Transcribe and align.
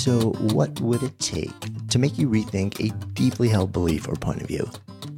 So, 0.00 0.30
what 0.54 0.80
would 0.80 1.02
it 1.02 1.18
take 1.18 1.52
to 1.88 1.98
make 1.98 2.16
you 2.16 2.26
rethink 2.26 2.80
a 2.80 2.90
deeply 3.08 3.50
held 3.50 3.70
belief 3.70 4.08
or 4.08 4.14
point 4.14 4.40
of 4.40 4.48
view? 4.48 4.66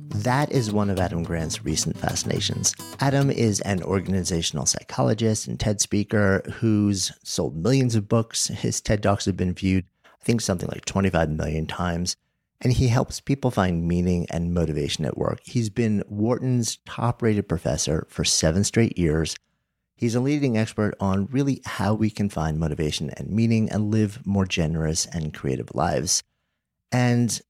That 0.08 0.50
is 0.50 0.72
one 0.72 0.90
of 0.90 0.98
Adam 0.98 1.22
Grant's 1.22 1.64
recent 1.64 1.96
fascinations. 1.96 2.74
Adam 2.98 3.30
is 3.30 3.60
an 3.60 3.84
organizational 3.84 4.66
psychologist 4.66 5.46
and 5.46 5.60
TED 5.60 5.80
speaker 5.80 6.42
who's 6.54 7.12
sold 7.22 7.54
millions 7.56 7.94
of 7.94 8.08
books. 8.08 8.48
His 8.48 8.80
TED 8.80 9.04
Talks 9.04 9.24
have 9.26 9.36
been 9.36 9.54
viewed, 9.54 9.84
I 10.04 10.24
think, 10.24 10.40
something 10.40 10.68
like 10.68 10.84
25 10.84 11.30
million 11.30 11.68
times. 11.68 12.16
And 12.60 12.72
he 12.72 12.88
helps 12.88 13.20
people 13.20 13.52
find 13.52 13.86
meaning 13.86 14.26
and 14.30 14.52
motivation 14.52 15.04
at 15.04 15.16
work. 15.16 15.42
He's 15.44 15.70
been 15.70 16.02
Wharton's 16.08 16.78
top 16.86 17.22
rated 17.22 17.48
professor 17.48 18.04
for 18.10 18.24
seven 18.24 18.64
straight 18.64 18.98
years. 18.98 19.36
He's 20.02 20.16
a 20.16 20.20
leading 20.20 20.58
expert 20.58 20.96
on 20.98 21.26
really 21.26 21.62
how 21.64 21.94
we 21.94 22.10
can 22.10 22.28
find 22.28 22.58
motivation 22.58 23.10
and 23.10 23.30
meaning 23.30 23.70
and 23.70 23.92
live 23.92 24.18
more 24.26 24.44
generous 24.44 25.06
and 25.06 25.32
creative 25.32 25.76
lives. 25.76 26.24
And 26.90 27.40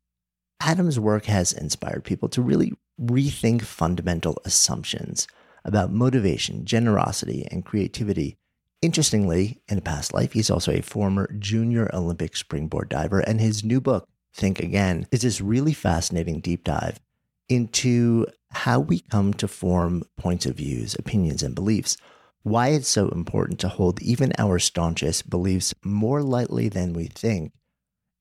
Adam's 0.61 1.01
work 1.01 1.25
has 1.25 1.55
inspired 1.55 2.05
people 2.05 2.29
to 2.29 2.43
really 2.43 2.75
rethink 3.01 3.63
fundamental 3.63 4.37
assumptions 4.45 5.27
about 5.65 5.95
motivation, 5.95 6.67
generosity, 6.67 7.49
and 7.51 7.65
creativity. 7.65 8.37
Interestingly, 8.83 9.63
in 9.69 9.79
a 9.79 9.81
past 9.81 10.13
life, 10.13 10.35
he's 10.35 10.51
also 10.51 10.73
a 10.73 10.83
former 10.83 11.35
junior 11.39 11.89
Olympic 11.95 12.37
springboard 12.37 12.91
diver, 12.91 13.21
and 13.21 13.41
his 13.41 13.65
new 13.65 13.81
book, 13.81 14.07
Think 14.35 14.61
Again, 14.61 15.07
is 15.11 15.23
this 15.23 15.41
really 15.41 15.73
fascinating 15.73 16.41
deep 16.41 16.65
dive 16.65 17.01
into 17.49 18.27
how 18.51 18.79
we 18.79 19.01
come 19.01 19.33
to 19.33 19.49
form 19.49 20.03
points 20.19 20.45
of 20.45 20.57
views, 20.57 20.95
opinions, 20.99 21.43
and 21.43 21.55
beliefs. 21.55 21.97
Why 22.45 22.71
it's 22.71 22.89
so 22.89 23.09
important 23.11 23.61
to 23.61 23.69
hold 23.69 24.03
even 24.03 24.33
our 24.37 24.59
staunchest 24.59 25.31
beliefs 25.31 25.75
more 25.85 26.25
lightly 26.25 26.69
than 26.69 26.93
we 26.93 27.05
think, 27.05 27.53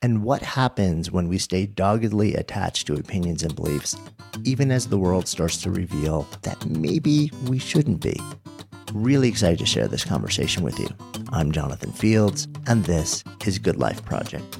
and 0.04 0.24
what 0.24 0.44
happens 0.44 1.10
when 1.10 1.28
we 1.28 1.40
stay 1.40 1.66
doggedly 1.66 2.36
attached 2.36 2.86
to 2.86 2.94
opinions 2.94 3.42
and 3.42 3.56
beliefs, 3.56 3.96
even 4.44 4.70
as 4.70 4.86
the 4.86 5.00
world 5.00 5.28
starts 5.28 5.58
to 5.64 5.72
reveal 5.72 6.28
that 6.44 6.64
maybe 6.68 7.32
we 7.48 7.58
shouldn't 7.58 8.00
be. 8.00 8.16
Really 8.94 9.28
excited 9.28 9.58
to 9.58 9.66
share 9.66 9.88
this 9.88 10.06
conversation 10.06 10.64
with 10.64 10.78
you. 10.78 10.90
I'm 11.30 11.52
Jonathan 11.52 11.92
Fields, 11.92 12.48
and 12.68 12.84
this 12.84 13.24
is 13.48 13.58
Good 13.58 13.78
Life 13.78 14.06
Project. 14.06 14.60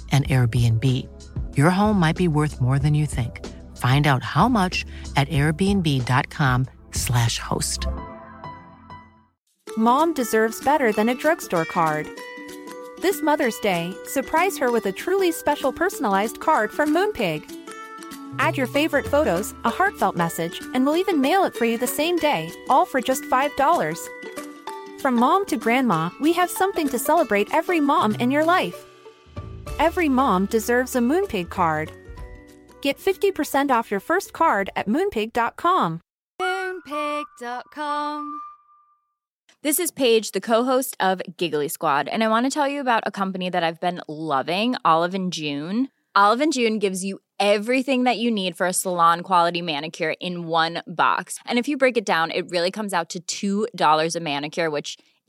an 0.11 0.23
Airbnb. 0.23 1.07
Your 1.55 1.69
home 1.69 1.97
might 1.97 2.17
be 2.17 2.27
worth 2.27 2.59
more 2.59 2.77
than 2.77 2.93
you 2.93 3.05
think. 3.05 3.47
Find 3.77 4.05
out 4.05 4.23
how 4.23 4.49
much 4.49 4.85
at 5.15 5.29
airbnb.com/slash 5.29 7.39
host. 7.39 7.87
Mom 9.77 10.13
deserves 10.13 10.61
better 10.65 10.91
than 10.91 11.07
a 11.07 11.15
drugstore 11.15 11.63
card. 11.63 12.05
This 13.01 13.21
Mother's 13.21 13.57
Day, 13.59 13.93
surprise 14.05 14.57
her 14.57 14.69
with 14.71 14.85
a 14.85 14.91
truly 14.91 15.31
special 15.31 15.71
personalized 15.71 16.41
card 16.41 16.71
from 16.71 16.93
Moonpig. 16.93 17.49
Add 18.37 18.57
your 18.57 18.67
favorite 18.67 19.07
photos, 19.07 19.53
a 19.65 19.69
heartfelt 19.69 20.15
message, 20.15 20.61
and 20.73 20.85
we'll 20.85 20.97
even 20.97 21.21
mail 21.21 21.45
it 21.45 21.55
for 21.55 21.65
you 21.65 21.77
the 21.77 21.87
same 21.87 22.17
day, 22.17 22.51
all 22.69 22.85
for 22.85 23.01
just 23.01 23.23
$5. 23.23 23.97
From 25.01 25.15
mom 25.15 25.45
to 25.47 25.57
grandma, 25.57 26.11
we 26.19 26.33
have 26.33 26.51
something 26.51 26.87
to 26.89 26.99
celebrate 26.99 27.53
every 27.53 27.79
mom 27.79 28.13
in 28.15 28.29
your 28.29 28.45
life. 28.45 28.85
Every 29.81 30.09
mom 30.09 30.45
deserves 30.45 30.95
a 30.95 30.99
Moonpig 30.99 31.49
card. 31.49 31.91
Get 32.83 32.99
50% 32.99 33.71
off 33.71 33.89
your 33.89 33.99
first 33.99 34.31
card 34.31 34.69
at 34.75 34.87
moonpig.com. 34.87 36.01
Moonpig.com. 36.39 38.41
This 39.63 39.79
is 39.79 39.89
Paige, 39.89 40.33
the 40.33 40.39
co-host 40.39 40.95
of 40.99 41.19
Giggly 41.35 41.67
Squad, 41.67 42.07
and 42.07 42.23
I 42.23 42.27
want 42.27 42.45
to 42.45 42.51
tell 42.51 42.67
you 42.67 42.79
about 42.79 43.01
a 43.07 43.11
company 43.11 43.49
that 43.49 43.63
I've 43.63 43.79
been 43.79 44.01
loving, 44.07 44.75
Olive 44.85 45.15
and 45.15 45.33
June. 45.33 45.87
Olive 46.13 46.41
and 46.41 46.53
June 46.53 46.77
gives 46.77 47.03
you 47.03 47.17
everything 47.39 48.03
that 48.03 48.19
you 48.19 48.29
need 48.29 48.55
for 48.55 48.67
a 48.67 48.73
salon 48.73 49.21
quality 49.21 49.63
manicure 49.63 50.13
in 50.21 50.45
one 50.45 50.83
box. 50.85 51.39
And 51.47 51.57
if 51.57 51.67
you 51.67 51.75
break 51.75 51.97
it 51.97 52.05
down, 52.05 52.29
it 52.29 52.47
really 52.51 52.69
comes 52.69 52.93
out 52.93 53.15
to 53.27 53.67
$2 53.73 54.15
a 54.15 54.19
manicure, 54.19 54.69
which 54.69 54.99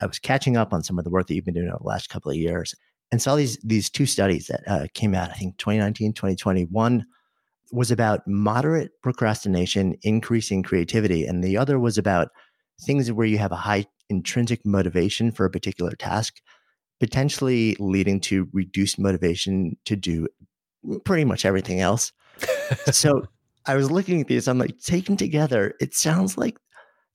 I 0.00 0.06
was 0.06 0.18
catching 0.18 0.56
up 0.56 0.72
on 0.72 0.82
some 0.82 0.98
of 0.98 1.04
the 1.04 1.10
work 1.10 1.26
that 1.26 1.34
you've 1.34 1.44
been 1.44 1.54
doing 1.54 1.68
over 1.68 1.78
the 1.80 1.88
last 1.88 2.08
couple 2.10 2.30
of 2.30 2.36
years 2.36 2.74
and 3.10 3.22
saw 3.22 3.36
these 3.36 3.56
these 3.58 3.88
two 3.88 4.06
studies 4.06 4.46
that 4.48 4.62
uh, 4.66 4.86
came 4.94 5.14
out, 5.14 5.30
I 5.30 5.34
think 5.34 5.56
2019, 5.58 6.12
2020. 6.12 6.64
One 6.64 7.06
was 7.72 7.90
about 7.90 8.26
moderate 8.26 8.90
procrastination 9.02 9.96
increasing 10.02 10.62
creativity, 10.62 11.24
and 11.24 11.42
the 11.42 11.56
other 11.56 11.78
was 11.78 11.98
about 11.98 12.28
things 12.82 13.10
where 13.10 13.26
you 13.26 13.38
have 13.38 13.52
a 13.52 13.56
high 13.56 13.86
intrinsic 14.08 14.64
motivation 14.64 15.32
for 15.32 15.46
a 15.46 15.50
particular 15.50 15.92
task, 15.92 16.40
potentially 17.00 17.76
leading 17.78 18.20
to 18.20 18.48
reduced 18.52 18.98
motivation 18.98 19.76
to 19.84 19.96
do 19.96 20.28
pretty 21.04 21.24
much 21.24 21.44
everything 21.44 21.80
else. 21.80 22.12
so 22.90 23.26
I 23.66 23.74
was 23.74 23.90
looking 23.90 24.20
at 24.20 24.28
these, 24.28 24.48
I'm 24.48 24.58
like, 24.58 24.78
taken 24.80 25.16
together, 25.16 25.74
it 25.80 25.94
sounds 25.94 26.38
like 26.38 26.56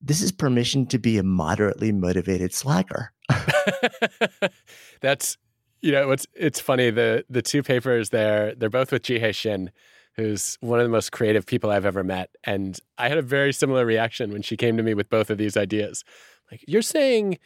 this 0.02 0.22
is 0.22 0.32
permission 0.32 0.86
to 0.88 0.98
be 0.98 1.18
a 1.18 1.24
moderately 1.24 1.92
motivated 1.92 2.54
slacker. 2.54 3.14
That's 5.02 5.38
you 5.82 5.92
know 5.92 6.08
what's 6.08 6.28
it's 6.36 6.60
funny 6.60 6.92
the 6.92 7.26
the 7.28 7.42
two 7.42 7.64
papers 7.64 8.10
there 8.10 8.54
they're 8.54 8.70
both 8.70 8.92
with 8.92 9.04
Jihye 9.04 9.34
Shin, 9.34 9.72
who's 10.16 10.58
one 10.62 10.80
of 10.80 10.86
the 10.86 10.92
most 10.92 11.12
creative 11.12 11.46
people 11.46 11.72
I've 11.72 11.86
ever 11.86 12.04
met, 12.04 12.30
and 12.44 12.78
I 12.98 13.10
had 13.10 13.18
a 13.18 13.24
very 13.24 13.54
similar 13.54 13.86
reaction 13.86 14.32
when 14.32 14.42
she 14.42 14.58
came 14.58 14.78
to 14.78 14.84
me 14.84 14.94
with 14.94 15.10
both 15.10 15.30
of 15.30 15.38
these 15.38 15.56
ideas. 15.56 16.04
Like 16.52 16.64
you're 16.68 16.82
saying, 16.82 17.40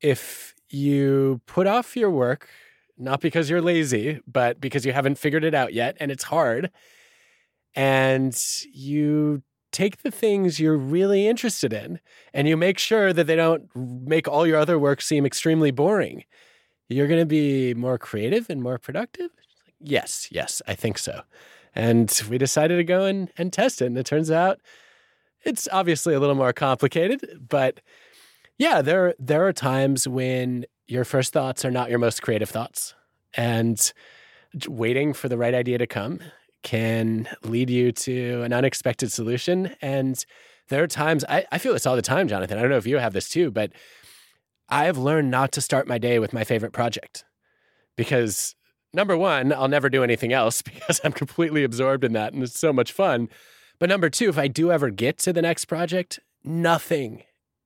if 0.00 0.54
you 0.68 1.40
put 1.46 1.66
off 1.66 1.96
your 1.96 2.10
work 2.10 2.48
not 2.96 3.20
because 3.20 3.50
you're 3.50 3.60
lazy, 3.62 4.20
but 4.26 4.60
because 4.60 4.86
you 4.86 4.92
haven't 4.92 5.18
figured 5.18 5.44
it 5.44 5.54
out 5.54 5.72
yet 5.72 5.96
and 6.00 6.10
it's 6.10 6.24
hard, 6.24 6.70
and 7.74 8.40
you 8.72 9.42
take 9.72 10.02
the 10.02 10.10
things 10.10 10.60
you're 10.60 10.76
really 10.76 11.26
interested 11.26 11.72
in 11.72 11.98
and 12.32 12.46
you 12.46 12.56
make 12.56 12.78
sure 12.78 13.12
that 13.12 13.26
they 13.26 13.34
don't 13.34 13.68
make 13.74 14.28
all 14.28 14.46
your 14.46 14.58
other 14.58 14.78
work 14.78 15.02
seem 15.02 15.26
extremely 15.26 15.72
boring. 15.72 16.24
You're 16.88 17.08
going 17.08 17.20
to 17.20 17.26
be 17.26 17.74
more 17.74 17.98
creative 17.98 18.48
and 18.48 18.62
more 18.62 18.78
productive? 18.78 19.30
Yes, 19.80 20.28
yes, 20.30 20.62
I 20.68 20.74
think 20.74 20.98
so. 20.98 21.22
And 21.74 22.22
we 22.30 22.38
decided 22.38 22.76
to 22.76 22.84
go 22.84 23.04
and, 23.04 23.32
and 23.36 23.52
test 23.52 23.82
it. 23.82 23.86
And 23.86 23.98
it 23.98 24.06
turns 24.06 24.30
out 24.30 24.60
it's 25.42 25.68
obviously 25.72 26.14
a 26.14 26.20
little 26.20 26.36
more 26.36 26.52
complicated, 26.52 27.46
but 27.48 27.80
yeah, 28.56 28.80
there, 28.80 29.14
there 29.18 29.46
are 29.46 29.52
times 29.52 30.06
when 30.06 30.64
your 30.86 31.04
first 31.04 31.32
thoughts 31.32 31.64
are 31.64 31.70
not 31.72 31.90
your 31.90 31.98
most 31.98 32.22
creative 32.22 32.48
thoughts. 32.48 32.94
And 33.36 33.92
waiting 34.68 35.12
for 35.12 35.28
the 35.28 35.36
right 35.36 35.54
idea 35.54 35.78
to 35.78 35.86
come 35.88 36.20
can 36.64 37.28
lead 37.44 37.70
you 37.70 37.92
to 37.92 38.42
an 38.42 38.52
unexpected 38.52 39.12
solution. 39.12 39.76
And 39.80 40.24
there 40.68 40.82
are 40.82 40.88
times, 40.88 41.24
I, 41.28 41.46
I 41.52 41.58
feel 41.58 41.74
this 41.74 41.86
all 41.86 41.94
the 41.94 42.02
time, 42.02 42.26
Jonathan. 42.26 42.58
I 42.58 42.62
don't 42.62 42.70
know 42.70 42.78
if 42.78 42.86
you 42.86 42.98
have 42.98 43.12
this 43.12 43.28
too, 43.28 43.52
but 43.52 43.70
I 44.68 44.86
have 44.86 44.98
learned 44.98 45.30
not 45.30 45.52
to 45.52 45.60
start 45.60 45.86
my 45.86 45.98
day 45.98 46.18
with 46.18 46.32
my 46.32 46.42
favorite 46.42 46.72
project 46.72 47.24
because 47.96 48.56
number 48.92 49.16
one, 49.16 49.52
I'll 49.52 49.68
never 49.68 49.88
do 49.88 50.02
anything 50.02 50.32
else 50.32 50.62
because 50.62 51.00
I'm 51.04 51.12
completely 51.12 51.62
absorbed 51.62 52.02
in 52.02 52.14
that 52.14 52.32
and 52.32 52.42
it's 52.42 52.58
so 52.58 52.72
much 52.72 52.90
fun. 52.90 53.28
But 53.78 53.88
number 53.88 54.08
two, 54.08 54.28
if 54.28 54.38
I 54.38 54.48
do 54.48 54.72
ever 54.72 54.90
get 54.90 55.18
to 55.18 55.32
the 55.32 55.42
next 55.42 55.66
project, 55.66 56.18
nothing 56.42 57.22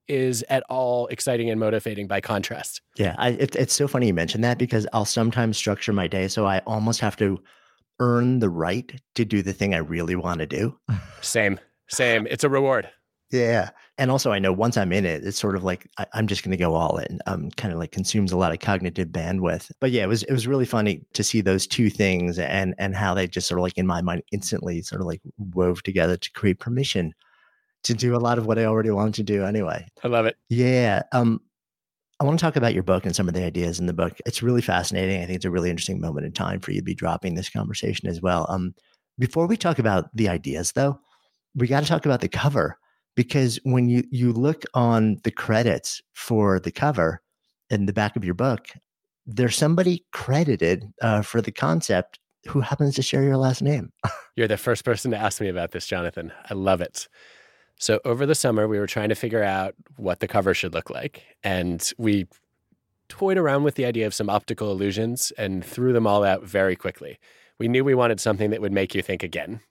is 0.09 0.43
at 0.49 0.63
all 0.69 1.07
exciting 1.07 1.49
and 1.49 1.59
motivating 1.59 2.07
by 2.07 2.19
contrast. 2.19 2.81
Yeah, 2.97 3.15
I, 3.17 3.29
it, 3.29 3.55
it's 3.55 3.75
so 3.75 3.87
funny 3.87 4.07
you 4.07 4.13
mentioned 4.13 4.43
that 4.43 4.57
because 4.57 4.87
I'll 4.91 5.05
sometimes 5.05 5.55
structure 5.55 5.93
my 5.93 6.07
day 6.07 6.27
so 6.27 6.45
I 6.45 6.59
almost 6.65 6.99
have 6.99 7.15
to 7.17 7.39
earn 7.99 8.39
the 8.39 8.49
right 8.49 8.99
to 9.15 9.25
do 9.25 9.41
the 9.41 9.53
thing 9.53 9.73
I 9.73 9.79
really 9.79 10.15
want 10.15 10.39
to 10.39 10.45
do. 10.45 10.77
Same, 11.21 11.59
same. 11.89 12.27
It's 12.29 12.43
a 12.43 12.49
reward. 12.49 12.89
Yeah. 13.31 13.69
And 13.97 14.09
also, 14.09 14.31
I 14.31 14.39
know 14.39 14.53
once 14.53 14.77
I'm 14.77 14.93
in 14.93 15.05
it, 15.05 15.25
it's 15.25 15.37
sort 15.37 15.55
of 15.55 15.63
like 15.63 15.87
I, 15.97 16.05
am 16.13 16.25
just 16.25 16.41
going 16.43 16.51
to 16.51 16.57
go 16.57 16.73
all 16.73 16.97
in. 16.97 17.19
Um, 17.27 17.51
kind 17.51 17.73
of 17.73 17.79
like 17.79 17.91
consumes 17.91 18.31
a 18.31 18.37
lot 18.37 18.53
of 18.53 18.59
cognitive 18.59 19.09
bandwidth. 19.09 19.71
But 19.81 19.91
yeah, 19.91 20.03
it 20.03 20.07
was 20.07 20.23
it 20.23 20.31
was 20.31 20.47
really 20.47 20.65
funny 20.65 21.05
to 21.13 21.23
see 21.23 21.41
those 21.41 21.67
two 21.67 21.89
things 21.89 22.39
and 22.39 22.73
and 22.77 22.95
how 22.95 23.13
they 23.13 23.27
just 23.27 23.47
sort 23.47 23.59
of 23.59 23.63
like 23.63 23.77
in 23.77 23.85
my 23.85 24.01
mind 24.01 24.23
instantly 24.31 24.81
sort 24.81 25.01
of 25.01 25.07
like 25.07 25.21
wove 25.37 25.83
together 25.83 26.15
to 26.15 26.31
create 26.31 26.59
permission 26.59 27.13
to 27.83 27.93
do 27.93 28.15
a 28.15 28.19
lot 28.19 28.37
of 28.37 28.45
what 28.45 28.57
I 28.57 28.65
already 28.65 28.91
wanted 28.91 29.15
to 29.15 29.23
do 29.23 29.43
anyway. 29.43 29.85
I 30.03 30.07
love 30.07 30.25
it. 30.25 30.37
Yeah. 30.47 31.03
Um, 31.11 31.41
I 32.19 32.25
want 32.25 32.37
to 32.37 32.43
talk 32.43 32.57
about 32.57 32.73
your 32.73 32.83
book 32.83 33.05
and 33.05 33.15
some 33.15 33.29
of 33.29 33.33
the 33.33 33.43
ideas 33.43 33.79
in 33.79 33.85
the 33.85 33.93
book. 33.93 34.17
It's 34.25 34.43
really 34.43 34.61
fascinating. 34.61 35.21
I 35.21 35.25
think 35.25 35.37
it's 35.37 35.45
a 35.45 35.51
really 35.51 35.69
interesting 35.69 36.01
moment 36.01 36.25
in 36.25 36.33
time 36.33 36.59
for 36.59 36.71
you 36.71 36.79
to 36.79 36.85
be 36.85 36.93
dropping 36.93 37.35
this 37.35 37.49
conversation 37.49 38.09
as 38.09 38.21
well. 38.21 38.45
Um, 38.49 38.75
before 39.17 39.47
we 39.47 39.55
talk 39.55 39.79
about 39.79 40.09
the 40.13 40.27
ideas, 40.27 40.73
though, 40.73 40.99
we 41.55 41.67
got 41.67 41.81
to 41.83 41.89
talk 41.89 42.05
about 42.05 42.21
the 42.21 42.27
cover 42.27 42.77
because 43.15 43.59
when 43.63 43.89
you 43.89 44.03
you 44.11 44.33
look 44.33 44.63
on 44.73 45.17
the 45.23 45.31
credits 45.31 46.01
for 46.13 46.59
the 46.59 46.71
cover 46.71 47.21
in 47.69 47.85
the 47.85 47.93
back 47.93 48.15
of 48.15 48.25
your 48.25 48.33
book, 48.33 48.67
there's 49.25 49.55
somebody 49.55 50.05
credited 50.11 50.85
uh, 51.01 51.21
for 51.21 51.41
the 51.41 51.51
concept 51.51 52.19
who 52.47 52.61
happens 52.61 52.95
to 52.95 53.01
share 53.01 53.23
your 53.23 53.37
last 53.37 53.61
name. 53.61 53.91
You're 54.35 54.47
the 54.47 54.57
first 54.57 54.85
person 54.85 55.11
to 55.11 55.17
ask 55.17 55.41
me 55.41 55.49
about 55.49 55.71
this, 55.71 55.85
Jonathan. 55.85 56.31
I 56.49 56.53
love 56.53 56.81
it. 56.81 57.07
So 57.79 58.01
over 58.03 58.25
the 58.25 58.35
summer, 58.35 58.67
we 58.67 58.77
were 58.77 58.87
trying 58.87 59.07
to 59.07 59.15
figure 59.15 59.41
out 59.41 59.73
what 59.95 60.19
the 60.19 60.27
cover 60.27 60.53
should 60.53 60.73
look 60.73 60.89
like, 60.89 61.23
and 61.43 61.91
we 61.97 62.27
toyed 63.07 63.37
around 63.37 63.63
with 63.63 63.75
the 63.75 63.85
idea 63.85 64.05
of 64.05 64.13
some 64.13 64.29
optical 64.29 64.69
illusions 64.69 65.31
and 65.37 65.65
threw 65.65 65.93
them 65.93 66.05
all 66.05 66.25
out 66.25 66.43
very 66.43 66.75
quickly. 66.75 67.17
We 67.57 67.69
knew 67.69 67.83
we 67.85 67.95
wanted 67.95 68.19
something 68.19 68.49
that 68.51 68.61
would 68.61 68.73
make 68.73 68.93
you 68.93 69.01
think 69.01 69.23
again, 69.23 69.61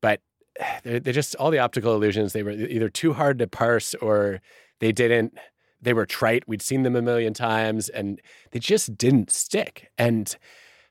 but 0.00 0.20
they're 0.82 1.00
just 1.00 1.36
all 1.36 1.50
the 1.50 1.58
optical 1.58 1.94
illusions. 1.94 2.32
They 2.32 2.42
were 2.42 2.52
either 2.52 2.88
too 2.88 3.12
hard 3.12 3.38
to 3.38 3.46
parse 3.46 3.94
or 3.96 4.40
they 4.80 4.90
didn't. 4.90 5.36
They 5.82 5.92
were 5.92 6.06
trite. 6.06 6.48
We'd 6.48 6.62
seen 6.62 6.84
them 6.84 6.96
a 6.96 7.02
million 7.02 7.34
times, 7.34 7.90
and 7.90 8.20
they 8.50 8.58
just 8.58 8.96
didn't 8.96 9.30
stick. 9.30 9.90
And 9.98 10.34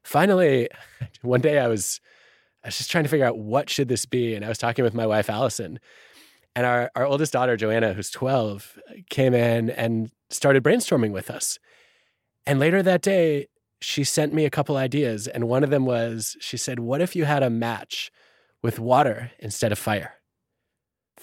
finally, 0.03 0.69
one 1.23 1.41
day 1.41 1.57
I 1.57 1.67
was 1.67 1.99
I 2.63 2.67
was 2.67 2.77
just 2.77 2.91
trying 2.91 3.05
to 3.05 3.09
figure 3.09 3.25
out 3.25 3.39
what 3.39 3.69
should 3.69 3.87
this 3.87 4.05
be, 4.05 4.35
and 4.35 4.45
I 4.45 4.49
was 4.49 4.59
talking 4.59 4.83
with 4.83 4.93
my 4.93 5.07
wife 5.07 5.29
Allison, 5.29 5.79
and 6.59 6.65
our 6.65 6.91
our 6.93 7.05
oldest 7.05 7.31
daughter 7.31 7.55
Joanna, 7.55 7.93
who's 7.93 8.09
twelve, 8.09 8.77
came 9.09 9.33
in 9.33 9.69
and 9.69 10.11
started 10.29 10.61
brainstorming 10.61 11.13
with 11.13 11.29
us. 11.29 11.57
And 12.45 12.59
later 12.59 12.83
that 12.83 13.01
day, 13.01 13.47
she 13.79 14.03
sent 14.03 14.33
me 14.33 14.43
a 14.43 14.49
couple 14.49 14.75
ideas, 14.75 15.25
and 15.25 15.47
one 15.47 15.63
of 15.63 15.69
them 15.69 15.85
was 15.85 16.35
she 16.41 16.57
said, 16.57 16.81
"What 16.81 16.99
if 16.99 17.15
you 17.15 17.23
had 17.23 17.43
a 17.43 17.49
match?" 17.49 18.11
with 18.61 18.77
water 18.77 19.31
instead 19.39 19.71
of 19.71 19.79
fire. 19.79 20.15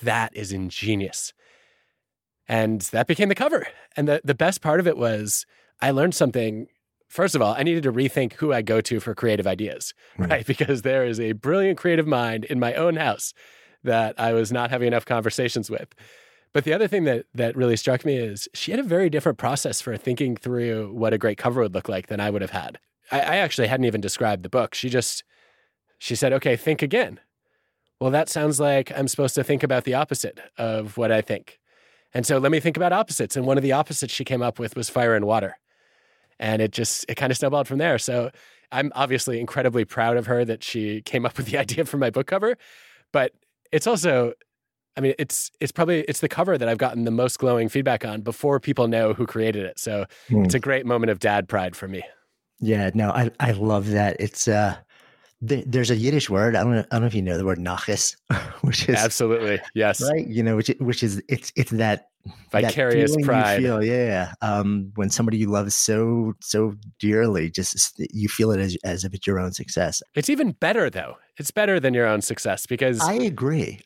That 0.00 0.34
is 0.34 0.52
ingenious. 0.52 1.34
And 2.48 2.80
that 2.80 3.06
became 3.06 3.28
the 3.28 3.34
cover. 3.34 3.66
And 3.94 4.08
the, 4.08 4.22
the 4.24 4.34
best 4.34 4.62
part 4.62 4.80
of 4.80 4.86
it 4.86 4.96
was 4.96 5.44
I 5.82 5.90
learned 5.90 6.14
something. 6.14 6.68
First 7.08 7.34
of 7.34 7.42
all, 7.42 7.54
I 7.54 7.62
needed 7.62 7.82
to 7.82 7.92
rethink 7.92 8.32
who 8.32 8.54
I 8.54 8.62
go 8.62 8.80
to 8.80 9.00
for 9.00 9.14
creative 9.14 9.46
ideas, 9.46 9.92
mm. 10.18 10.30
right? 10.30 10.46
Because 10.56 10.80
there 10.80 11.04
is 11.04 11.20
a 11.20 11.32
brilliant 11.32 11.76
creative 11.76 12.06
mind 12.06 12.46
in 12.46 12.58
my 12.58 12.72
own 12.72 12.96
house 12.96 13.34
that 13.86 14.14
I 14.18 14.32
was 14.32 14.52
not 14.52 14.70
having 14.70 14.88
enough 14.88 15.04
conversations 15.04 15.70
with. 15.70 15.94
But 16.52 16.64
the 16.64 16.72
other 16.72 16.88
thing 16.88 17.04
that 17.04 17.26
that 17.34 17.56
really 17.56 17.76
struck 17.76 18.04
me 18.04 18.16
is 18.16 18.48
she 18.54 18.70
had 18.70 18.80
a 18.80 18.84
very 18.84 19.10
different 19.10 19.38
process 19.38 19.80
for 19.80 19.96
thinking 19.96 20.36
through 20.36 20.92
what 20.92 21.12
a 21.12 21.18
great 21.18 21.38
cover 21.38 21.60
would 21.62 21.74
look 21.74 21.88
like 21.88 22.06
than 22.06 22.20
I 22.20 22.30
would 22.30 22.42
have 22.42 22.50
had. 22.50 22.78
I, 23.10 23.20
I 23.20 23.36
actually 23.36 23.66
hadn't 23.68 23.86
even 23.86 24.00
described 24.00 24.42
the 24.42 24.48
book. 24.48 24.74
She 24.74 24.88
just 24.88 25.24
she 25.98 26.14
said, 26.14 26.32
"Okay, 26.32 26.56
think 26.56 26.82
again." 26.82 27.20
well, 28.00 28.10
that 28.10 28.28
sounds 28.28 28.60
like 28.60 28.92
I'm 28.96 29.08
supposed 29.08 29.34
to 29.36 29.44
think 29.44 29.62
about 29.62 29.84
the 29.84 29.94
opposite 29.94 30.38
of 30.58 30.96
what 30.96 31.10
I 31.10 31.22
think. 31.22 31.58
And 32.12 32.26
so 32.26 32.38
let 32.38 32.52
me 32.52 32.60
think 32.60 32.76
about 32.76 32.92
opposites. 32.92 33.36
And 33.36 33.46
one 33.46 33.56
of 33.56 33.62
the 33.62 33.72
opposites 33.72 34.12
she 34.12 34.24
came 34.24 34.42
up 34.42 34.58
with 34.58 34.76
was 34.76 34.88
fire 34.90 35.14
and 35.14 35.24
water. 35.26 35.58
And 36.38 36.60
it 36.60 36.72
just, 36.72 37.06
it 37.08 37.14
kind 37.14 37.30
of 37.30 37.38
snowballed 37.38 37.66
from 37.66 37.78
there. 37.78 37.98
So 37.98 38.30
I'm 38.70 38.92
obviously 38.94 39.40
incredibly 39.40 39.84
proud 39.84 40.16
of 40.16 40.26
her 40.26 40.44
that 40.44 40.62
she 40.62 41.00
came 41.02 41.24
up 41.24 41.36
with 41.36 41.46
the 41.46 41.58
idea 41.58 41.84
for 41.84 41.96
my 41.96 42.10
book 42.10 42.26
cover. 42.26 42.56
But 43.12 43.32
it's 43.72 43.86
also, 43.86 44.32
I 44.96 45.00
mean, 45.00 45.14
it's 45.18 45.50
it's 45.60 45.72
probably 45.72 46.00
it's 46.02 46.20
the 46.20 46.28
cover 46.28 46.56
that 46.58 46.68
I've 46.68 46.78
gotten 46.78 47.04
the 47.04 47.10
most 47.10 47.38
glowing 47.38 47.68
feedback 47.68 48.04
on 48.04 48.22
before 48.22 48.60
people 48.60 48.88
know 48.88 49.12
who 49.12 49.26
created 49.26 49.64
it. 49.64 49.78
So 49.78 50.06
mm. 50.28 50.44
it's 50.44 50.54
a 50.54 50.60
great 50.60 50.86
moment 50.86 51.10
of 51.10 51.18
dad 51.18 51.48
pride 51.48 51.76
for 51.76 51.88
me. 51.88 52.02
Yeah, 52.60 52.90
no, 52.94 53.10
I 53.10 53.30
I 53.38 53.52
love 53.52 53.90
that. 53.90 54.16
It's 54.18 54.48
uh 54.48 54.76
there's 55.40 55.90
a 55.90 55.96
Yiddish 55.96 56.30
word. 56.30 56.56
I 56.56 56.62
don't 56.62 56.72
know. 56.72 56.84
I 56.90 56.94
don't 56.94 57.02
know 57.02 57.06
if 57.06 57.14
you 57.14 57.22
know 57.22 57.36
the 57.36 57.44
word 57.44 57.58
nachis, 57.58 58.16
which 58.62 58.88
is 58.88 58.96
absolutely 58.96 59.60
yes, 59.74 60.02
right. 60.02 60.26
You 60.26 60.42
know, 60.42 60.56
which 60.56 60.68
which 60.80 61.02
is 61.02 61.22
it's 61.28 61.52
it's 61.56 61.70
that 61.72 62.08
vicarious 62.50 63.14
that 63.14 63.24
pride. 63.24 63.62
Feel, 63.62 63.84
yeah, 63.84 64.32
um, 64.40 64.92
when 64.94 65.10
somebody 65.10 65.36
you 65.36 65.48
love 65.48 65.72
so 65.72 66.34
so 66.40 66.74
dearly, 66.98 67.50
just 67.50 68.00
you 68.12 68.28
feel 68.28 68.50
it 68.50 68.60
as 68.60 68.76
as 68.84 69.04
if 69.04 69.12
it's 69.12 69.26
your 69.26 69.38
own 69.38 69.52
success. 69.52 70.02
It's 70.14 70.30
even 70.30 70.52
better 70.52 70.88
though. 70.88 71.16
It's 71.36 71.50
better 71.50 71.78
than 71.78 71.92
your 71.92 72.06
own 72.06 72.22
success 72.22 72.66
because 72.66 73.00
I 73.00 73.14
agree. 73.14 73.80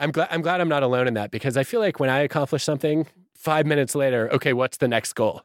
I'm 0.00 0.10
glad 0.10 0.28
I'm 0.30 0.40
glad 0.40 0.60
I'm 0.60 0.68
not 0.68 0.82
alone 0.82 1.06
in 1.06 1.14
that 1.14 1.30
because 1.30 1.56
I 1.56 1.64
feel 1.64 1.80
like 1.80 2.00
when 2.00 2.08
I 2.08 2.20
accomplish 2.20 2.64
something, 2.64 3.06
five 3.36 3.66
minutes 3.66 3.94
later, 3.94 4.30
okay, 4.32 4.52
what's 4.54 4.78
the 4.78 4.88
next 4.88 5.12
goal? 5.12 5.42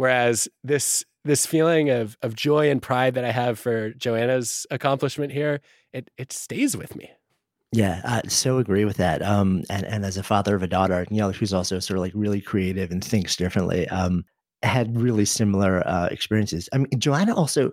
Whereas 0.00 0.48
this 0.64 1.04
this 1.26 1.44
feeling 1.44 1.90
of 1.90 2.16
of 2.22 2.34
joy 2.34 2.70
and 2.70 2.80
pride 2.80 3.16
that 3.16 3.24
I 3.26 3.32
have 3.32 3.58
for 3.58 3.90
Joanna's 3.90 4.66
accomplishment 4.70 5.30
here, 5.30 5.60
it 5.92 6.10
it 6.16 6.32
stays 6.32 6.74
with 6.74 6.96
me. 6.96 7.10
Yeah, 7.70 8.00
I 8.02 8.26
so 8.28 8.56
agree 8.56 8.86
with 8.86 8.96
that. 8.96 9.20
Um, 9.20 9.62
and 9.68 9.84
and 9.84 10.06
as 10.06 10.16
a 10.16 10.22
father 10.22 10.56
of 10.56 10.62
a 10.62 10.66
daughter, 10.66 11.06
you 11.10 11.18
know, 11.18 11.32
who's 11.32 11.52
also 11.52 11.78
sort 11.80 11.98
of 11.98 12.00
like 12.00 12.12
really 12.14 12.40
creative 12.40 12.90
and 12.90 13.04
thinks 13.04 13.36
differently, 13.36 13.86
um, 13.88 14.24
had 14.62 14.98
really 14.98 15.26
similar 15.26 15.86
uh, 15.86 16.06
experiences. 16.06 16.66
I 16.72 16.78
mean, 16.78 16.88
Joanna 16.96 17.36
also 17.36 17.70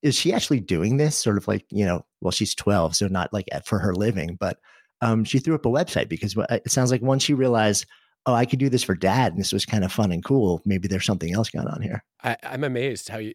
is 0.00 0.14
she 0.14 0.32
actually 0.32 0.60
doing 0.60 0.96
this 0.96 1.18
sort 1.18 1.36
of 1.36 1.46
like 1.46 1.66
you 1.68 1.84
know, 1.84 2.06
well, 2.22 2.32
she's 2.32 2.54
twelve, 2.54 2.96
so 2.96 3.06
not 3.06 3.34
like 3.34 3.48
for 3.66 3.78
her 3.80 3.94
living, 3.94 4.38
but 4.40 4.56
um, 5.02 5.24
she 5.24 5.40
threw 5.40 5.54
up 5.54 5.66
a 5.66 5.68
website 5.68 6.08
because 6.08 6.34
it 6.48 6.70
sounds 6.70 6.90
like 6.90 7.02
once 7.02 7.22
she 7.22 7.34
realized 7.34 7.84
oh, 8.26 8.34
I 8.34 8.44
could 8.44 8.58
do 8.58 8.68
this 8.68 8.82
for 8.82 8.94
dad, 8.94 9.32
and 9.32 9.40
this 9.40 9.52
was 9.52 9.64
kind 9.64 9.84
of 9.84 9.92
fun 9.92 10.12
and 10.12 10.22
cool. 10.24 10.60
Maybe 10.64 10.88
there's 10.88 11.06
something 11.06 11.32
else 11.32 11.48
going 11.48 11.68
on 11.68 11.80
here. 11.80 12.04
I, 12.22 12.36
am 12.42 12.64
amazed 12.64 13.08
how 13.08 13.18
you. 13.18 13.34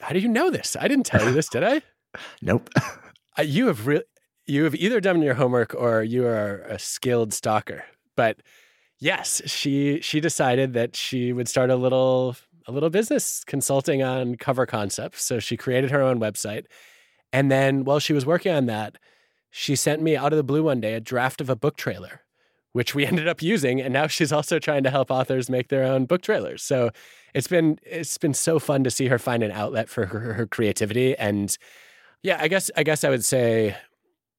How 0.00 0.14
do 0.14 0.18
you 0.18 0.28
know 0.28 0.50
this? 0.50 0.76
I 0.80 0.88
didn't 0.88 1.04
tell 1.04 1.22
you 1.24 1.32
this, 1.32 1.48
did 1.48 1.62
I? 1.62 1.82
nope. 2.42 2.68
Uh, 3.38 3.42
you 3.42 3.68
have 3.68 3.86
really. 3.86 4.02
You 4.44 4.64
have 4.64 4.74
either 4.74 5.00
done 5.00 5.22
your 5.22 5.34
homework 5.34 5.72
or 5.72 6.02
you 6.02 6.26
are 6.26 6.62
a 6.62 6.80
skilled 6.80 7.32
stalker. 7.32 7.84
But 8.16 8.40
yes, 8.98 9.40
she 9.46 10.00
she 10.00 10.18
decided 10.18 10.72
that 10.72 10.96
she 10.96 11.32
would 11.32 11.46
start 11.46 11.70
a 11.70 11.76
little 11.76 12.34
a 12.66 12.72
little 12.72 12.90
business 12.90 13.44
consulting 13.44 14.02
on 14.02 14.34
cover 14.34 14.66
concepts. 14.66 15.22
So 15.22 15.38
she 15.38 15.56
created 15.56 15.92
her 15.92 16.02
own 16.02 16.18
website, 16.18 16.64
and 17.32 17.52
then 17.52 17.84
while 17.84 18.00
she 18.00 18.12
was 18.12 18.26
working 18.26 18.52
on 18.52 18.66
that, 18.66 18.98
she 19.48 19.76
sent 19.76 20.02
me 20.02 20.16
out 20.16 20.32
of 20.32 20.36
the 20.36 20.42
blue 20.42 20.64
one 20.64 20.80
day 20.80 20.94
a 20.94 21.00
draft 21.00 21.40
of 21.40 21.48
a 21.48 21.54
book 21.54 21.76
trailer 21.76 22.22
which 22.72 22.94
we 22.94 23.06
ended 23.06 23.28
up 23.28 23.42
using 23.42 23.80
and 23.80 23.92
now 23.92 24.06
she's 24.06 24.32
also 24.32 24.58
trying 24.58 24.82
to 24.82 24.90
help 24.90 25.10
authors 25.10 25.50
make 25.50 25.68
their 25.68 25.84
own 25.84 26.06
book 26.06 26.22
trailers. 26.22 26.62
So 26.62 26.90
it's 27.34 27.48
been 27.48 27.78
it's 27.82 28.18
been 28.18 28.34
so 28.34 28.58
fun 28.58 28.84
to 28.84 28.90
see 28.90 29.06
her 29.06 29.18
find 29.18 29.42
an 29.42 29.50
outlet 29.50 29.88
for 29.88 30.06
her, 30.06 30.34
her 30.34 30.46
creativity. 30.46 31.16
And 31.16 31.56
yeah 32.22 32.38
i 32.40 32.48
guess 32.48 32.70
i 32.76 32.82
guess 32.82 33.02
i 33.02 33.08
would 33.08 33.24
say 33.24 33.76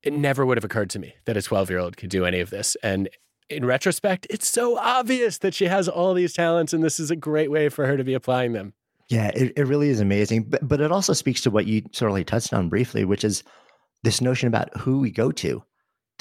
it 0.03 0.13
never 0.13 0.45
would 0.45 0.57
have 0.57 0.63
occurred 0.63 0.89
to 0.89 1.00
me 1.00 1.13
that 1.25 1.38
a 1.38 1.41
12 1.41 1.69
year 1.69 1.79
old 1.79 1.95
could 1.95 2.09
do 2.09 2.25
any 2.25 2.39
of 2.39 2.50
this. 2.50 2.75
And 2.81 3.07
in 3.50 3.65
retrospect 3.65 4.25
it's 4.29 4.47
so 4.47 4.77
obvious 4.77 5.39
that 5.39 5.53
she 5.53 5.65
has 5.65 5.88
all 5.88 6.13
these 6.13 6.33
talents 6.33 6.73
and 6.73 6.83
this 6.83 7.00
is 7.00 7.11
a 7.11 7.15
great 7.15 7.51
way 7.51 7.69
for 7.69 7.85
her 7.85 7.97
to 7.97 8.03
be 8.03 8.13
applying 8.13 8.53
them. 8.53 8.73
Yeah 9.09 9.31
it, 9.35 9.53
it 9.57 9.67
really 9.67 9.89
is 9.89 10.00
amazing. 10.00 10.45
But, 10.50 10.67
but 10.67 10.81
it 10.81 10.91
also 10.91 11.13
speaks 11.13 11.41
to 11.41 11.51
what 11.51 11.65
you 11.67 11.83
sort 11.91 12.09
of 12.09 12.13
like 12.13 12.27
touched 12.27 12.53
on 12.53 12.69
briefly 12.69 13.05
which 13.05 13.23
is 13.23 13.43
this 14.03 14.21
notion 14.21 14.47
about 14.47 14.75
who 14.77 15.00
we 15.00 15.11
go 15.11 15.31
to 15.31 15.63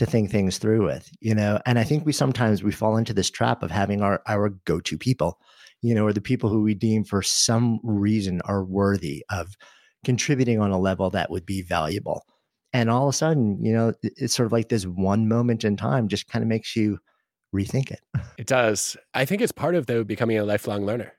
to 0.00 0.06
think 0.06 0.30
things 0.30 0.56
through 0.56 0.82
with, 0.86 1.10
you 1.20 1.34
know. 1.34 1.60
And 1.66 1.78
I 1.78 1.84
think 1.84 2.06
we 2.06 2.12
mm-hmm. 2.12 2.16
sometimes 2.16 2.62
we 2.62 2.72
fall 2.72 2.96
into 2.96 3.12
this 3.12 3.28
trap 3.28 3.62
of 3.62 3.70
having 3.70 4.00
our 4.00 4.22
our 4.26 4.48
go-to 4.64 4.96
people, 4.96 5.38
you 5.82 5.94
know, 5.94 6.06
or 6.06 6.14
the 6.14 6.22
people 6.22 6.48
who 6.48 6.62
we 6.62 6.72
deem 6.72 7.04
for 7.04 7.20
some 7.20 7.80
reason 7.84 8.40
are 8.46 8.64
worthy 8.64 9.22
of 9.30 9.54
contributing 10.02 10.58
on 10.58 10.70
a 10.70 10.78
level 10.78 11.10
that 11.10 11.30
would 11.30 11.44
be 11.44 11.60
valuable. 11.60 12.24
And 12.72 12.88
all 12.88 13.08
of 13.08 13.14
a 13.14 13.16
sudden, 13.18 13.62
you 13.62 13.74
know, 13.74 13.92
it's 14.02 14.34
sort 14.34 14.46
of 14.46 14.52
like 14.52 14.70
this 14.70 14.86
one 14.86 15.28
moment 15.28 15.64
in 15.64 15.76
time 15.76 16.08
just 16.08 16.28
kind 16.28 16.42
of 16.42 16.48
makes 16.48 16.74
you 16.74 16.98
rethink 17.54 17.90
it. 17.90 18.00
It 18.38 18.46
does. 18.46 18.96
I 19.12 19.26
think 19.26 19.42
it's 19.42 19.52
part 19.52 19.74
of 19.74 19.84
though 19.84 20.02
becoming 20.02 20.38
a 20.38 20.44
lifelong 20.44 20.86
learner. 20.86 21.12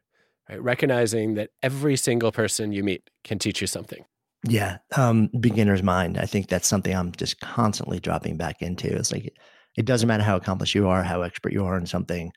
right? 0.49 0.59
Recognizing 0.59 1.35
that 1.35 1.51
every 1.61 1.97
single 1.97 2.31
person 2.31 2.71
you 2.71 2.83
meet 2.83 3.11
can 3.23 3.37
teach 3.37 3.61
you 3.61 3.67
something. 3.67 4.05
Yeah. 4.47 4.77
Um, 4.97 5.29
beginner's 5.39 5.83
mind. 5.83 6.17
I 6.17 6.25
think 6.25 6.47
that's 6.47 6.67
something 6.67 6.95
I'm 6.95 7.11
just 7.11 7.39
constantly 7.39 7.99
dropping 7.99 8.37
back 8.37 8.61
into. 8.61 8.87
It's 8.87 9.11
like, 9.11 9.33
it 9.77 9.85
doesn't 9.85 10.07
matter 10.07 10.23
how 10.23 10.35
accomplished 10.35 10.75
you 10.75 10.87
are, 10.87 11.03
how 11.03 11.21
expert 11.21 11.53
you 11.53 11.65
are 11.65 11.77
in 11.77 11.85
something, 11.85 12.31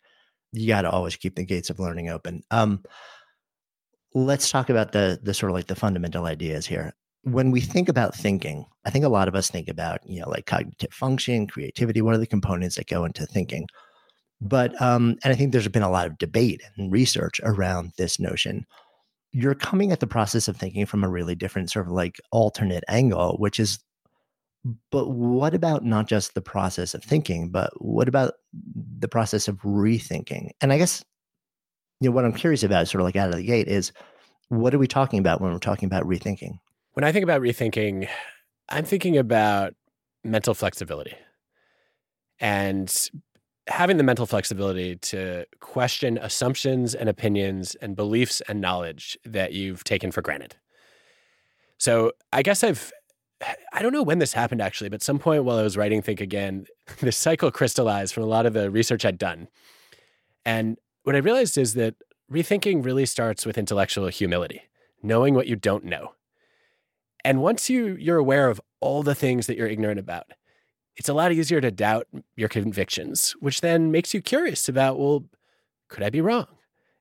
you 0.52 0.68
got 0.68 0.82
to 0.82 0.90
always 0.90 1.16
keep 1.16 1.34
the 1.34 1.44
gates 1.44 1.70
of 1.70 1.80
learning 1.80 2.10
open. 2.10 2.42
Um, 2.50 2.84
let's 4.14 4.50
talk 4.50 4.70
about 4.70 4.92
the 4.92 5.18
the 5.22 5.34
sort 5.34 5.50
of 5.50 5.54
like 5.54 5.66
the 5.66 5.74
fundamental 5.74 6.26
ideas 6.26 6.66
here. 6.66 6.94
When 7.22 7.50
we 7.50 7.60
think 7.60 7.88
about 7.88 8.14
thinking, 8.14 8.66
I 8.84 8.90
think 8.90 9.04
a 9.04 9.08
lot 9.08 9.28
of 9.28 9.34
us 9.34 9.50
think 9.50 9.68
about 9.68 10.00
you 10.06 10.20
know 10.20 10.28
like 10.28 10.46
cognitive 10.46 10.92
function, 10.92 11.46
creativity. 11.46 12.00
What 12.02 12.14
are 12.14 12.18
the 12.18 12.26
components 12.26 12.76
that 12.76 12.86
go 12.86 13.04
into 13.04 13.26
thinking? 13.26 13.66
But 14.40 14.80
um, 14.80 15.16
and 15.24 15.32
I 15.32 15.36
think 15.36 15.52
there's 15.52 15.68
been 15.68 15.82
a 15.82 15.90
lot 15.90 16.06
of 16.06 16.18
debate 16.18 16.62
and 16.76 16.92
research 16.92 17.40
around 17.42 17.92
this 17.98 18.20
notion. 18.20 18.66
You're 19.36 19.56
coming 19.56 19.90
at 19.90 19.98
the 19.98 20.06
process 20.06 20.46
of 20.46 20.56
thinking 20.56 20.86
from 20.86 21.02
a 21.02 21.08
really 21.08 21.34
different 21.34 21.70
sort 21.70 21.86
of 21.86 21.92
like 21.92 22.20
alternate 22.30 22.84
angle, 22.88 23.36
which 23.38 23.58
is 23.58 23.80
but 24.90 25.08
what 25.08 25.52
about 25.52 25.84
not 25.84 26.06
just 26.06 26.34
the 26.34 26.40
process 26.40 26.94
of 26.94 27.02
thinking, 27.04 27.50
but 27.50 27.70
what 27.84 28.08
about 28.08 28.34
the 28.98 29.08
process 29.08 29.46
of 29.48 29.56
rethinking? 29.58 30.50
And 30.60 30.72
I 30.72 30.78
guess 30.78 31.04
you 32.00 32.08
know 32.08 32.14
what 32.14 32.24
I'm 32.24 32.32
curious 32.32 32.62
about, 32.62 32.88
sort 32.88 33.00
of 33.00 33.06
like 33.06 33.16
out 33.16 33.30
of 33.30 33.36
the 33.36 33.42
gate, 33.42 33.68
is 33.68 33.92
what 34.48 34.74
are 34.74 34.78
we 34.78 34.86
talking 34.86 35.18
about 35.18 35.40
when 35.40 35.52
we're 35.52 35.58
talking 35.58 35.86
about 35.86 36.04
rethinking? 36.04 36.58
When 36.92 37.04
I 37.04 37.12
think 37.12 37.24
about 37.24 37.42
rethinking, 37.42 38.08
I'm 38.68 38.84
thinking 38.84 39.18
about 39.18 39.74
mental 40.22 40.54
flexibility 40.54 41.14
and 42.38 43.10
having 43.68 43.96
the 43.96 44.02
mental 44.02 44.26
flexibility 44.26 44.96
to 44.96 45.46
question 45.60 46.18
assumptions 46.18 46.94
and 46.94 47.08
opinions 47.08 47.74
and 47.76 47.96
beliefs 47.96 48.42
and 48.48 48.60
knowledge 48.60 49.18
that 49.24 49.52
you've 49.52 49.84
taken 49.84 50.10
for 50.10 50.22
granted. 50.22 50.56
So 51.78 52.12
I 52.32 52.42
guess 52.42 52.62
I've 52.62 52.92
I 53.72 53.82
don't 53.82 53.92
know 53.92 54.02
when 54.02 54.20
this 54.20 54.32
happened 54.32 54.62
actually, 54.62 54.88
but 54.88 55.02
some 55.02 55.18
point 55.18 55.44
while 55.44 55.58
I 55.58 55.62
was 55.62 55.76
writing 55.76 56.00
Think 56.00 56.20
Again, 56.20 56.66
this 57.00 57.16
cycle 57.16 57.50
crystallized 57.50 58.14
from 58.14 58.22
a 58.22 58.26
lot 58.26 58.46
of 58.46 58.52
the 58.52 58.70
research 58.70 59.04
I'd 59.04 59.18
done. 59.18 59.48
And 60.44 60.78
what 61.02 61.16
I 61.16 61.18
realized 61.18 61.58
is 61.58 61.74
that 61.74 61.94
rethinking 62.30 62.84
really 62.84 63.06
starts 63.06 63.44
with 63.44 63.58
intellectual 63.58 64.08
humility, 64.08 64.62
knowing 65.02 65.34
what 65.34 65.46
you 65.46 65.56
don't 65.56 65.84
know. 65.84 66.14
And 67.24 67.40
once 67.40 67.70
you 67.70 67.96
you're 67.96 68.18
aware 68.18 68.48
of 68.48 68.60
all 68.80 69.02
the 69.02 69.14
things 69.14 69.46
that 69.46 69.56
you're 69.56 69.68
ignorant 69.68 69.98
about, 69.98 70.26
it's 70.96 71.08
a 71.08 71.14
lot 71.14 71.32
easier 71.32 71.60
to 71.60 71.70
doubt 71.70 72.06
your 72.36 72.48
convictions, 72.48 73.32
which 73.40 73.60
then 73.60 73.90
makes 73.90 74.14
you 74.14 74.20
curious 74.20 74.68
about, 74.68 74.98
well, 74.98 75.24
could 75.88 76.02
I 76.02 76.10
be 76.10 76.20
wrong? 76.20 76.46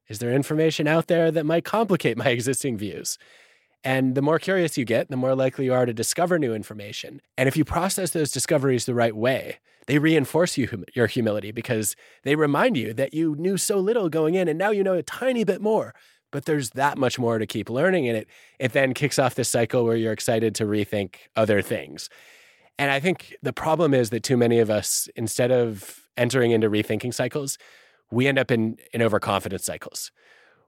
Is 0.07 0.19
there 0.19 0.33
information 0.33 0.87
out 0.87 1.07
there 1.07 1.31
that 1.31 1.45
might 1.45 1.65
complicate 1.65 2.17
my 2.23 2.29
existing 2.29 2.77
views? 2.77 3.17
And 3.83 4.15
the 4.15 4.21
more 4.21 4.39
curious 4.39 4.77
you 4.77 4.85
get, 4.85 5.09
the 5.09 5.17
more 5.17 5.35
likely 5.35 5.65
you 5.65 5.73
are 5.73 5.85
to 5.85 5.93
discover 5.93 6.39
new 6.39 6.53
information. 6.53 7.21
And 7.37 7.47
if 7.49 7.57
you 7.57 7.65
process 7.65 8.11
those 8.11 8.31
discoveries 8.31 8.85
the 8.85 8.95
right 8.95 9.15
way, 9.15 9.59
they 9.87 9.99
reinforce 9.99 10.57
you, 10.57 10.85
your 10.93 11.07
humility 11.07 11.51
because 11.51 11.95
they 12.23 12.35
remind 12.35 12.77
you 12.77 12.93
that 12.93 13.13
you 13.13 13.35
knew 13.35 13.57
so 13.57 13.79
little 13.79 14.07
going 14.07 14.35
in 14.35 14.47
and 14.47 14.57
now 14.57 14.71
you 14.71 14.83
know 14.83 14.93
a 14.93 15.03
tiny 15.03 15.43
bit 15.43 15.61
more. 15.61 15.93
But 16.31 16.45
there's 16.45 16.71
that 16.71 16.97
much 16.97 17.19
more 17.19 17.37
to 17.37 17.45
keep 17.45 17.69
learning. 17.69 18.07
And 18.07 18.17
it, 18.17 18.27
it 18.57 18.71
then 18.71 18.93
kicks 18.93 19.19
off 19.19 19.35
this 19.35 19.49
cycle 19.49 19.83
where 19.83 19.97
you're 19.97 20.13
excited 20.13 20.55
to 20.55 20.63
rethink 20.63 21.15
other 21.35 21.61
things. 21.61 22.09
And 22.77 22.91
I 22.91 22.99
think 22.99 23.35
the 23.41 23.53
problem 23.53 23.93
is 23.93 24.09
that 24.09 24.23
too 24.23 24.37
many 24.37 24.59
of 24.59 24.69
us, 24.69 25.07
instead 25.15 25.51
of 25.51 26.01
entering 26.17 26.51
into 26.51 26.69
rethinking 26.69 27.13
cycles, 27.13 27.57
we 28.11 28.27
end 28.27 28.39
up 28.39 28.51
in, 28.51 28.77
in 28.93 29.01
overconfidence 29.01 29.65
cycles 29.65 30.11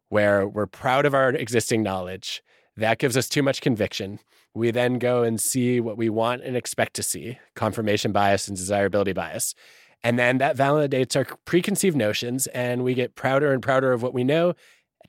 where 0.09 0.47
we're 0.47 0.67
proud 0.67 1.05
of 1.05 1.13
our 1.13 1.29
existing 1.29 1.81
knowledge 1.81 2.43
that 2.77 2.99
gives 2.99 3.15
us 3.15 3.29
too 3.29 3.41
much 3.41 3.61
conviction. 3.61 4.19
We 4.53 4.71
then 4.71 4.99
go 4.99 5.23
and 5.23 5.39
see 5.39 5.79
what 5.79 5.97
we 5.97 6.09
want 6.09 6.43
and 6.43 6.55
expect 6.55 6.93
to 6.95 7.03
see 7.03 7.39
confirmation 7.55 8.11
bias 8.11 8.47
and 8.47 8.57
desirability 8.57 9.13
bias. 9.13 9.55
And 10.03 10.19
then 10.19 10.37
that 10.37 10.55
validates 10.55 11.15
our 11.15 11.25
preconceived 11.45 11.97
notions, 11.97 12.47
and 12.47 12.83
we 12.83 12.93
get 12.93 13.15
prouder 13.15 13.53
and 13.53 13.61
prouder 13.61 13.91
of 13.91 14.03
what 14.03 14.13
we 14.13 14.23
know 14.23 14.53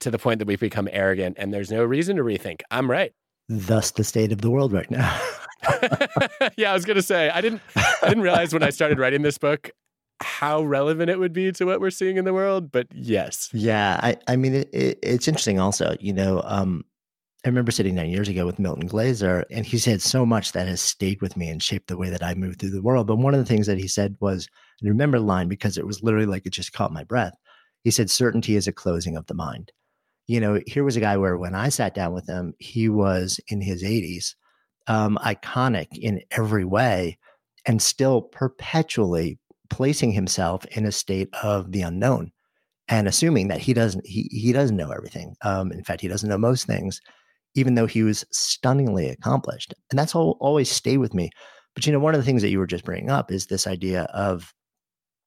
to 0.00 0.10
the 0.10 0.18
point 0.18 0.38
that 0.38 0.48
we 0.48 0.56
become 0.56 0.88
arrogant, 0.90 1.36
and 1.38 1.52
there's 1.52 1.70
no 1.70 1.84
reason 1.84 2.16
to 2.16 2.22
rethink. 2.22 2.62
I'm 2.70 2.90
right. 2.90 3.12
Thus, 3.48 3.90
the 3.90 4.04
state 4.04 4.32
of 4.32 4.40
the 4.40 4.50
world 4.50 4.72
right 4.72 4.90
now. 4.90 5.20
yeah, 6.56 6.70
I 6.70 6.74
was 6.74 6.84
gonna 6.84 7.02
say 7.02 7.30
I 7.30 7.40
didn't. 7.40 7.62
I 7.76 8.08
didn't 8.08 8.22
realize 8.22 8.52
when 8.52 8.62
I 8.62 8.70
started 8.70 8.98
writing 8.98 9.22
this 9.22 9.38
book 9.38 9.70
how 10.20 10.62
relevant 10.62 11.10
it 11.10 11.18
would 11.18 11.32
be 11.32 11.52
to 11.52 11.64
what 11.66 11.80
we're 11.80 11.90
seeing 11.90 12.16
in 12.16 12.24
the 12.24 12.32
world. 12.32 12.72
But 12.72 12.86
yes, 12.94 13.50
yeah. 13.52 14.00
I, 14.02 14.16
I 14.28 14.36
mean, 14.36 14.54
it, 14.54 14.70
it, 14.72 14.98
it's 15.02 15.28
interesting. 15.28 15.60
Also, 15.60 15.96
you 16.00 16.12
know, 16.12 16.42
um, 16.44 16.84
I 17.44 17.48
remember 17.48 17.70
sitting 17.70 17.94
nine 17.94 18.10
years 18.10 18.28
ago 18.28 18.46
with 18.46 18.58
Milton 18.58 18.86
Glaser, 18.86 19.44
and 19.50 19.64
he 19.64 19.78
said 19.78 20.02
so 20.02 20.26
much 20.26 20.52
that 20.52 20.66
has 20.66 20.80
stayed 20.80 21.20
with 21.20 21.36
me 21.36 21.48
and 21.48 21.62
shaped 21.62 21.88
the 21.88 21.96
way 21.96 22.10
that 22.10 22.22
I 22.22 22.34
move 22.34 22.56
through 22.56 22.70
the 22.70 22.82
world. 22.82 23.06
But 23.06 23.18
one 23.18 23.34
of 23.34 23.40
the 23.40 23.46
things 23.46 23.66
that 23.66 23.78
he 23.78 23.88
said 23.88 24.16
was, 24.20 24.48
and 24.80 24.88
remember 24.88 25.18
the 25.18 25.24
line 25.24 25.48
because 25.48 25.78
it 25.78 25.86
was 25.86 26.02
literally 26.02 26.26
like 26.26 26.46
it 26.46 26.52
just 26.52 26.72
caught 26.72 26.92
my 26.92 27.04
breath. 27.04 27.34
He 27.84 27.90
said, 27.90 28.10
Certainty 28.10 28.56
is 28.56 28.66
a 28.66 28.72
closing 28.72 29.16
of 29.16 29.26
the 29.26 29.34
mind. 29.34 29.70
You 30.26 30.40
know, 30.40 30.60
here 30.66 30.82
was 30.82 30.96
a 30.96 31.00
guy 31.00 31.16
where 31.16 31.36
when 31.36 31.54
I 31.54 31.68
sat 31.68 31.94
down 31.94 32.12
with 32.12 32.26
him, 32.26 32.54
he 32.58 32.88
was 32.88 33.38
in 33.46 33.60
his 33.60 33.84
80s, 33.84 34.34
um, 34.86 35.18
iconic 35.22 35.88
in 35.92 36.20
every 36.30 36.64
way, 36.64 37.18
and 37.66 37.80
still 37.80 38.22
perpetually 38.22 39.38
placing 39.70 40.12
himself 40.12 40.64
in 40.66 40.86
a 40.86 40.92
state 40.92 41.28
of 41.42 41.72
the 41.72 41.82
unknown 41.82 42.30
and 42.88 43.08
assuming 43.08 43.48
that 43.48 43.60
he 43.60 43.74
doesn't 43.74 44.06
he, 44.06 44.28
he 44.30 44.52
doesn't 44.52 44.76
know 44.76 44.92
everything 44.92 45.34
um, 45.42 45.72
in 45.72 45.82
fact 45.82 46.00
he 46.00 46.06
doesn't 46.06 46.28
know 46.28 46.38
most 46.38 46.68
things 46.68 47.00
even 47.56 47.74
though 47.74 47.86
he 47.86 48.02
was 48.02 48.24
stunningly 48.30 49.08
accomplished. 49.08 49.74
And 49.90 49.98
that's 49.98 50.14
all 50.14 50.36
always 50.40 50.70
stay 50.70 50.98
with 50.98 51.14
me. 51.14 51.30
But 51.74 51.86
you 51.86 51.92
know, 51.92 51.98
one 51.98 52.14
of 52.14 52.20
the 52.20 52.24
things 52.24 52.42
that 52.42 52.50
you 52.50 52.58
were 52.58 52.66
just 52.66 52.84
bringing 52.84 53.10
up 53.10 53.32
is 53.32 53.46
this 53.46 53.66
idea 53.66 54.02
of 54.14 54.52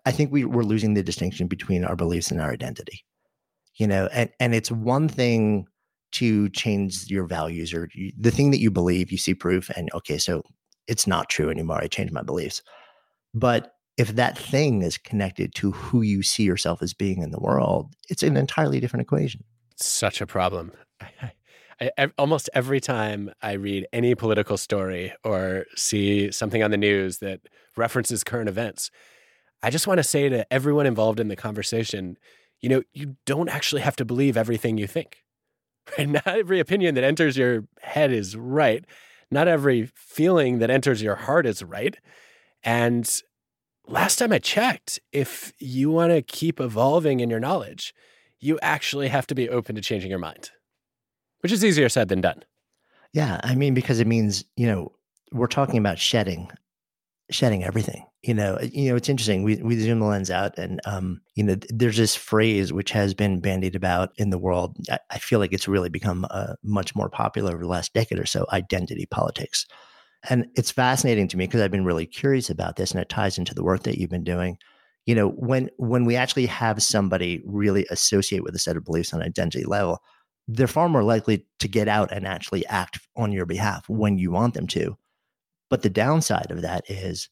I 0.05 0.11
think 0.11 0.31
we, 0.31 0.45
we're 0.45 0.63
losing 0.63 0.93
the 0.93 1.03
distinction 1.03 1.47
between 1.47 1.83
our 1.83 1.95
beliefs 1.95 2.31
and 2.31 2.39
our 2.39 2.51
identity. 2.51 3.03
You 3.75 3.87
know, 3.87 4.07
and, 4.13 4.29
and 4.39 4.55
it's 4.55 4.71
one 4.71 5.09
thing 5.09 5.65
to 6.13 6.49
change 6.49 7.09
your 7.09 7.25
values 7.25 7.73
or 7.73 7.89
you, 7.93 8.11
the 8.17 8.31
thing 8.31 8.51
that 8.51 8.59
you 8.59 8.71
believe, 8.71 9.11
you 9.11 9.17
see 9.17 9.33
proof, 9.33 9.69
and 9.71 9.89
okay, 9.93 10.17
so 10.17 10.43
it's 10.87 11.07
not 11.07 11.29
true 11.29 11.49
anymore. 11.49 11.79
I 11.79 11.87
changed 11.87 12.13
my 12.13 12.23
beliefs. 12.23 12.61
But 13.33 13.73
if 13.97 14.15
that 14.15 14.37
thing 14.37 14.81
is 14.81 14.97
connected 14.97 15.53
to 15.55 15.71
who 15.71 16.01
you 16.01 16.23
see 16.23 16.43
yourself 16.43 16.81
as 16.81 16.93
being 16.93 17.21
in 17.21 17.31
the 17.31 17.39
world, 17.39 17.93
it's 18.09 18.23
an 18.23 18.37
entirely 18.37 18.79
different 18.79 19.01
equation. 19.01 19.43
Such 19.75 20.21
a 20.21 20.25
problem. 20.25 20.71
I, 21.81 22.11
almost 22.17 22.49
every 22.53 22.81
time 22.81 23.31
I 23.41 23.53
read 23.53 23.87
any 23.93 24.15
political 24.15 24.57
story 24.57 25.13
or 25.23 25.65
see 25.75 26.31
something 26.31 26.61
on 26.61 26.71
the 26.71 26.77
news 26.77 27.19
that 27.19 27.41
references 27.77 28.23
current 28.23 28.49
events, 28.49 28.91
I 29.63 29.69
just 29.69 29.87
want 29.87 29.99
to 29.99 30.03
say 30.03 30.27
to 30.29 30.51
everyone 30.51 30.85
involved 30.85 31.19
in 31.19 31.27
the 31.27 31.35
conversation, 31.35 32.17
you 32.61 32.69
know, 32.69 32.83
you 32.93 33.15
don't 33.25 33.49
actually 33.49 33.81
have 33.81 33.95
to 33.97 34.05
believe 34.05 34.35
everything 34.35 34.77
you 34.77 34.87
think. 34.87 35.23
Right? 35.97 36.09
Not 36.09 36.27
every 36.27 36.59
opinion 36.59 36.95
that 36.95 37.03
enters 37.03 37.37
your 37.37 37.65
head 37.81 38.11
is 38.11 38.35
right. 38.35 38.85
Not 39.31 39.47
every 39.47 39.89
feeling 39.95 40.59
that 40.59 40.69
enters 40.69 41.01
your 41.01 41.15
heart 41.15 41.45
is 41.45 41.63
right. 41.63 41.97
And 42.63 43.09
last 43.87 44.17
time 44.17 44.31
I 44.31 44.39
checked, 44.39 44.99
if 45.11 45.53
you 45.59 45.91
want 45.91 46.11
to 46.11 46.21
keep 46.21 46.59
evolving 46.59 47.19
in 47.19 47.29
your 47.29 47.39
knowledge, 47.39 47.93
you 48.39 48.57
actually 48.61 49.09
have 49.09 49.27
to 49.27 49.35
be 49.35 49.49
open 49.49 49.75
to 49.75 49.81
changing 49.81 50.09
your 50.09 50.19
mind 50.19 50.51
which 51.41 51.51
is 51.51 51.63
easier 51.63 51.89
said 51.89 52.09
than 52.09 52.21
done. 52.21 52.43
Yeah, 53.13 53.39
I 53.43 53.55
mean 53.55 53.73
because 53.73 53.99
it 53.99 54.07
means, 54.07 54.45
you 54.55 54.67
know, 54.67 54.91
we're 55.31 55.47
talking 55.47 55.77
about 55.77 55.99
shedding 55.99 56.49
shedding 57.31 57.63
everything. 57.63 58.05
You 58.23 58.33
know, 58.33 58.59
you 58.61 58.89
know, 58.89 58.95
it's 58.95 59.09
interesting. 59.09 59.43
We 59.43 59.57
we 59.57 59.79
zoom 59.79 59.99
the 59.99 60.05
lens 60.05 60.29
out 60.31 60.57
and 60.57 60.81
um, 60.85 61.21
you 61.35 61.43
know, 61.43 61.55
there's 61.69 61.97
this 61.97 62.15
phrase 62.15 62.73
which 62.73 62.91
has 62.91 63.13
been 63.13 63.39
bandied 63.39 63.75
about 63.75 64.11
in 64.17 64.29
the 64.29 64.37
world. 64.37 64.77
I, 64.89 64.99
I 65.09 65.17
feel 65.19 65.39
like 65.39 65.53
it's 65.53 65.67
really 65.67 65.89
become 65.89 66.25
uh, 66.29 66.55
much 66.63 66.95
more 66.95 67.09
popular 67.09 67.53
over 67.53 67.63
the 67.63 67.69
last 67.69 67.93
decade 67.93 68.19
or 68.19 68.25
so, 68.25 68.45
identity 68.51 69.05
politics. 69.05 69.65
And 70.29 70.47
it's 70.55 70.71
fascinating 70.71 71.27
to 71.29 71.37
me 71.37 71.45
because 71.45 71.61
I've 71.61 71.71
been 71.71 71.85
really 71.85 72.05
curious 72.05 72.49
about 72.49 72.75
this 72.75 72.91
and 72.91 72.99
it 72.99 73.07
ties 73.07 73.37
into 73.37 73.55
the 73.55 73.63
work 73.63 73.83
that 73.83 73.97
you've 73.97 74.09
been 74.09 74.23
doing. 74.23 74.57
You 75.05 75.15
know, 75.15 75.29
when 75.29 75.69
when 75.77 76.05
we 76.05 76.15
actually 76.15 76.45
have 76.47 76.83
somebody 76.83 77.41
really 77.45 77.85
associate 77.89 78.43
with 78.43 78.55
a 78.55 78.59
set 78.59 78.75
of 78.75 78.83
beliefs 78.83 79.13
on 79.13 79.21
an 79.21 79.27
identity 79.27 79.63
level, 79.65 80.01
they're 80.47 80.67
far 80.67 80.89
more 80.89 81.03
likely 81.03 81.45
to 81.59 81.67
get 81.67 81.87
out 81.87 82.11
and 82.11 82.27
actually 82.27 82.65
act 82.65 82.99
on 83.15 83.31
your 83.31 83.45
behalf 83.45 83.87
when 83.87 84.17
you 84.17 84.31
want 84.31 84.55
them 84.55 84.67
to. 84.67 84.97
But 85.69 85.83
the 85.83 85.89
downside 85.89 86.51
of 86.51 86.61
that 86.61 86.89
is 86.89 87.29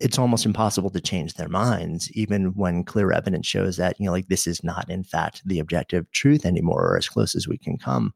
it's 0.00 0.18
almost 0.18 0.46
impossible 0.46 0.90
to 0.90 1.00
change 1.00 1.34
their 1.34 1.48
minds, 1.48 2.10
even 2.12 2.54
when 2.54 2.84
clear 2.84 3.10
evidence 3.10 3.46
shows 3.46 3.76
that, 3.76 3.98
you 3.98 4.06
know, 4.06 4.12
like 4.12 4.28
this 4.28 4.46
is 4.46 4.62
not, 4.62 4.88
in 4.88 5.02
fact, 5.02 5.42
the 5.44 5.58
objective 5.58 6.10
truth 6.12 6.46
anymore, 6.46 6.92
or 6.92 6.96
as 6.96 7.08
close 7.08 7.34
as 7.34 7.48
we 7.48 7.58
can 7.58 7.76
come. 7.76 8.12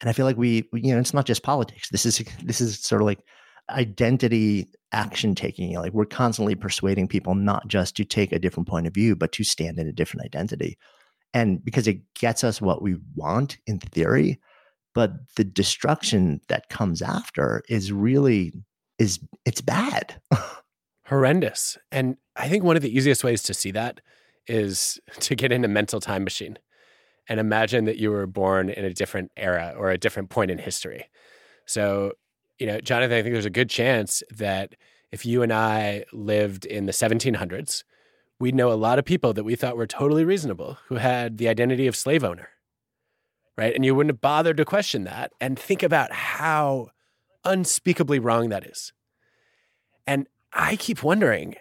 And 0.00 0.08
I 0.08 0.12
feel 0.12 0.26
like 0.26 0.36
we, 0.36 0.68
you 0.72 0.94
know, 0.94 1.00
it's 1.00 1.14
not 1.14 1.26
just 1.26 1.42
politics. 1.42 1.88
This 1.90 2.06
is 2.06 2.18
this 2.44 2.60
is 2.60 2.78
sort 2.80 3.02
of 3.02 3.06
like 3.06 3.24
identity 3.70 4.66
action 4.92 5.34
taking. 5.34 5.74
Like 5.74 5.92
we're 5.92 6.06
constantly 6.06 6.54
persuading 6.54 7.08
people 7.08 7.34
not 7.34 7.66
just 7.68 7.96
to 7.96 8.04
take 8.04 8.32
a 8.32 8.38
different 8.38 8.68
point 8.68 8.86
of 8.86 8.94
view, 8.94 9.16
but 9.16 9.32
to 9.32 9.44
stand 9.44 9.78
in 9.78 9.88
a 9.88 9.92
different 9.92 10.24
identity. 10.24 10.78
and 11.34 11.62
because 11.64 11.86
it 11.88 12.00
gets 12.14 12.42
us 12.44 12.60
what 12.60 12.80
we 12.82 12.96
want 13.14 13.58
in 13.66 13.78
theory 13.78 14.40
but 14.94 15.12
the 15.36 15.44
destruction 15.44 16.40
that 16.48 16.70
comes 16.70 17.02
after 17.02 17.62
is 17.68 17.92
really 17.92 18.52
is 18.98 19.20
it's 19.44 19.60
bad 19.60 20.20
horrendous 21.06 21.78
and 21.90 22.16
i 22.36 22.48
think 22.48 22.64
one 22.64 22.76
of 22.76 22.82
the 22.82 22.94
easiest 22.94 23.24
ways 23.24 23.42
to 23.42 23.54
see 23.54 23.70
that 23.70 24.00
is 24.46 24.98
to 25.20 25.34
get 25.34 25.52
in 25.52 25.64
a 25.64 25.68
mental 25.68 26.00
time 26.00 26.24
machine 26.24 26.58
and 27.28 27.38
imagine 27.38 27.84
that 27.84 27.98
you 27.98 28.10
were 28.10 28.26
born 28.26 28.70
in 28.70 28.84
a 28.84 28.92
different 28.92 29.30
era 29.36 29.74
or 29.76 29.90
a 29.90 29.98
different 29.98 30.30
point 30.30 30.50
in 30.50 30.58
history 30.58 31.08
so 31.66 32.12
you 32.58 32.66
know 32.66 32.80
jonathan 32.80 33.18
i 33.18 33.22
think 33.22 33.32
there's 33.32 33.44
a 33.44 33.50
good 33.50 33.70
chance 33.70 34.22
that 34.30 34.74
if 35.12 35.24
you 35.24 35.42
and 35.42 35.52
i 35.52 36.04
lived 36.12 36.64
in 36.66 36.86
the 36.86 36.92
1700s 36.92 37.82
we'd 38.40 38.54
know 38.54 38.72
a 38.72 38.74
lot 38.74 38.98
of 38.98 39.04
people 39.04 39.32
that 39.32 39.44
we 39.44 39.56
thought 39.56 39.76
were 39.76 39.86
totally 39.86 40.24
reasonable 40.24 40.78
who 40.86 40.96
had 40.96 41.38
the 41.38 41.48
identity 41.48 41.86
of 41.86 41.96
slave 41.96 42.22
owner. 42.22 42.50
Right. 43.56 43.74
And 43.74 43.84
you 43.84 43.94
wouldn't 43.94 44.12
have 44.12 44.20
bothered 44.20 44.56
to 44.58 44.64
question 44.64 45.04
that 45.04 45.32
and 45.40 45.58
think 45.58 45.82
about 45.82 46.12
how 46.12 46.90
unspeakably 47.44 48.18
wrong 48.18 48.48
that 48.48 48.64
is. 48.64 48.92
And 50.06 50.26
I 50.52 50.76
keep 50.76 51.02
wondering 51.02 51.56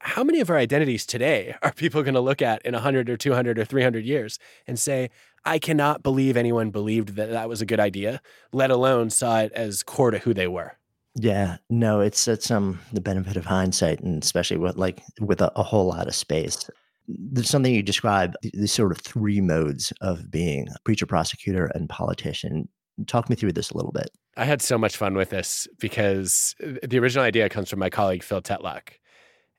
how 0.00 0.24
many 0.24 0.40
of 0.40 0.48
our 0.48 0.56
identities 0.56 1.04
today 1.04 1.54
are 1.62 1.72
people 1.72 2.02
going 2.02 2.14
to 2.14 2.20
look 2.20 2.42
at 2.42 2.62
in 2.62 2.74
100 2.74 3.08
or 3.10 3.16
200 3.16 3.58
or 3.58 3.64
300 3.64 4.04
years 4.04 4.38
and 4.66 4.78
say, 4.78 5.10
I 5.44 5.58
cannot 5.58 6.02
believe 6.02 6.36
anyone 6.36 6.70
believed 6.70 7.10
that 7.16 7.30
that 7.30 7.48
was 7.48 7.62
a 7.62 7.66
good 7.66 7.80
idea, 7.80 8.20
let 8.52 8.70
alone 8.70 9.10
saw 9.10 9.40
it 9.40 9.52
as 9.52 9.82
core 9.82 10.10
to 10.10 10.18
who 10.18 10.34
they 10.34 10.48
were. 10.48 10.76
Yeah, 11.16 11.56
no, 11.68 12.00
it's 12.00 12.28
it's 12.28 12.50
um 12.50 12.78
the 12.92 13.00
benefit 13.00 13.36
of 13.36 13.44
hindsight, 13.44 14.00
and 14.00 14.22
especially 14.22 14.58
with 14.58 14.76
like 14.76 15.02
with 15.20 15.40
a, 15.40 15.50
a 15.56 15.62
whole 15.62 15.86
lot 15.86 16.06
of 16.06 16.14
space. 16.14 16.70
There's 17.08 17.50
something 17.50 17.74
you 17.74 17.82
describe 17.82 18.34
these 18.42 18.72
sort 18.72 18.92
of 18.92 18.98
three 18.98 19.40
modes 19.40 19.92
of 20.00 20.30
being 20.30 20.68
preacher, 20.84 21.06
prosecutor, 21.06 21.66
and 21.74 21.88
politician. 21.88 22.68
Talk 23.06 23.28
me 23.28 23.34
through 23.34 23.52
this 23.52 23.70
a 23.70 23.76
little 23.76 23.90
bit. 23.90 24.10
I 24.36 24.44
had 24.44 24.62
so 24.62 24.78
much 24.78 24.96
fun 24.96 25.14
with 25.14 25.30
this 25.30 25.66
because 25.78 26.54
uh, 26.62 26.86
the 26.86 26.98
original 26.98 27.24
idea 27.24 27.48
comes 27.48 27.68
from 27.68 27.78
my 27.78 27.90
colleague 27.90 28.22
Phil 28.22 28.42
Tetlock. 28.42 28.94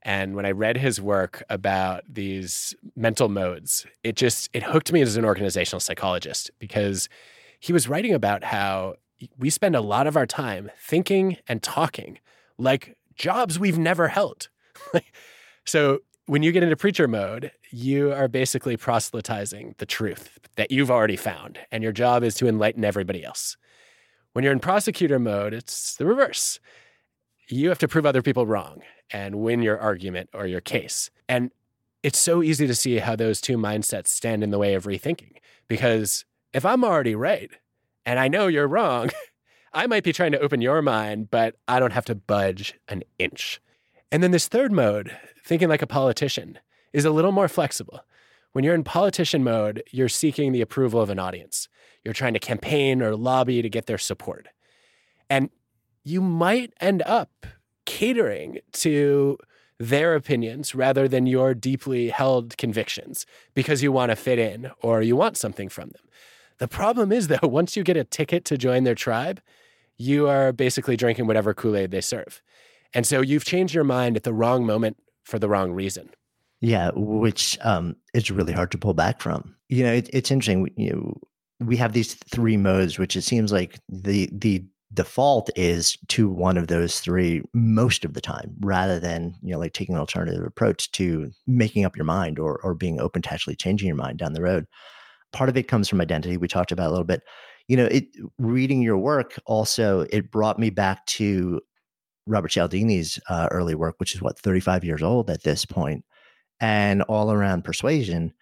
And 0.04 0.36
when 0.36 0.46
I 0.46 0.52
read 0.52 0.78
his 0.78 1.00
work 1.00 1.44
about 1.50 2.04
these 2.10 2.74
mental 2.96 3.30
modes, 3.30 3.86
it 4.04 4.16
just 4.16 4.50
it 4.54 4.64
hooked 4.64 4.92
me 4.92 5.02
as 5.02 5.16
an 5.16 5.26
organizational 5.26 5.80
psychologist 5.80 6.50
because 6.58 7.08
he 7.60 7.72
was 7.72 7.88
writing 7.88 8.14
about 8.14 8.44
how 8.44 8.96
we 9.38 9.52
spend 9.52 9.76
a 9.76 9.82
lot 9.82 10.08
of 10.08 10.18
our 10.18 10.26
time 10.26 10.72
thinking 10.80 11.38
and 11.48 11.62
talking 11.62 12.18
like 12.58 12.98
jobs 13.16 13.60
we've 13.60 13.78
never 13.78 14.08
held. 14.08 14.50
so 15.66 16.00
when 16.26 16.42
you 16.42 16.52
get 16.52 16.64
into 16.64 16.76
preacher 16.76 17.08
mode, 17.08 17.52
you 17.70 18.12
are 18.14 18.28
basically 18.28 18.78
proselytizing 18.78 19.76
the 19.78 19.86
truth 19.86 20.40
that 20.56 20.72
you've 20.72 20.92
already 20.92 21.16
found, 21.16 21.60
and 21.72 21.84
your 21.84 21.92
job 21.92 22.24
is 22.24 22.36
to 22.36 22.48
enlighten 22.48 22.84
everybody 22.84 23.24
else. 23.24 23.58
When 24.34 24.44
you're 24.44 24.54
in 24.54 24.60
prosecutor 24.60 25.20
mode, 25.20 25.54
it's 25.54 25.96
the 25.96 26.06
reverse. 26.06 26.60
You 27.48 27.70
have 27.70 27.80
to 27.80 27.88
prove 27.88 28.06
other 28.06 28.22
people 28.22 28.46
wrong 28.46 28.82
and 29.12 29.36
win 29.36 29.62
your 29.62 29.78
argument 29.78 30.30
or 30.34 30.48
your 30.48 30.62
case. 30.62 31.10
And 31.28 31.52
it's 32.02 32.20
so 32.20 32.42
easy 32.42 32.66
to 32.66 32.76
see 32.76 32.98
how 32.98 33.16
those 33.16 33.42
two 33.42 33.58
mindsets 33.58 34.08
stand 34.08 34.44
in 34.44 34.52
the 34.52 34.58
way 34.58 34.74
of 34.74 34.86
rethinking. 34.86 35.38
Because 35.68 36.26
if 36.54 36.66
I'm 36.66 36.84
already 36.84 37.16
right, 37.16 37.52
and 38.06 38.20
I 38.20 38.28
know 38.28 38.48
you're 38.48 38.68
wrong. 38.68 39.10
I 39.74 39.88
might 39.88 40.04
be 40.04 40.14
trying 40.14 40.34
to 40.34 40.40
open 40.40 40.62
your 40.62 40.82
mind, 40.82 41.32
but 41.32 41.56
I 41.68 41.80
don't 41.80 41.94
have 41.94 42.06
to 42.06 42.16
budge 42.16 42.74
an 42.88 43.04
inch. 43.18 43.62
And 44.12 44.22
then 44.22 44.32
this 44.32 44.48
third 44.48 44.72
mode, 44.72 45.16
thinking 45.46 45.70
like 45.70 45.82
a 45.82 45.88
politician, 45.88 46.60
is 46.92 47.06
a 47.06 47.12
little 47.12 47.32
more 47.32 47.48
flexible. 47.48 48.02
When 48.54 48.64
you're 48.64 48.76
in 48.76 48.84
politician 48.84 49.44
mode, 49.44 49.84
you're 49.92 50.10
seeking 50.10 50.52
the 50.52 50.62
approval 50.62 51.02
of 51.02 51.10
an 51.10 51.20
audience. 51.20 51.70
You're 52.04 52.14
trying 52.14 52.34
to 52.34 52.40
campaign 52.40 53.02
or 53.02 53.16
lobby 53.16 53.62
to 53.62 53.70
get 53.70 53.86
their 53.86 53.98
support. 53.98 54.48
And 55.30 55.50
you 56.04 56.22
might 56.22 56.74
end 56.82 57.02
up 57.04 57.46
catering 57.86 58.60
to 58.74 59.38
their 59.80 60.16
opinions 60.16 60.76
rather 60.76 61.08
than 61.08 61.26
your 61.26 61.54
deeply 61.54 62.10
held 62.10 62.58
convictions 62.58 63.26
because 63.54 63.82
you 63.82 63.92
want 63.92 64.12
to 64.12 64.16
fit 64.16 64.38
in 64.38 64.72
or 64.82 65.02
you 65.02 65.16
want 65.16 65.38
something 65.38 65.70
from 65.70 65.90
them. 65.90 66.04
The 66.60 66.68
problem 66.68 67.12
is, 67.12 67.28
though, 67.28 67.40
once 67.44 67.76
you 67.76 67.84
get 67.84 67.98
a 67.98 68.04
ticket 68.04 68.46
to 68.46 68.58
join 68.58 68.84
their 68.84 68.96
tribe, 68.96 69.42
you 69.98 70.28
are 70.28 70.52
basically 70.52 70.96
drinking 70.96 71.28
whatever 71.28 71.54
Kool 71.54 71.76
Aid 71.76 71.92
they 71.92 72.02
serve. 72.02 72.42
And 72.94 73.08
so 73.08 73.22
you've 73.22 73.46
changed 73.46 73.74
your 73.74 73.84
mind 73.84 74.18
at 74.18 74.24
the 74.24 74.34
wrong 74.34 74.66
moment 74.66 74.98
for 75.24 75.40
the 75.40 75.50
wrong 75.50 75.72
reason. 75.72 76.10
Yeah, 76.62 76.92
which 76.96 77.58
um, 77.62 77.96
it's 78.14 78.30
really 78.30 78.54
hard 78.54 78.72
to 78.72 78.78
pull 78.78 78.94
back 78.94 79.20
from. 79.20 79.56
You 79.70 79.84
know, 79.84 79.94
it, 79.94 80.10
it's 80.14 80.32
interesting. 80.32 80.70
You 80.78 80.92
know, 80.92 81.22
we 81.60 81.76
have 81.78 81.94
these 81.94 82.14
three 82.14 82.58
modes, 82.58 83.00
which 83.00 83.16
it 83.16 83.24
seems 83.24 83.52
like 83.52 83.80
the 83.90 84.30
the 84.32 84.64
default 84.94 85.50
is 85.56 85.98
to 86.10 86.30
one 86.30 86.58
of 86.58 86.68
those 86.68 87.00
three 87.00 87.42
most 87.54 88.06
of 88.06 88.14
the 88.14 88.22
time, 88.22 88.56
rather 88.60 89.00
than 89.00 89.34
you 89.42 89.54
know 89.54 89.60
like 89.60 89.74
taking 89.74 89.96
an 89.96 90.02
alternative 90.02 90.46
approach 90.46 90.92
to 90.92 91.32
making 91.48 91.84
up 91.84 91.96
your 91.96 92.06
mind 92.06 92.38
or 92.38 92.60
or 92.64 92.76
being 92.76 93.00
open 93.00 93.22
to 93.24 93.34
actually 93.34 93.56
changing 93.56 93.88
your 93.88 93.96
mind 93.96 94.20
down 94.20 94.34
the 94.34 94.42
road 94.42 94.68
part 95.32 95.50
of 95.50 95.58
it 95.58 95.68
comes 95.68 95.88
from 95.88 96.02
identity 96.02 96.38
we 96.38 96.48
talked 96.48 96.72
about 96.72 96.88
a 96.88 96.92
little 96.92 97.06
bit 97.06 97.22
you 97.68 97.78
know 97.78 97.86
it 97.86 98.06
reading 98.38 98.82
your 98.82 98.98
work 98.98 99.40
also 99.46 100.02
it 100.10 100.32
brought 100.32 100.60
me 100.60 100.70
back 100.70 101.06
to 101.06 101.60
robert 102.28 102.52
cialdini's 102.52 103.20
uh, 103.30 103.48
early 103.52 103.76
work 103.76 103.96
which 104.00 104.14
is 104.14 104.22
what 104.22 104.38
35 104.40 104.84
years 104.84 105.02
old 105.02 105.30
at 105.30 105.44
this 105.44 105.66
point 105.66 106.04
and 106.62 107.02
all 107.04 107.32
around 107.32 107.64
persuasion 107.64 108.34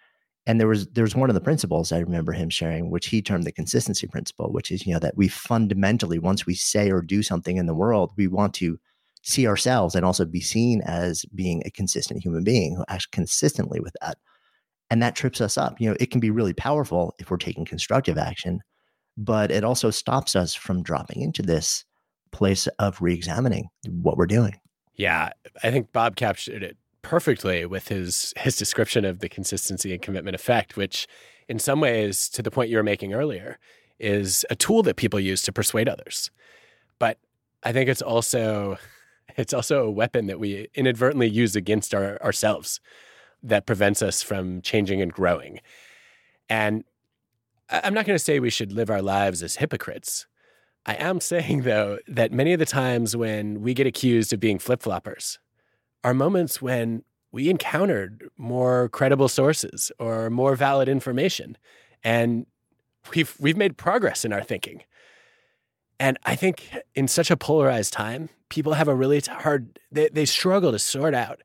and 0.46 0.60
there 0.60 0.68
was 0.68 0.86
there 0.88 1.04
was 1.04 1.16
one 1.16 1.28
of 1.28 1.34
the 1.34 1.40
principles 1.40 1.90
i 1.90 1.98
remember 1.98 2.32
him 2.32 2.48
sharing 2.48 2.90
which 2.90 3.06
he 3.06 3.20
termed 3.20 3.44
the 3.44 3.52
consistency 3.52 4.06
principle 4.06 4.52
which 4.52 4.70
is 4.70 4.86
you 4.86 4.92
know 4.92 5.00
that 5.00 5.16
we 5.16 5.26
fundamentally 5.26 6.18
once 6.18 6.46
we 6.46 6.54
say 6.54 6.90
or 6.90 7.02
do 7.02 7.22
something 7.22 7.56
in 7.56 7.66
the 7.66 7.74
world 7.74 8.12
we 8.16 8.28
want 8.28 8.54
to 8.54 8.78
see 9.22 9.46
ourselves 9.46 9.94
and 9.94 10.04
also 10.04 10.24
be 10.24 10.40
seen 10.40 10.80
as 10.82 11.24
being 11.34 11.62
a 11.64 11.70
consistent 11.70 12.22
human 12.22 12.44
being 12.44 12.76
who 12.76 12.84
acts 12.88 13.06
consistently 13.06 13.80
with 13.80 13.94
that 14.00 14.16
and 14.90 15.02
that 15.02 15.14
trips 15.14 15.40
us 15.40 15.56
up. 15.56 15.80
You 15.80 15.90
know, 15.90 15.96
it 16.00 16.10
can 16.10 16.20
be 16.20 16.30
really 16.30 16.52
powerful 16.52 17.14
if 17.18 17.30
we're 17.30 17.36
taking 17.36 17.64
constructive 17.64 18.18
action, 18.18 18.60
but 19.16 19.50
it 19.50 19.64
also 19.64 19.90
stops 19.90 20.34
us 20.34 20.54
from 20.54 20.82
dropping 20.82 21.22
into 21.22 21.42
this 21.42 21.84
place 22.32 22.66
of 22.78 23.00
re-examining 23.00 23.68
what 23.88 24.16
we're 24.16 24.26
doing. 24.26 24.58
Yeah, 24.96 25.30
I 25.62 25.70
think 25.70 25.92
Bob 25.92 26.16
captured 26.16 26.62
it 26.62 26.76
perfectly 27.02 27.64
with 27.66 27.88
his 27.88 28.32
his 28.36 28.56
description 28.56 29.04
of 29.04 29.20
the 29.20 29.28
consistency 29.28 29.92
and 29.92 30.02
commitment 30.02 30.34
effect, 30.34 30.76
which 30.76 31.06
in 31.48 31.58
some 31.58 31.80
ways, 31.80 32.28
to 32.28 32.42
the 32.42 32.50
point 32.50 32.70
you 32.70 32.76
were 32.76 32.82
making 32.82 33.12
earlier, 33.12 33.58
is 33.98 34.46
a 34.50 34.56
tool 34.56 34.82
that 34.84 34.96
people 34.96 35.18
use 35.18 35.42
to 35.42 35.52
persuade 35.52 35.88
others. 35.88 36.30
But 36.98 37.18
I 37.62 37.72
think 37.72 37.88
it's 37.88 38.02
also 38.02 38.78
it's 39.36 39.52
also 39.52 39.84
a 39.84 39.90
weapon 39.90 40.26
that 40.26 40.40
we 40.40 40.68
inadvertently 40.74 41.28
use 41.28 41.56
against 41.56 41.94
our, 41.94 42.20
ourselves 42.22 42.80
that 43.42 43.66
prevents 43.66 44.02
us 44.02 44.22
from 44.22 44.60
changing 44.62 45.00
and 45.00 45.12
growing. 45.12 45.60
And 46.48 46.84
I'm 47.70 47.94
not 47.94 48.04
going 48.04 48.16
to 48.16 48.22
say 48.22 48.38
we 48.38 48.50
should 48.50 48.72
live 48.72 48.90
our 48.90 49.00
lives 49.00 49.42
as 49.42 49.56
hypocrites. 49.56 50.26
I 50.84 50.94
am 50.94 51.20
saying, 51.20 51.62
though, 51.62 51.98
that 52.08 52.32
many 52.32 52.52
of 52.52 52.58
the 52.58 52.66
times 52.66 53.16
when 53.16 53.60
we 53.62 53.74
get 53.74 53.86
accused 53.86 54.32
of 54.32 54.40
being 54.40 54.58
flip 54.58 54.82
floppers 54.82 55.38
are 56.04 56.14
moments 56.14 56.60
when 56.60 57.04
we 57.32 57.48
encountered 57.48 58.28
more 58.36 58.88
credible 58.88 59.28
sources 59.28 59.92
or 59.98 60.30
more 60.30 60.56
valid 60.56 60.88
information. 60.88 61.56
And 62.02 62.46
we've, 63.14 63.36
we've 63.38 63.56
made 63.56 63.76
progress 63.76 64.24
in 64.24 64.32
our 64.32 64.42
thinking. 64.42 64.82
And 66.00 66.18
I 66.24 66.34
think 66.34 66.68
in 66.94 67.06
such 67.06 67.30
a 67.30 67.36
polarized 67.36 67.92
time, 67.92 68.30
people 68.48 68.72
have 68.72 68.88
a 68.88 68.94
really 68.94 69.20
hard, 69.20 69.78
they, 69.92 70.08
they 70.08 70.24
struggle 70.24 70.72
to 70.72 70.78
sort 70.78 71.14
out 71.14 71.42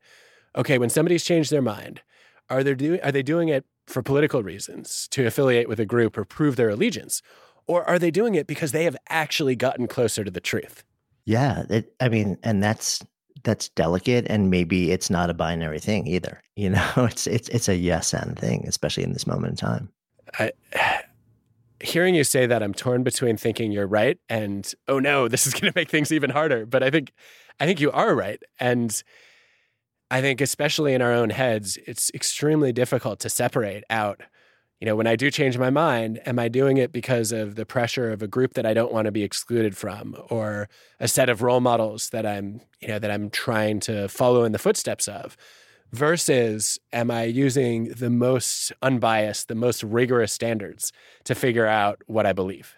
okay, 0.56 0.78
when 0.78 0.90
somebody's 0.90 1.24
changed 1.24 1.50
their 1.50 1.62
mind, 1.62 2.00
are 2.48 2.64
they 2.64 2.74
doing 2.74 3.00
are 3.02 3.12
they 3.12 3.22
doing 3.22 3.48
it 3.48 3.64
for 3.86 4.02
political 4.02 4.42
reasons 4.42 5.06
to 5.08 5.26
affiliate 5.26 5.68
with 5.68 5.78
a 5.78 5.86
group 5.86 6.16
or 6.16 6.24
prove 6.24 6.56
their 6.56 6.70
allegiance, 6.70 7.22
or 7.66 7.84
are 7.84 7.98
they 7.98 8.10
doing 8.10 8.34
it 8.34 8.46
because 8.46 8.72
they 8.72 8.84
have 8.84 8.96
actually 9.08 9.54
gotten 9.54 9.86
closer 9.86 10.24
to 10.24 10.30
the 10.30 10.40
truth? 10.40 10.82
Yeah, 11.24 11.64
it, 11.68 11.94
I 12.00 12.08
mean, 12.08 12.38
and 12.42 12.62
that's 12.62 13.04
that's 13.46 13.70
delicate, 13.70 14.26
and 14.28 14.50
maybe 14.50 14.92
it's 14.92 15.08
not 15.08 15.30
a 15.30 15.34
binary 15.34 15.80
thing 15.80 16.06
either. 16.06 16.42
You 16.58 16.70
know, 16.70 16.90
it's 16.96 17.26
it's 17.26 17.50
it's 17.50 17.68
a 17.68 17.76
yes 17.76 18.14
and 18.14 18.38
thing, 18.38 18.64
especially 18.66 19.02
in 19.02 19.12
this 19.12 19.26
moment 19.26 19.50
in 19.50 19.56
time. 19.56 19.90
I, 20.38 20.52
hearing 21.80 22.14
you 22.14 22.24
say 22.24 22.46
that, 22.46 22.62
I'm 22.62 22.72
torn 22.72 23.02
between 23.02 23.36
thinking 23.36 23.72
you're 23.72 23.86
right 23.86 24.18
and 24.30 24.72
oh 24.88 24.98
no, 24.98 25.28
this 25.28 25.46
is 25.46 25.52
going 25.58 25.70
to 25.70 25.78
make 25.78 25.90
things 25.90 26.10
even 26.12 26.30
harder. 26.30 26.64
But 26.64 26.82
I 26.82 26.88
think 26.88 27.12
I 27.60 27.66
think 27.66 27.78
you 27.78 27.92
are 27.92 28.14
right, 28.14 28.42
and 28.58 29.02
I 30.10 30.22
think, 30.22 30.40
especially 30.40 30.94
in 30.94 31.02
our 31.02 31.12
own 31.12 31.28
heads, 31.28 31.78
it's 31.86 32.10
extremely 32.14 32.72
difficult 32.72 33.20
to 33.20 33.28
separate 33.28 33.84
out. 33.90 34.22
You 34.80 34.86
know, 34.86 34.96
when 34.96 35.06
I 35.06 35.16
do 35.16 35.30
change 35.30 35.56
my 35.56 35.70
mind, 35.70 36.20
am 36.26 36.38
I 36.38 36.48
doing 36.48 36.76
it 36.76 36.92
because 36.92 37.32
of 37.32 37.54
the 37.54 37.64
pressure 37.64 38.12
of 38.12 38.22
a 38.22 38.28
group 38.28 38.54
that 38.54 38.66
I 38.66 38.74
don't 38.74 38.92
want 38.92 39.06
to 39.06 39.12
be 39.12 39.22
excluded 39.22 39.76
from, 39.76 40.14
or 40.28 40.68
a 41.00 41.08
set 41.08 41.30
of 41.30 41.40
role 41.40 41.60
models 41.60 42.10
that 42.10 42.26
I'm, 42.26 42.60
you 42.80 42.88
know, 42.88 42.98
that 42.98 43.10
I'm 43.10 43.30
trying 43.30 43.80
to 43.80 44.08
follow 44.08 44.44
in 44.44 44.52
the 44.52 44.58
footsteps 44.58 45.08
of, 45.08 45.36
versus 45.92 46.78
am 46.92 47.10
I 47.10 47.24
using 47.24 47.84
the 47.84 48.10
most 48.10 48.72
unbiased, 48.82 49.48
the 49.48 49.54
most 49.54 49.82
rigorous 49.82 50.32
standards 50.32 50.92
to 51.24 51.34
figure 51.34 51.66
out 51.66 52.02
what 52.06 52.26
I 52.26 52.34
believe? 52.34 52.74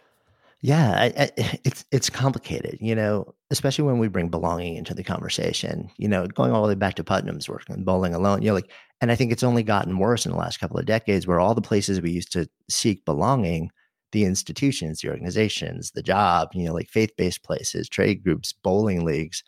Yeah, 0.61 0.93
I, 0.93 1.13
I, 1.17 1.31
it's 1.65 1.85
it's 1.93 2.11
complicated, 2.11 2.79
you 2.81 2.95
know, 2.95 3.35
especially 3.51 3.85
when 3.85 3.99
we 3.99 4.09
bring 4.09 4.29
belonging 4.29 4.77
into 4.77 4.95
the 4.95 5.05
conversation. 5.05 5.91
You 5.97 6.09
know, 6.09 6.27
going 6.27 6.53
all 6.53 6.63
the 6.63 6.69
way 6.69 6.75
back 6.75 6.95
to 6.95 7.05
Putnam's 7.05 7.49
work 7.49 7.65
and 7.69 7.85
bowling 7.85 8.15
alone. 8.15 8.43
You 8.43 8.49
know, 8.49 8.55
like, 8.55 8.71
and 9.01 9.11
I 9.13 9.15
think 9.15 9.33
it's 9.33 9.43
only 9.43 9.63
gotten 9.63 9.99
worse 9.99 10.27
in 10.27 10.33
the 10.33 10.39
last 10.39 10.59
couple 10.59 10.79
of 10.79 10.87
decades, 10.87 11.27
where 11.27 11.41
all 11.41 11.55
the 11.55 11.61
places 11.61 12.01
we 12.01 12.11
used 12.11 12.33
to 12.33 12.49
seek 12.69 13.05
belonging, 13.05 13.71
the 14.13 14.25
institutions, 14.25 15.01
the 15.01 15.11
organizations, 15.11 15.91
the 15.93 16.03
job, 16.03 16.49
you 16.55 16.65
know, 16.65 16.73
like 16.73 16.89
faith-based 16.89 17.43
places, 17.43 17.89
trade 17.89 18.25
groups, 18.25 18.53
bowling 18.53 19.05
leagues, 19.05 19.45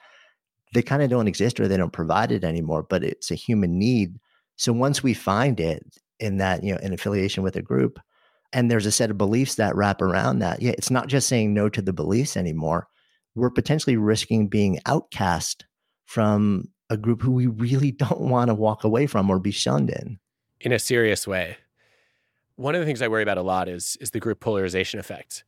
they 0.75 0.83
kind 0.83 1.03
of 1.03 1.11
don't 1.11 1.29
exist 1.29 1.59
or 1.59 1.67
they 1.67 1.77
don't 1.77 1.93
provide 1.93 2.31
it 2.31 2.45
anymore. 2.45 2.85
But 2.89 3.03
it's 3.03 3.31
a 3.31 3.37
human 3.37 3.79
need. 3.79 4.19
So 4.57 4.73
once 4.73 5.03
we 5.03 5.15
find 5.15 5.59
it 5.59 5.85
in 6.21 6.37
that, 6.37 6.63
you 6.63 6.73
know, 6.73 6.79
in 6.79 6.93
affiliation 6.93 7.43
with 7.43 7.57
a 7.57 7.63
group 7.63 7.99
and 8.53 8.71
there's 8.71 8.87
a 8.87 8.93
set 8.93 9.11
of 9.11 9.19
beliefs 9.19 9.55
that 9.55 9.75
wrap 9.75 10.03
around 10.03 10.41
that. 10.41 10.61
Yeah, 10.61 10.73
it's 10.73 10.91
not 10.91 11.09
just 11.09 11.29
saying 11.29 11.55
no 11.55 11.69
to 11.69 11.81
the 11.81 11.93
beliefs 11.93 12.37
anymore. 12.37 12.87
We're 13.35 13.51
potentially 13.51 13.97
risking 13.97 14.49
being 14.49 14.81
outcast 14.87 15.65
from 16.05 16.69
a 16.91 16.97
group 16.97 17.23
who 17.23 17.31
we 17.31 17.47
really 17.47 17.93
don't 18.05 18.21
want 18.21 18.49
to 18.49 18.55
walk 18.55 18.85
away 18.85 19.07
from 19.07 19.31
or 19.31 19.39
be 19.39 19.51
shunned 19.51 19.89
in. 19.89 20.19
In 20.61 20.73
a 20.73 20.79
serious 20.79 21.27
way. 21.27 21.57
One 22.57 22.75
of 22.75 22.81
the 22.81 22.87
things 22.87 23.01
I 23.01 23.09
worry 23.09 23.23
about 23.23 23.39
a 23.39 23.43
lot 23.43 23.69
is 23.69 23.97
is 24.01 24.11
the 24.11 24.21
group 24.21 24.41
polarization 24.41 25.01
effect, 25.01 25.45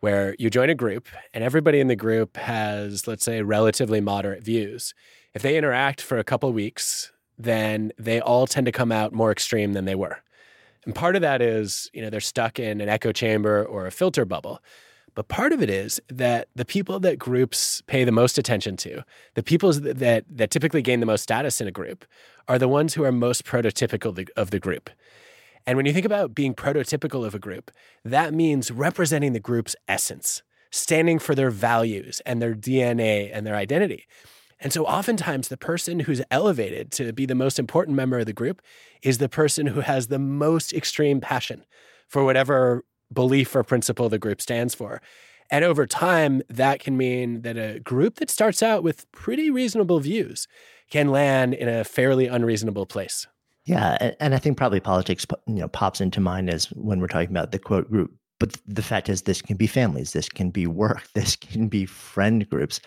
where 0.00 0.34
you 0.38 0.48
join 0.48 0.70
a 0.70 0.74
group 0.74 1.08
and 1.34 1.44
everybody 1.44 1.80
in 1.80 1.88
the 1.88 1.96
group 1.96 2.38
has, 2.38 3.06
let's 3.06 3.24
say, 3.24 3.42
relatively 3.42 4.00
moderate 4.00 4.42
views. 4.42 4.94
If 5.34 5.42
they 5.42 5.58
interact 5.58 6.00
for 6.00 6.16
a 6.16 6.24
couple 6.24 6.50
weeks, 6.52 7.12
then 7.36 7.92
they 7.98 8.20
all 8.20 8.46
tend 8.46 8.64
to 8.64 8.72
come 8.72 8.92
out 8.92 9.12
more 9.12 9.30
extreme 9.30 9.74
than 9.74 9.84
they 9.84 9.94
were. 9.94 10.22
And 10.86 10.94
part 10.94 11.16
of 11.16 11.22
that 11.22 11.42
is, 11.42 11.90
you 11.92 12.00
know, 12.00 12.08
they're 12.08 12.20
stuck 12.20 12.58
in 12.58 12.80
an 12.80 12.88
echo 12.88 13.12
chamber 13.12 13.64
or 13.64 13.86
a 13.86 13.90
filter 13.90 14.24
bubble. 14.24 14.60
But 15.14 15.28
part 15.28 15.52
of 15.52 15.62
it 15.62 15.70
is 15.70 16.00
that 16.08 16.48
the 16.54 16.64
people 16.64 16.98
that 17.00 17.18
groups 17.18 17.82
pay 17.86 18.04
the 18.04 18.12
most 18.12 18.36
attention 18.36 18.76
to, 18.78 19.04
the 19.34 19.42
people 19.42 19.72
that, 19.72 20.24
that 20.28 20.50
typically 20.50 20.82
gain 20.82 21.00
the 21.00 21.06
most 21.06 21.22
status 21.22 21.60
in 21.60 21.68
a 21.68 21.72
group, 21.72 22.04
are 22.48 22.58
the 22.58 22.68
ones 22.68 22.94
who 22.94 23.04
are 23.04 23.12
most 23.12 23.44
prototypical 23.44 24.28
of 24.36 24.50
the 24.50 24.58
group. 24.58 24.90
And 25.66 25.76
when 25.76 25.86
you 25.86 25.92
think 25.92 26.04
about 26.04 26.34
being 26.34 26.54
prototypical 26.54 27.24
of 27.24 27.34
a 27.34 27.38
group, 27.38 27.70
that 28.04 28.34
means 28.34 28.70
representing 28.70 29.32
the 29.32 29.40
group's 29.40 29.76
essence, 29.88 30.42
standing 30.70 31.18
for 31.18 31.34
their 31.34 31.50
values 31.50 32.20
and 32.26 32.42
their 32.42 32.54
DNA 32.54 33.30
and 33.32 33.46
their 33.46 33.56
identity. 33.56 34.04
And 34.60 34.72
so 34.72 34.84
oftentimes 34.84 35.48
the 35.48 35.56
person 35.56 36.00
who's 36.00 36.22
elevated 36.30 36.90
to 36.92 37.12
be 37.12 37.26
the 37.26 37.34
most 37.34 37.58
important 37.58 37.96
member 37.96 38.18
of 38.18 38.26
the 38.26 38.32
group 38.32 38.62
is 39.02 39.18
the 39.18 39.28
person 39.28 39.66
who 39.66 39.80
has 39.80 40.08
the 40.08 40.18
most 40.18 40.72
extreme 40.72 41.20
passion 41.20 41.64
for 42.08 42.24
whatever 42.24 42.84
belief 43.12 43.54
or 43.54 43.62
principle 43.62 44.08
the 44.08 44.18
group 44.18 44.40
stands 44.40 44.74
for. 44.74 45.00
And 45.50 45.64
over 45.64 45.86
time, 45.86 46.42
that 46.48 46.80
can 46.80 46.96
mean 46.96 47.42
that 47.42 47.56
a 47.56 47.80
group 47.80 48.16
that 48.16 48.30
starts 48.30 48.62
out 48.62 48.82
with 48.82 49.10
pretty 49.12 49.50
reasonable 49.50 50.00
views 50.00 50.48
can 50.90 51.10
land 51.10 51.54
in 51.54 51.68
a 51.68 51.84
fairly 51.84 52.26
unreasonable 52.26 52.86
place. 52.86 53.26
Yeah, 53.66 54.12
and 54.20 54.34
I 54.34 54.38
think 54.38 54.56
probably 54.56 54.80
politics, 54.80 55.26
you 55.46 55.54
know, 55.54 55.68
pops 55.68 56.00
into 56.00 56.20
mind 56.20 56.50
as 56.50 56.66
when 56.72 57.00
we're 57.00 57.08
talking 57.08 57.30
about 57.30 57.52
the 57.52 57.58
quote 57.58 57.90
group. 57.90 58.12
But 58.40 58.56
the 58.66 58.82
fact 58.82 59.08
is, 59.08 59.22
this 59.22 59.40
can 59.40 59.56
be 59.56 59.66
families, 59.66 60.12
this 60.12 60.28
can 60.28 60.50
be 60.50 60.66
work, 60.66 61.06
this 61.14 61.36
can 61.36 61.68
be 61.68 61.86
friend 61.86 62.48
groups 62.48 62.80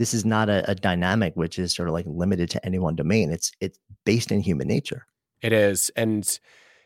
this 0.00 0.14
is 0.14 0.24
not 0.24 0.48
a, 0.48 0.68
a 0.68 0.74
dynamic 0.74 1.34
which 1.36 1.58
is 1.58 1.74
sort 1.74 1.86
of 1.86 1.92
like 1.92 2.06
limited 2.08 2.48
to 2.48 2.64
any 2.64 2.78
one 2.78 2.96
domain. 2.96 3.30
It's 3.30 3.52
it's 3.60 3.78
based 4.06 4.32
in 4.32 4.40
human 4.40 4.66
nature. 4.66 5.04
It 5.42 5.52
is, 5.52 5.90
and 5.94 6.38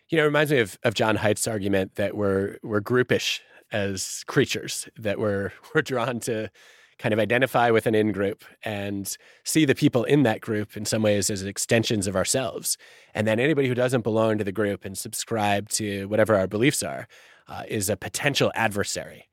you 0.09 0.17
know, 0.17 0.25
it 0.25 0.27
reminds 0.27 0.53
me 0.53 0.59
of, 0.59 0.79
of 0.83 0.95
Jon 0.95 1.17
Haidt's 1.17 1.47
argument 1.47 1.97
that 1.97 2.17
we're 2.17 2.59
we're 2.63 2.81
groupish 2.81 3.41
as 3.73 4.25
creatures, 4.27 4.89
that 4.99 5.19
we're 5.19 5.53
we're 5.75 5.83
drawn 5.83 6.21
to 6.21 6.51
kind 6.99 7.13
of 7.13 7.19
identify 7.19 7.71
with 7.71 7.87
an 7.87 7.95
in 7.95 8.13
group 8.13 8.45
and 8.63 9.17
see 9.43 9.65
the 9.65 9.75
people 9.75 10.05
in 10.05 10.23
that 10.23 10.41
group 10.41 10.77
in 10.77 10.85
some 10.85 11.03
ways 11.03 11.29
as 11.29 11.43
extensions 11.43 12.07
of 12.07 12.15
ourselves. 12.15 12.79
And 13.15 13.27
then 13.27 13.41
anybody 13.41 13.67
who 13.67 13.75
doesn't 13.75 14.03
belong 14.03 14.39
to 14.39 14.45
the 14.45 14.53
group 14.53 14.85
and 14.85 14.97
subscribe 14.97 15.69
to 15.71 16.07
whatever 16.07 16.37
our 16.37 16.47
beliefs 16.47 16.85
are 16.85 17.09
uh, 17.49 17.65
is 17.67 17.91
a 17.91 17.97
potential 17.97 18.53
adversary. 18.55 19.25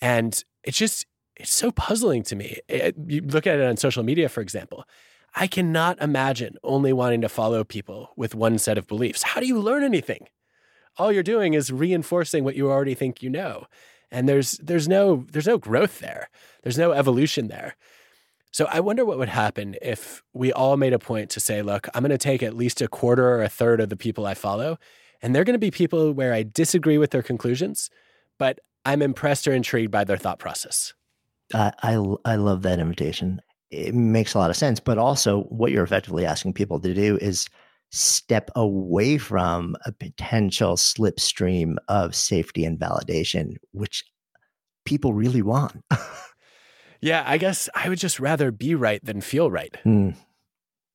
And 0.00 0.42
it's 0.62 0.78
just 0.78 1.06
it's 1.36 1.52
so 1.52 1.70
puzzling 1.70 2.22
to 2.24 2.36
me. 2.36 2.58
It, 2.68 2.96
you 3.06 3.22
look 3.22 3.46
at 3.46 3.58
it 3.58 3.66
on 3.66 3.76
social 3.76 4.02
media, 4.02 4.28
for 4.28 4.40
example. 4.40 4.84
I 5.34 5.46
cannot 5.46 6.00
imagine 6.00 6.56
only 6.62 6.92
wanting 6.92 7.20
to 7.20 7.28
follow 7.28 7.64
people 7.64 8.10
with 8.16 8.34
one 8.34 8.58
set 8.58 8.78
of 8.78 8.86
beliefs. 8.86 9.22
How 9.22 9.40
do 9.40 9.46
you 9.46 9.58
learn 9.58 9.84
anything? 9.84 10.28
All 10.96 11.12
you're 11.12 11.22
doing 11.22 11.54
is 11.54 11.70
reinforcing 11.70 12.44
what 12.44 12.56
you 12.56 12.70
already 12.70 12.94
think 12.94 13.22
you 13.22 13.30
know. 13.30 13.66
And 14.10 14.28
there's 14.28 14.52
there's 14.52 14.88
no 14.88 15.26
there's 15.30 15.46
no 15.46 15.58
growth 15.58 16.00
there. 16.00 16.30
There's 16.62 16.78
no 16.78 16.92
evolution 16.92 17.48
there. 17.48 17.76
So 18.50 18.66
I 18.70 18.80
wonder 18.80 19.04
what 19.04 19.18
would 19.18 19.28
happen 19.28 19.76
if 19.82 20.22
we 20.32 20.52
all 20.52 20.76
made 20.76 20.94
a 20.94 20.98
point 20.98 21.30
to 21.30 21.40
say, 21.40 21.60
look, 21.62 21.86
I'm 21.94 22.02
going 22.02 22.10
to 22.10 22.18
take 22.18 22.42
at 22.42 22.56
least 22.56 22.80
a 22.80 22.88
quarter 22.88 23.28
or 23.28 23.42
a 23.42 23.48
third 23.48 23.80
of 23.80 23.90
the 23.90 23.96
people 23.96 24.26
I 24.26 24.34
follow, 24.34 24.78
and 25.20 25.34
they're 25.34 25.44
going 25.44 25.54
to 25.54 25.58
be 25.58 25.70
people 25.70 26.12
where 26.12 26.32
I 26.32 26.44
disagree 26.44 26.96
with 26.96 27.10
their 27.10 27.22
conclusions, 27.22 27.90
but 28.38 28.58
I'm 28.86 29.02
impressed 29.02 29.46
or 29.46 29.52
intrigued 29.52 29.90
by 29.90 30.04
their 30.04 30.16
thought 30.16 30.38
process. 30.38 30.94
I, 31.52 31.72
I, 31.82 32.14
I 32.24 32.36
love 32.36 32.62
that 32.62 32.78
invitation. 32.78 33.42
It 33.70 33.94
makes 33.94 34.34
a 34.34 34.38
lot 34.38 34.50
of 34.50 34.56
sense. 34.56 34.80
But 34.80 34.98
also, 34.98 35.42
what 35.44 35.72
you're 35.72 35.84
effectively 35.84 36.24
asking 36.24 36.54
people 36.54 36.80
to 36.80 36.94
do 36.94 37.16
is 37.18 37.48
step 37.90 38.50
away 38.54 39.18
from 39.18 39.76
a 39.84 39.92
potential 39.92 40.76
slipstream 40.76 41.76
of 41.88 42.14
safety 42.14 42.64
and 42.64 42.78
validation, 42.78 43.56
which 43.72 44.04
people 44.84 45.12
really 45.12 45.42
want. 45.42 45.82
yeah, 47.00 47.22
I 47.26 47.38
guess 47.38 47.68
I 47.74 47.88
would 47.88 47.98
just 47.98 48.20
rather 48.20 48.50
be 48.50 48.74
right 48.74 49.04
than 49.04 49.20
feel 49.20 49.50
right. 49.50 49.74
Mm. 49.84 50.16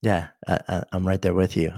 Yeah, 0.02 0.28
I, 0.46 0.84
I'm 0.92 1.06
right 1.06 1.22
there 1.22 1.34
with 1.34 1.56
you. 1.56 1.72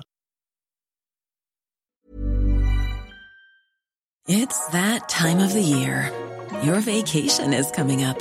It's 4.28 4.66
that 4.70 5.08
time 5.08 5.38
of 5.38 5.52
the 5.52 5.62
year. 5.62 6.10
Your 6.64 6.80
vacation 6.80 7.52
is 7.52 7.70
coming 7.70 8.02
up. 8.02 8.20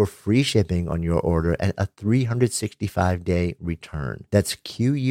for 0.00 0.06
free 0.06 0.42
shipping 0.42 0.88
on 0.88 1.02
your 1.02 1.20
order 1.20 1.54
and 1.60 1.74
a 1.76 1.84
365 1.84 3.22
day 3.22 3.54
return. 3.60 4.24
That's 4.30 4.54
Q-U-I-N-C-E 4.54 5.10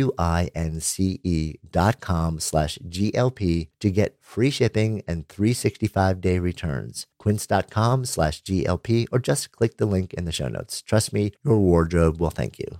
dot 1.70 2.00
com 2.00 2.40
slash 2.40 2.80
GLP 2.80 3.68
to 3.82 3.92
get 3.92 4.18
free 4.20 4.50
shipping 4.50 5.04
and 5.08 5.28
365 5.28 6.20
day 6.22 6.40
returns. 6.40 7.06
Quince.com 7.20 8.06
slash 8.06 8.42
GLP 8.42 9.06
or 9.12 9.20
just 9.20 9.52
click 9.52 9.78
the 9.78 9.86
link 9.86 10.16
in 10.16 10.26
the 10.26 10.32
show 10.32 10.48
notes. 10.48 10.82
Trust 10.82 11.14
me, 11.14 11.34
your 11.46 11.60
wardrobe 11.60 12.20
will 12.20 12.32
thank 12.32 12.58
you. 12.58 12.80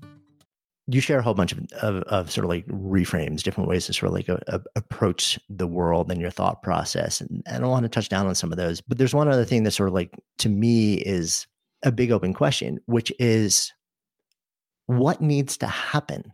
you 0.93 1.01
share 1.01 1.19
a 1.19 1.21
whole 1.21 1.33
bunch 1.33 1.51
of, 1.51 1.59
of, 1.81 2.03
of, 2.03 2.31
sort 2.31 2.45
of 2.45 2.49
like 2.49 2.65
reframes, 2.67 3.43
different 3.43 3.69
ways 3.69 3.85
to 3.85 3.93
sort 3.93 4.09
of 4.09 4.13
like 4.13 4.29
a, 4.29 4.41
a, 4.47 4.61
approach 4.75 5.39
the 5.49 5.67
world 5.67 6.11
and 6.11 6.19
your 6.19 6.31
thought 6.31 6.61
process. 6.63 7.21
And, 7.21 7.43
and 7.45 7.63
I 7.63 7.67
want 7.67 7.83
to 7.83 7.89
touch 7.89 8.09
down 8.09 8.27
on 8.27 8.35
some 8.35 8.51
of 8.51 8.57
those. 8.57 8.81
But 8.81 8.97
there's 8.97 9.13
one 9.13 9.27
other 9.27 9.45
thing 9.45 9.63
that 9.63 9.71
sort 9.71 9.89
of 9.89 9.95
like 9.95 10.11
to 10.39 10.49
me 10.49 10.95
is 10.95 11.47
a 11.83 11.91
big 11.91 12.11
open 12.11 12.33
question, 12.33 12.79
which 12.85 13.11
is 13.19 13.71
what 14.85 15.21
needs 15.21 15.57
to 15.57 15.67
happen 15.67 16.33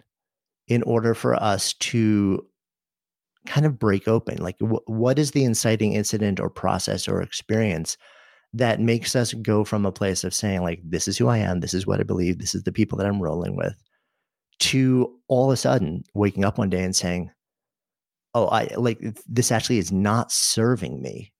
in 0.67 0.83
order 0.83 1.13
for 1.13 1.35
us 1.35 1.73
to 1.73 2.45
kind 3.45 3.65
of 3.65 3.79
break 3.79 4.07
open? 4.07 4.37
Like, 4.37 4.57
wh- 4.59 4.87
what 4.87 5.17
is 5.17 5.31
the 5.31 5.43
inciting 5.43 5.93
incident 5.93 6.39
or 6.39 6.49
process 6.49 7.07
or 7.07 7.21
experience 7.21 7.97
that 8.53 8.79
makes 8.79 9.15
us 9.15 9.33
go 9.33 9.63
from 9.63 9.85
a 9.85 9.91
place 9.91 10.23
of 10.23 10.33
saying, 10.33 10.61
like, 10.61 10.81
this 10.83 11.07
is 11.07 11.17
who 11.17 11.27
I 11.27 11.37
am, 11.37 11.59
this 11.59 11.73
is 11.73 11.87
what 11.87 11.99
I 11.99 12.03
believe, 12.03 12.39
this 12.39 12.55
is 12.55 12.63
the 12.63 12.71
people 12.71 12.97
that 12.97 13.07
I'm 13.07 13.21
rolling 13.21 13.55
with, 13.55 13.75
to 14.59 15.19
all 15.27 15.49
of 15.49 15.53
a 15.53 15.57
sudden 15.57 16.03
waking 16.13 16.45
up 16.45 16.57
one 16.57 16.69
day 16.69 16.83
and 16.83 16.95
saying, 16.95 17.31
"Oh, 18.33 18.47
I 18.47 18.69
like 18.75 18.99
this 19.27 19.51
actually 19.51 19.77
is 19.77 19.91
not 19.91 20.31
serving 20.31 21.01
me, 21.01 21.33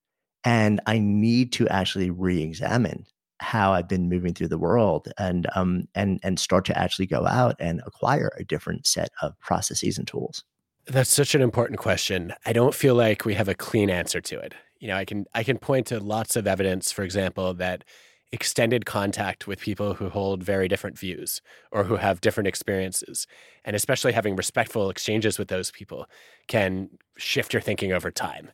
and 0.44 0.82
I 0.86 1.00
need 1.00 1.52
to 1.54 1.68
actually 1.70 2.10
re-examine 2.10 3.06
how 3.40 3.72
I've 3.74 3.88
been 3.88 4.10
moving 4.10 4.34
through 4.34 4.48
the 4.48 4.58
world 4.58 5.12
and 5.18 5.48
um 5.56 5.88
and 5.94 6.20
and 6.24 6.40
start 6.40 6.66
to 6.66 6.78
actually 6.78 7.06
go 7.08 7.26
out 7.28 7.56
and 7.60 7.82
acquire 7.86 8.32
a 8.38 8.44
different 8.44 8.88
set 8.88 9.10
of 9.22 9.40
processes 9.40 9.98
and 9.98 10.08
tools." 10.08 10.44
That's 10.88 11.14
such 11.14 11.36
an 11.36 11.42
important 11.42 11.80
question. 11.80 12.34
I 12.46 12.54
don't 12.54 12.74
feel 12.74 12.96
like 12.96 13.26
we 13.26 13.34
have 13.34 13.50
a 13.50 13.56
clean 13.56 13.90
answer 13.90 14.22
to 14.22 14.40
it. 14.40 14.54
You 14.80 14.88
know, 14.88 14.96
I 14.96 15.06
can 15.06 15.26
I 15.34 15.44
can 15.44 15.58
point 15.58 15.88
to 15.88 16.00
lots 16.00 16.36
of 16.36 16.48
evidence, 16.48 16.92
for 16.92 17.04
example, 17.04 17.54
that 17.56 17.84
extended 18.32 18.86
contact 18.86 19.48
with 19.48 19.60
people 19.60 19.94
who 19.94 20.10
hold 20.10 20.44
very 20.44 20.68
different 20.68 20.98
views 20.98 21.42
or 21.72 21.86
who 21.86 21.96
have 21.96 22.22
different 22.22 22.48
experiences. 22.48 23.26
And 23.64 23.76
especially 23.76 24.12
having 24.12 24.36
respectful 24.36 24.90
exchanges 24.90 25.40
with 25.40 25.48
those 25.48 25.72
people 25.72 26.08
can 26.48 26.90
shift 27.18 27.54
your 27.54 27.62
thinking 27.62 27.94
over 27.94 28.12
time. 28.12 28.52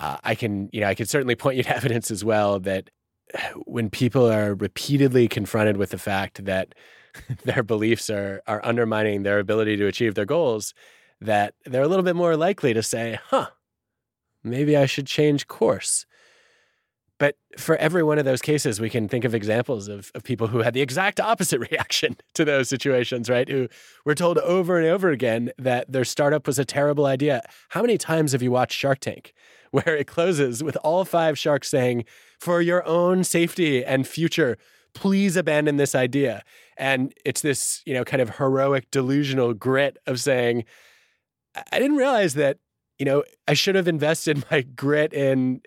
Uh, 0.00 0.16
I 0.24 0.34
can, 0.34 0.70
you 0.72 0.80
know, 0.80 0.88
I 0.88 0.94
can 0.94 1.06
certainly 1.06 1.34
point 1.34 1.56
you 1.56 1.62
to 1.64 1.76
evidence 1.76 2.10
as 2.10 2.24
well 2.24 2.60
that 2.60 2.90
when 3.66 3.90
people 3.90 4.30
are 4.30 4.54
repeatedly 4.54 5.28
confronted 5.28 5.76
with 5.76 5.90
the 5.90 5.98
fact 5.98 6.44
that 6.44 6.74
their 7.44 7.62
beliefs 7.62 8.10
are 8.10 8.42
are 8.46 8.64
undermining 8.64 9.22
their 9.22 9.38
ability 9.38 9.76
to 9.76 9.86
achieve 9.86 10.14
their 10.14 10.24
goals, 10.24 10.74
that 11.20 11.54
they're 11.64 11.82
a 11.82 11.88
little 11.88 12.04
bit 12.04 12.16
more 12.16 12.36
likely 12.36 12.72
to 12.74 12.82
say, 12.82 13.18
"Huh, 13.24 13.48
maybe 14.44 14.76
I 14.76 14.86
should 14.86 15.06
change 15.06 15.46
course." 15.46 16.06
But 17.18 17.36
for 17.56 17.76
every 17.76 18.02
one 18.04 18.18
of 18.18 18.24
those 18.24 18.40
cases, 18.40 18.80
we 18.80 18.88
can 18.88 19.08
think 19.08 19.24
of 19.24 19.34
examples 19.34 19.88
of, 19.88 20.12
of 20.14 20.22
people 20.22 20.46
who 20.46 20.58
had 20.58 20.72
the 20.72 20.80
exact 20.80 21.18
opposite 21.20 21.58
reaction 21.70 22.16
to 22.34 22.44
those 22.44 22.68
situations, 22.68 23.28
right? 23.28 23.48
Who 23.48 23.68
were 24.04 24.14
told 24.14 24.38
over 24.38 24.78
and 24.78 24.86
over 24.86 25.10
again 25.10 25.50
that 25.58 25.90
their 25.90 26.04
startup 26.04 26.46
was 26.46 26.58
a 26.58 26.64
terrible 26.64 27.06
idea. 27.06 27.42
How 27.70 27.82
many 27.82 27.98
times 27.98 28.32
have 28.32 28.42
you 28.42 28.52
watched 28.52 28.78
Shark 28.78 29.00
Tank, 29.00 29.34
where 29.72 29.96
it 29.96 30.06
closes 30.06 30.62
with 30.62 30.76
all 30.82 31.04
five 31.04 31.38
sharks 31.38 31.68
saying, 31.68 32.04
for 32.38 32.62
your 32.62 32.86
own 32.86 33.24
safety 33.24 33.84
and 33.84 34.06
future, 34.06 34.56
please 34.94 35.36
abandon 35.36 35.76
this 35.76 35.94
idea? 35.94 36.44
And 36.76 37.12
it's 37.24 37.40
this, 37.40 37.82
you 37.84 37.94
know, 37.94 38.04
kind 38.04 38.22
of 38.22 38.36
heroic, 38.36 38.90
delusional 38.92 39.52
grit 39.54 39.98
of 40.06 40.20
saying, 40.20 40.64
I 41.72 41.80
didn't 41.80 41.96
realize 41.96 42.34
that, 42.34 42.58
you 43.00 43.04
know, 43.04 43.24
I 43.48 43.54
should 43.54 43.74
have 43.74 43.88
invested 43.88 44.44
my 44.50 44.60
grit 44.62 45.12
in 45.12 45.62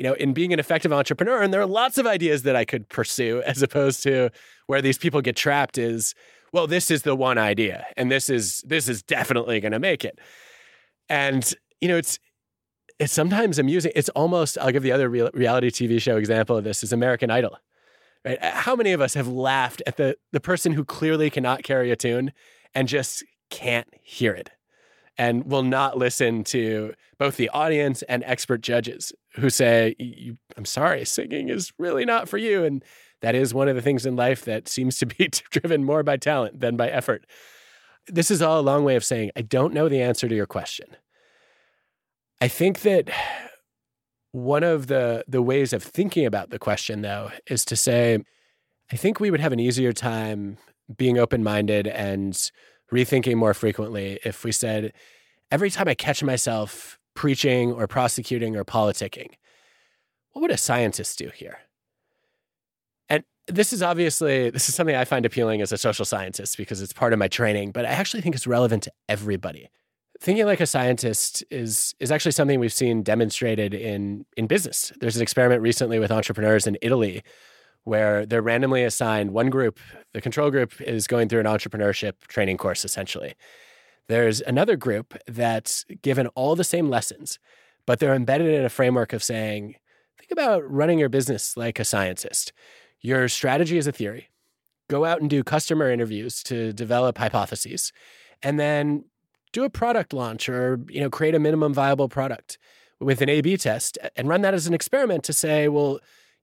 you 0.00 0.04
know, 0.04 0.14
in 0.14 0.32
being 0.32 0.50
an 0.50 0.58
effective 0.58 0.94
entrepreneur, 0.94 1.42
and 1.42 1.52
there 1.52 1.60
are 1.60 1.66
lots 1.66 1.98
of 1.98 2.06
ideas 2.06 2.44
that 2.44 2.56
I 2.56 2.64
could 2.64 2.88
pursue 2.88 3.42
as 3.46 3.60
opposed 3.60 4.02
to 4.04 4.30
where 4.66 4.80
these 4.80 4.96
people 4.96 5.20
get 5.20 5.36
trapped 5.36 5.76
is, 5.76 6.14
well, 6.54 6.66
this 6.66 6.90
is 6.90 7.02
the 7.02 7.14
one 7.14 7.36
idea, 7.36 7.84
and 7.98 8.10
this 8.10 8.30
is 8.30 8.64
this 8.66 8.88
is 8.88 9.02
definitely 9.02 9.60
going 9.60 9.72
to 9.72 9.78
make 9.78 10.02
it. 10.02 10.18
And 11.10 11.52
you 11.82 11.88
know, 11.88 11.98
it's 11.98 12.18
it's 12.98 13.12
sometimes 13.12 13.58
amusing. 13.58 13.92
It's 13.94 14.08
almost 14.10 14.56
I'll 14.56 14.72
give 14.72 14.82
the 14.82 14.92
other 14.92 15.10
real, 15.10 15.28
reality 15.34 15.68
TV 15.68 16.00
show 16.00 16.16
example 16.16 16.56
of 16.56 16.64
this 16.64 16.82
is 16.82 16.94
American 16.94 17.30
Idol. 17.30 17.58
Right? 18.24 18.42
Uh, 18.42 18.52
how 18.52 18.74
many 18.74 18.92
of 18.92 19.02
us 19.02 19.12
have 19.12 19.28
laughed 19.28 19.82
at 19.86 19.98
the 19.98 20.16
the 20.32 20.40
person 20.40 20.72
who 20.72 20.82
clearly 20.82 21.28
cannot 21.28 21.62
carry 21.62 21.90
a 21.90 21.96
tune 21.96 22.32
and 22.74 22.88
just 22.88 23.22
can't 23.50 23.88
hear 24.00 24.32
it? 24.32 24.50
And 25.20 25.44
will 25.44 25.62
not 25.62 25.98
listen 25.98 26.42
to 26.42 26.94
both 27.18 27.36
the 27.36 27.50
audience 27.50 28.00
and 28.04 28.24
expert 28.24 28.62
judges 28.62 29.12
who 29.34 29.50
say, 29.50 29.94
I'm 30.56 30.64
sorry, 30.64 31.04
singing 31.04 31.50
is 31.50 31.74
really 31.78 32.06
not 32.06 32.26
for 32.26 32.38
you. 32.38 32.64
And 32.64 32.82
that 33.20 33.34
is 33.34 33.52
one 33.52 33.68
of 33.68 33.76
the 33.76 33.82
things 33.82 34.06
in 34.06 34.16
life 34.16 34.46
that 34.46 34.66
seems 34.66 34.96
to 34.96 35.04
be 35.04 35.28
driven 35.50 35.84
more 35.84 36.02
by 36.02 36.16
talent 36.16 36.60
than 36.60 36.78
by 36.78 36.88
effort. 36.88 37.26
This 38.06 38.30
is 38.30 38.40
all 38.40 38.58
a 38.58 38.62
long 38.62 38.82
way 38.82 38.96
of 38.96 39.04
saying, 39.04 39.30
I 39.36 39.42
don't 39.42 39.74
know 39.74 39.90
the 39.90 40.00
answer 40.00 40.26
to 40.26 40.34
your 40.34 40.46
question. 40.46 40.86
I 42.40 42.48
think 42.48 42.80
that 42.80 43.10
one 44.32 44.62
of 44.62 44.86
the, 44.86 45.22
the 45.28 45.42
ways 45.42 45.74
of 45.74 45.82
thinking 45.82 46.24
about 46.24 46.48
the 46.48 46.58
question, 46.58 47.02
though, 47.02 47.30
is 47.46 47.66
to 47.66 47.76
say, 47.76 48.20
I 48.90 48.96
think 48.96 49.20
we 49.20 49.30
would 49.30 49.40
have 49.40 49.52
an 49.52 49.60
easier 49.60 49.92
time 49.92 50.56
being 50.96 51.18
open 51.18 51.44
minded 51.44 51.86
and 51.86 52.50
rethinking 52.92 53.36
more 53.36 53.54
frequently 53.54 54.18
if 54.24 54.44
we 54.44 54.52
said, 54.52 54.92
every 55.50 55.70
time 55.70 55.88
I 55.88 55.94
catch 55.94 56.22
myself 56.22 56.98
preaching 57.14 57.72
or 57.72 57.86
prosecuting 57.86 58.56
or 58.56 58.64
politicking, 58.64 59.30
what 60.32 60.42
would 60.42 60.50
a 60.50 60.56
scientist 60.56 61.18
do 61.18 61.30
here? 61.34 61.58
And 63.08 63.24
this 63.46 63.72
is 63.72 63.82
obviously 63.82 64.50
this 64.50 64.68
is 64.68 64.74
something 64.74 64.94
I 64.94 65.04
find 65.04 65.26
appealing 65.26 65.60
as 65.60 65.72
a 65.72 65.78
social 65.78 66.04
scientist 66.04 66.56
because 66.56 66.80
it's 66.80 66.92
part 66.92 67.12
of 67.12 67.18
my 67.18 67.28
training, 67.28 67.72
but 67.72 67.84
I 67.84 67.88
actually 67.88 68.22
think 68.22 68.34
it's 68.34 68.46
relevant 68.46 68.84
to 68.84 68.92
everybody. 69.08 69.68
Thinking 70.20 70.44
like 70.44 70.60
a 70.60 70.66
scientist 70.66 71.42
is 71.50 71.94
is 71.98 72.12
actually 72.12 72.32
something 72.32 72.60
we've 72.60 72.72
seen 72.72 73.02
demonstrated 73.02 73.74
in 73.74 74.26
in 74.36 74.46
business. 74.46 74.92
There's 75.00 75.16
an 75.16 75.22
experiment 75.22 75.62
recently 75.62 75.98
with 75.98 76.12
entrepreneurs 76.12 76.66
in 76.66 76.76
Italy 76.82 77.22
where 77.84 78.26
they're 78.26 78.42
randomly 78.42 78.84
assigned 78.84 79.32
one 79.32 79.50
group, 79.50 79.78
the 80.12 80.20
control 80.20 80.50
group 80.50 80.80
is 80.80 81.06
going 81.06 81.28
through 81.28 81.40
an 81.40 81.46
entrepreneurship 81.46 82.14
training 82.28 82.56
course 82.56 82.84
essentially. 82.84 83.34
There's 84.08 84.40
another 84.40 84.76
group 84.76 85.16
that's 85.26 85.84
given 86.02 86.26
all 86.28 86.56
the 86.56 86.64
same 86.64 86.88
lessons, 86.88 87.38
but 87.86 88.00
they're 88.00 88.14
embedded 88.14 88.48
in 88.48 88.64
a 88.64 88.68
framework 88.68 89.12
of 89.12 89.22
saying, 89.22 89.76
think 90.18 90.30
about 90.30 90.68
running 90.70 90.98
your 90.98 91.08
business 91.08 91.56
like 91.56 91.78
a 91.78 91.84
scientist. 91.84 92.52
Your 93.00 93.28
strategy 93.28 93.78
is 93.78 93.86
a 93.86 93.92
theory. 93.92 94.28
Go 94.88 95.04
out 95.04 95.20
and 95.20 95.30
do 95.30 95.44
customer 95.44 95.90
interviews 95.90 96.42
to 96.44 96.72
develop 96.72 97.18
hypotheses 97.18 97.92
and 98.42 98.58
then 98.58 99.04
do 99.52 99.64
a 99.64 99.70
product 99.70 100.12
launch 100.12 100.48
or 100.48 100.80
you 100.88 101.00
know 101.00 101.10
create 101.10 101.34
a 101.34 101.38
minimum 101.38 101.74
viable 101.74 102.08
product 102.08 102.58
with 103.00 103.22
an 103.22 103.28
A/B 103.28 103.56
test 103.56 103.98
and 104.16 104.28
run 104.28 104.42
that 104.42 104.54
as 104.54 104.66
an 104.66 104.74
experiment 104.74 105.24
to 105.24 105.32
say, 105.32 105.68
well, 105.68 106.00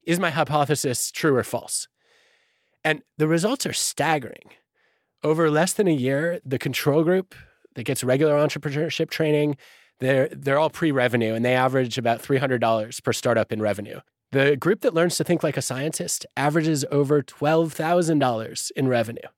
is 0.08 0.18
my 0.18 0.30
hypothesis 0.30 1.10
true 1.10 1.36
or 1.36 1.44
false? 1.44 1.86
And 2.82 3.02
the 3.18 3.28
results 3.28 3.66
are 3.66 3.74
staggering. 3.74 4.54
Over 5.22 5.50
less 5.50 5.74
than 5.74 5.86
a 5.86 5.92
year, 5.92 6.40
the 6.46 6.58
control 6.58 7.04
group 7.04 7.34
that 7.74 7.84
gets 7.84 8.02
regular 8.02 8.34
entrepreneurship 8.34 9.10
training, 9.10 9.58
they're 10.00 10.28
they're 10.28 10.58
all 10.58 10.70
pre-revenue 10.70 11.34
and 11.34 11.44
they 11.44 11.54
average 11.54 11.98
about 11.98 12.22
$300 12.22 13.02
per 13.02 13.12
startup 13.12 13.52
in 13.52 13.60
revenue. 13.60 14.00
The 14.32 14.56
group 14.56 14.80
that 14.80 14.94
learns 14.94 15.16
to 15.18 15.24
think 15.24 15.42
like 15.42 15.58
a 15.58 15.62
scientist 15.62 16.24
averages 16.36 16.86
over 16.90 17.22
$12,000 17.22 18.70
in 18.72 18.88
revenue. 18.88 19.28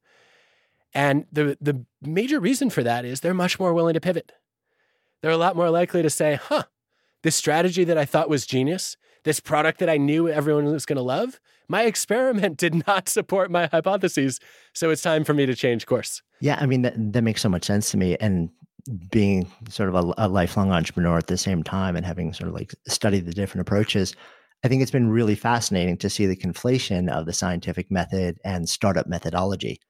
And 0.93 1.27
the, 1.33 1.57
the 1.61 1.85
major 2.03 2.39
reason 2.39 2.71
for 2.71 2.83
that 2.83 3.05
is 3.05 3.21
they're 3.21 3.35
much 3.35 3.59
more 3.59 3.73
willing 3.75 3.95
to 3.95 4.01
pivot. 4.01 4.33
They're 5.21 5.31
a 5.31 5.37
lot 5.37 5.57
more 5.57 5.71
likely 5.71 6.03
to 6.03 6.11
say, 6.11 6.39
huh, 6.41 6.65
this 7.23 7.37
strategy 7.37 7.85
that 7.85 7.99
I 7.99 8.05
thought 8.05 8.31
was 8.31 8.47
genius, 8.47 8.97
this 9.25 9.41
product 9.41 9.79
that 9.81 9.89
I 9.89 9.97
knew 9.97 10.29
everyone 10.29 10.67
was 10.67 10.87
going 10.87 10.97
to 10.97 11.03
love, 11.03 11.41
my 11.69 11.83
experiment 11.83 12.57
did 12.59 12.87
not 12.87 13.09
support 13.09 13.51
my 13.51 13.67
hypotheses. 13.67 14.41
So 14.73 14.91
it's 14.91 15.03
time 15.03 15.25
for 15.25 15.35
me 15.35 15.47
to 15.47 15.55
change 15.55 15.87
course. 15.87 16.23
Yeah, 16.41 16.59
I 16.61 16.67
mean, 16.67 16.83
that, 16.83 16.95
that 17.13 17.23
makes 17.23 17.43
so 17.43 17.49
much 17.49 17.65
sense 17.65 17.91
to 17.91 17.97
me. 17.97 18.17
And 18.21 18.51
being 19.11 19.51
sort 19.69 19.89
of 19.89 19.95
a, 19.95 20.15
a 20.19 20.29
lifelong 20.29 20.73
entrepreneur 20.73 21.19
at 21.19 21.27
the 21.27 21.37
same 21.37 21.63
time 21.63 21.97
and 21.97 22.07
having 22.07 22.33
sort 22.33 22.49
of 22.49 22.55
like 22.55 22.75
studied 22.89 23.27
the 23.27 23.33
different 23.33 23.61
approaches, 23.61 24.15
I 24.65 24.69
think 24.69 24.83
it's 24.83 24.91
been 24.91 25.11
really 25.11 25.35
fascinating 25.35 25.97
to 25.99 26.11
see 26.11 26.27
the 26.27 26.37
conflation 26.37 27.11
of 27.11 27.27
the 27.27 27.33
scientific 27.33 27.91
method 27.91 28.39
and 28.45 28.69
startup 28.69 29.07
methodology. 29.07 29.81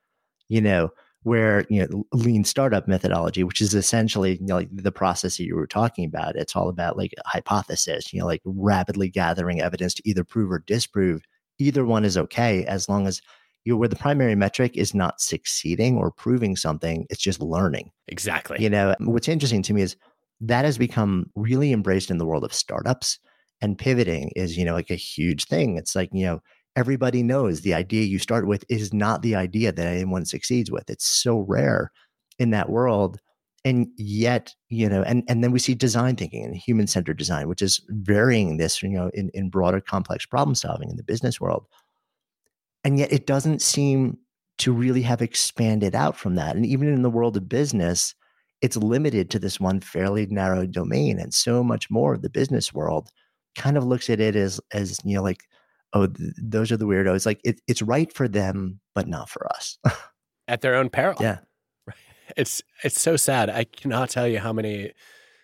You 0.49 0.61
know, 0.61 0.91
where 1.23 1.67
you 1.69 1.87
know 1.87 2.05
lean 2.13 2.45
startup 2.45 2.89
methodology, 2.89 3.45
which 3.45 3.61
is 3.61 3.75
essentially 3.75 4.39
you 4.41 4.47
know, 4.47 4.57
like 4.57 4.69
the 4.73 4.93
process 4.93 5.37
that 5.37 5.45
you 5.45 5.55
were 5.55 5.67
talking 5.67 6.05
about. 6.05 6.37
It's 6.37 6.57
all 6.57 6.69
about 6.69 6.97
like 6.97 7.13
hypothesis, 7.27 8.13
you 8.13 8.21
know, 8.21 8.27
like 8.27 8.43
rapidly 8.45 9.09
gathering 9.09 9.61
evidence 9.61 9.95
to 9.95 10.09
either 10.09 10.25
prove 10.25 10.51
or 10.51 10.65
disprove. 10.67 11.23
Either 11.59 11.85
one 11.85 12.05
is 12.05 12.17
okay 12.17 12.65
as 12.65 12.89
long 12.89 13.07
as 13.07 13.21
you 13.65 13.73
know, 13.75 13.77
where 13.79 13.89
the 13.89 13.97
primary 13.97 14.35
metric 14.35 14.77
is 14.77 14.95
not 14.95 15.21
succeeding 15.21 15.99
or 15.99 16.11
proving 16.11 16.57
something, 16.57 17.07
it's 17.11 17.21
just 17.21 17.41
learning. 17.41 17.91
Exactly. 18.09 18.57
You 18.59 18.71
know, 18.71 18.95
what's 19.01 19.29
interesting 19.29 19.63
to 19.65 19.75
me 19.75 19.83
is 19.83 19.97
that 20.41 20.65
has 20.65 20.79
become 20.79 21.31
really 21.35 21.73
embraced 21.73 22.11
in 22.11 22.17
the 22.17 22.25
world 22.25 22.45
of 22.45 22.55
startups 22.55 23.19
and 23.61 23.79
pivoting 23.79 24.31
is 24.37 24.57
you 24.57 24.65
know 24.65 24.73
like 24.73 24.91
a 24.91 24.97
huge 24.97 25.45
thing 25.45 25.77
it's 25.77 25.95
like 25.95 26.09
you 26.13 26.25
know 26.25 26.41
everybody 26.81 27.23
knows 27.23 27.61
the 27.61 27.75
idea 27.75 28.05
you 28.05 28.19
start 28.19 28.47
with 28.47 28.65
is 28.71 28.95
not 28.95 29.21
the 29.21 29.37
idea 29.37 29.71
that 29.71 29.87
anyone 29.87 30.25
succeeds 30.25 30.71
with. 30.71 30.89
It's 30.89 31.07
so 31.07 31.45
rare 31.47 31.93
in 32.39 32.51
that 32.51 32.71
world 32.71 33.21
and 33.67 33.89
yet 33.99 34.55
you 34.71 34.89
know 34.89 35.03
and 35.03 35.23
and 35.29 35.45
then 35.45 35.53
we 35.53 35.59
see 35.59 35.75
design 35.75 36.17
thinking 36.17 36.43
and 36.43 36.57
human 36.57 36.87
centered 36.87 37.19
design 37.19 37.47
which 37.47 37.61
is 37.61 37.85
varying 37.91 38.57
this 38.57 38.83
you 38.83 38.89
know 38.89 39.11
in 39.13 39.31
in 39.35 39.51
broader 39.51 39.83
complex 39.83 40.25
problem 40.25 40.55
solving 40.55 40.89
in 40.89 40.97
the 40.97 41.03
business 41.03 41.39
world. 41.39 41.67
And 42.83 42.99
yet 42.99 43.13
it 43.13 43.27
doesn't 43.27 43.61
seem 43.61 44.17
to 44.57 44.73
really 44.73 45.03
have 45.03 45.21
expanded 45.21 45.95
out 45.95 46.17
from 46.17 46.37
that. 46.37 46.57
And 46.57 46.65
even 46.65 46.89
in 46.89 47.03
the 47.03 47.11
world 47.11 47.37
of 47.37 47.49
business 47.49 48.15
it's 48.63 48.77
limited 48.77 49.31
to 49.31 49.39
this 49.39 49.59
one 49.59 49.81
fairly 49.81 50.27
narrow 50.27 50.67
domain 50.67 51.19
and 51.19 51.33
so 51.33 51.63
much 51.63 51.91
more 51.91 52.15
of 52.15 52.23
the 52.23 52.31
business 52.31 52.73
world 52.73 53.11
kind 53.57 53.77
of 53.77 53.85
looks 53.85 54.09
at 54.09 54.21
it 54.21 54.37
as 54.37 54.61
as 54.73 54.99
you 55.05 55.15
know 55.17 55.23
like 55.23 55.43
oh 55.93 56.07
th- 56.07 56.33
those 56.41 56.71
are 56.71 56.77
the 56.77 56.87
weirdos 56.87 57.27
like 57.27 57.41
it, 57.45 57.61
it's 57.67 57.83
right 57.83 58.13
for 58.13 58.29
them 58.29 58.81
but 58.95 59.09
not 59.09 59.29
for 59.29 59.47
us. 59.53 59.79
At 60.49 60.63
their 60.63 60.75
own 60.75 60.91
peril. 60.91 61.17
Yeah. 61.21 61.39
It's 62.37 62.63
it's 62.85 63.01
so 63.01 63.17
sad. 63.17 63.51
I 63.51 63.65
cannot 63.65 64.11
tell 64.11 64.27
you 64.27 64.39
how 64.39 64.53
many 64.53 64.93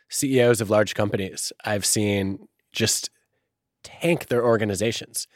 ceos 0.08 0.60
of 0.60 0.70
large 0.70 0.94
companies 0.94 1.52
i've 1.64 1.84
seen 1.84 2.38
just 2.72 3.10
tank 3.82 4.26
their 4.26 4.44
organizations 4.44 5.26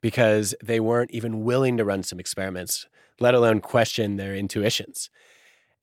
because 0.00 0.54
they 0.64 0.80
weren't 0.80 1.10
even 1.10 1.44
willing 1.44 1.76
to 1.76 1.84
run 1.84 2.02
some 2.02 2.18
experiments 2.18 2.86
let 3.20 3.34
alone 3.34 3.60
question 3.60 4.16
their 4.16 4.34
intuitions. 4.34 5.08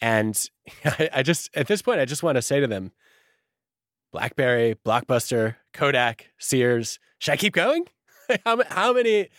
And 0.01 0.37
I, 0.85 1.09
I 1.13 1.23
just 1.23 1.49
at 1.55 1.67
this 1.67 1.81
point 1.81 1.99
i 1.99 2.05
just 2.05 2.23
want 2.23 2.35
to 2.35 2.41
say 2.41 2.59
to 2.59 2.67
them 2.67 2.91
BlackBerry, 4.11 4.75
Blockbuster, 4.85 5.55
Kodak, 5.71 6.31
Sears. 6.37 6.99
Should 7.19 7.31
I 7.31 7.37
keep 7.37 7.53
going? 7.53 7.85
how, 8.45 8.61
how 8.69 8.93
many? 8.93 9.29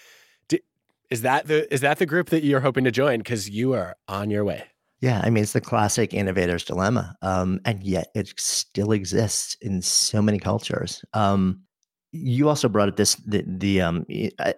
Is 1.11 1.23
that 1.23 1.47
the 1.47 1.73
is 1.73 1.83
that 1.83 1.99
the 1.99 2.07
group 2.07 2.31
that 2.31 2.43
you're 2.43 2.61
hoping 2.61 2.85
to 2.85 2.91
join? 2.91 3.19
Because 3.19 3.51
you 3.51 3.75
are 3.75 3.97
on 4.09 4.31
your 4.31 4.45
way. 4.45 4.65
Yeah, 5.01 5.21
I 5.23 5.29
mean 5.29 5.43
it's 5.43 5.53
the 5.53 5.61
classic 5.61 6.15
innovator's 6.15 6.65
dilemma, 6.65 7.17
um, 7.21 7.61
and 7.67 7.83
yet 7.83 8.07
it 8.15 8.33
still 8.41 8.93
exists 8.93 9.57
in 9.61 9.83
so 9.83 10.23
many 10.23 10.39
cultures. 10.39 11.05
Um, 11.13 11.65
you 12.13 12.49
also 12.49 12.69
brought 12.69 12.89
up 12.89 12.97
this 12.97 13.17
the 13.17 13.45
the 13.47 13.83
um, 13.83 14.07
I, 14.39 14.55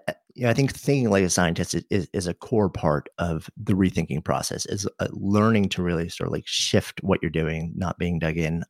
I 0.46 0.52
think 0.52 0.72
thinking 0.76 1.10
like 1.10 1.24
a 1.24 1.30
scientist 1.30 1.74
is, 1.90 2.08
is 2.12 2.26
a 2.28 2.34
core 2.34 2.70
part 2.70 3.08
of 3.18 3.50
the 3.56 3.72
rethinking 3.72 4.22
process. 4.22 4.64
Is 4.66 4.86
uh, 5.00 5.08
learning 5.10 5.70
to 5.70 5.82
really 5.82 6.08
sort 6.08 6.28
of 6.28 6.32
like 6.32 6.46
shift 6.46 7.02
what 7.02 7.20
you're 7.20 7.30
doing, 7.30 7.72
not 7.74 7.98
being 7.98 8.20
dug 8.20 8.36
in 8.36 8.64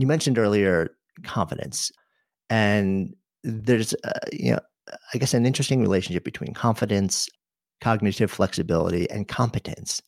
you 0.00 0.06
mentioned 0.06 0.38
earlier 0.38 0.96
confidence, 1.24 1.92
and 2.48 3.14
there's 3.44 3.94
uh, 4.02 4.18
you 4.32 4.52
know 4.52 4.60
I 5.14 5.18
guess 5.18 5.34
an 5.34 5.46
interesting 5.46 5.80
relationship 5.80 6.24
between 6.24 6.54
confidence, 6.54 7.28
cognitive 7.80 8.30
flexibility, 8.30 9.08
and 9.10 9.26
competence 9.28 10.00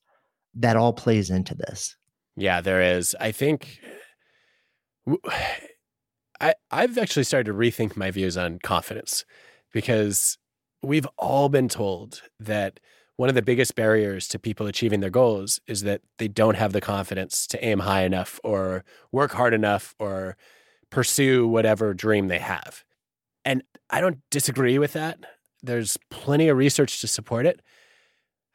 that 0.55 0.77
all 0.77 0.93
plays 0.93 1.31
into 1.31 1.55
this. 1.55 1.97
Yeah, 2.37 2.61
there 2.61 2.81
is. 2.81 3.15
I 3.21 3.33
think 3.33 3.79
I 6.41 6.55
I've 6.71 6.99
actually 6.99 7.25
started 7.25 7.51
to 7.51 7.59
rethink 7.59 7.97
my 7.97 8.11
views 8.11 8.37
on 8.37 8.59
confidence 8.63 9.25
because 9.73 10.39
we've 10.83 11.07
all 11.19 11.49
been 11.49 11.69
told 11.69 12.23
that 12.41 12.81
one 13.17 13.29
of 13.29 13.35
the 13.35 13.43
biggest 13.43 13.75
barriers 13.75 14.27
to 14.29 14.39
people 14.39 14.67
achieving 14.67 15.01
their 15.01 15.11
goals 15.11 15.61
is 15.67 15.83
that 15.83 16.01
they 16.19 16.29
don't 16.29 16.57
have 16.57 16.73
the 16.73 16.81
confidence 16.81 17.47
to 17.47 17.65
aim 17.65 17.81
high 17.81 18.03
enough 18.03 18.41
or 18.43 18.85
work 19.13 19.33
hard 19.33 19.55
enough 19.55 19.95
or 19.99 20.37
pursue 20.91 21.47
whatever 21.47 21.95
dream 21.95 22.29
they 22.29 22.39
have. 22.39 22.85
And 23.45 23.63
I 23.91 24.01
don't 24.01 24.19
disagree 24.31 24.79
with 24.79 24.93
that. 24.93 25.19
There's 25.63 25.99
plenty 26.11 26.49
of 26.49 26.57
research 26.57 27.01
to 27.01 27.07
support 27.07 27.47
it. 27.47 27.61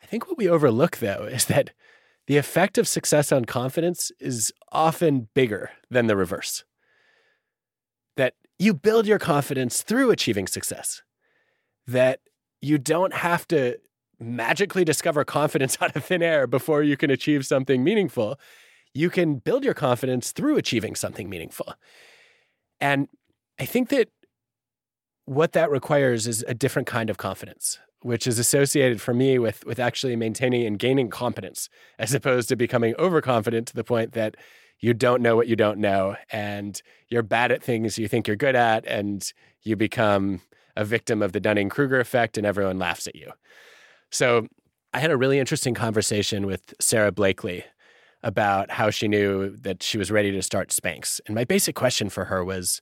I 0.02 0.06
think 0.06 0.28
what 0.28 0.38
we 0.38 0.50
overlook, 0.50 0.98
though, 0.98 1.24
is 1.24 1.46
that 1.46 1.72
the 2.28 2.38
effect 2.38 2.78
of 2.78 2.88
success 2.88 3.32
on 3.32 3.46
confidence 3.46 4.12
is 4.20 4.54
often 4.72 5.30
bigger 5.34 5.72
than 5.90 6.08
the 6.08 6.16
reverse. 6.16 6.66
That 8.18 8.34
you 8.60 8.74
build 8.74 9.08
your 9.08 9.20
confidence 9.20 9.82
through 9.82 10.12
achieving 10.12 10.48
success. 10.48 11.02
That 11.86 12.20
you 12.62 12.78
don't 12.78 13.14
have 13.14 13.48
to 13.50 13.78
magically 14.20 14.84
discover 14.84 15.24
confidence 15.24 15.78
out 15.82 15.96
of 15.96 16.04
thin 16.04 16.22
air 16.22 16.48
before 16.48 16.84
you 16.84 16.98
can 16.98 17.10
achieve 17.10 17.46
something 17.46 17.84
meaningful. 17.84 18.40
You 18.94 19.10
can 19.10 19.36
build 19.36 19.64
your 19.64 19.74
confidence 19.74 20.32
through 20.32 20.58
achieving 20.58 20.96
something 20.96 21.30
meaningful. 21.30 21.74
And 22.82 23.08
I 23.60 23.66
think 23.66 23.90
that 23.90 24.10
what 25.28 25.52
that 25.52 25.70
requires 25.70 26.26
is 26.26 26.44
a 26.48 26.54
different 26.54 26.88
kind 26.88 27.10
of 27.10 27.18
confidence, 27.18 27.78
which 28.02 28.26
is 28.26 28.40
associated 28.40 29.02
for 29.02 29.14
me 29.14 29.38
with, 29.38 29.66
with 29.66 29.78
actually 29.78 30.16
maintaining 30.16 30.66
and 30.66 30.80
gaining 30.80 31.10
competence, 31.10 31.70
as 32.00 32.14
opposed 32.14 32.48
to 32.48 32.56
becoming 32.56 32.96
overconfident 32.98 33.68
to 33.68 33.76
the 33.76 33.84
point 33.84 34.14
that 34.14 34.36
you 34.80 34.94
don't 34.94 35.22
know 35.22 35.36
what 35.36 35.48
you 35.48 35.58
don't 35.58 35.80
know 35.80 36.16
and 36.32 36.82
you're 37.10 37.24
bad 37.24 37.52
at 37.52 37.62
things 37.62 37.98
you 37.98 38.08
think 38.08 38.26
you're 38.26 38.38
good 38.38 38.56
at 38.56 38.86
and 38.86 39.34
you 39.64 39.76
become 39.76 40.40
a 40.78 40.86
victim 40.86 41.22
of 41.22 41.34
the 41.34 41.42
Dunning 41.42 41.68
Kruger 41.68 42.00
effect 42.00 42.38
and 42.38 42.48
everyone 42.48 42.80
laughs 42.80 43.06
at 43.06 43.16
you. 43.16 43.32
So 44.12 44.48
I 44.94 45.00
had 45.00 45.12
a 45.12 45.18
really 45.18 45.40
interesting 45.40 45.74
conversation 45.74 46.46
with 46.46 46.74
Sara 46.80 47.12
Blakely 47.12 47.66
about 48.24 48.72
how 48.72 48.92
she 48.92 49.10
knew 49.10 49.50
that 49.58 49.84
she 49.84 49.98
was 49.98 50.10
ready 50.10 50.32
to 50.32 50.42
start 50.42 50.70
Spanx. 50.70 51.20
And 51.26 51.36
my 51.36 51.44
basic 51.44 51.76
question 51.76 52.08
for 52.08 52.26
her 52.26 52.46
was 52.46 52.82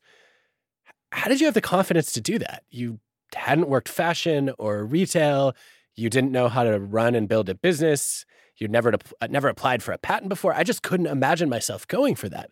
how 1.12 1.30
did 1.30 1.40
you 1.40 1.48
have 1.48 1.54
the 1.54 1.62
confidence 1.62 2.12
to 2.14 2.22
do 2.22 2.40
that? 2.40 2.64
You 2.70 3.00
hadn't 3.36 3.70
worked 3.70 3.90
fashion 3.90 4.52
or 4.58 4.86
retail. 4.86 5.56
You 5.96 6.10
didn't 6.10 6.32
know 6.32 6.50
how 6.50 6.64
to 6.64 6.80
run 6.80 7.16
and 7.16 7.28
build 7.28 7.50
a 7.50 7.56
business. 7.56 8.26
You'd 8.58 8.72
never, 8.72 8.94
uh, 8.94 9.28
never 9.30 9.48
applied 9.48 9.84
for 9.84 9.92
a 9.92 9.98
patent 9.98 10.30
before. 10.30 10.54
I 10.54 10.64
just 10.64 10.82
couldn't 10.82 11.08
imagine 11.08 11.50
myself 11.50 11.88
going 11.88 12.16
for 12.16 12.30
that. 12.30 12.52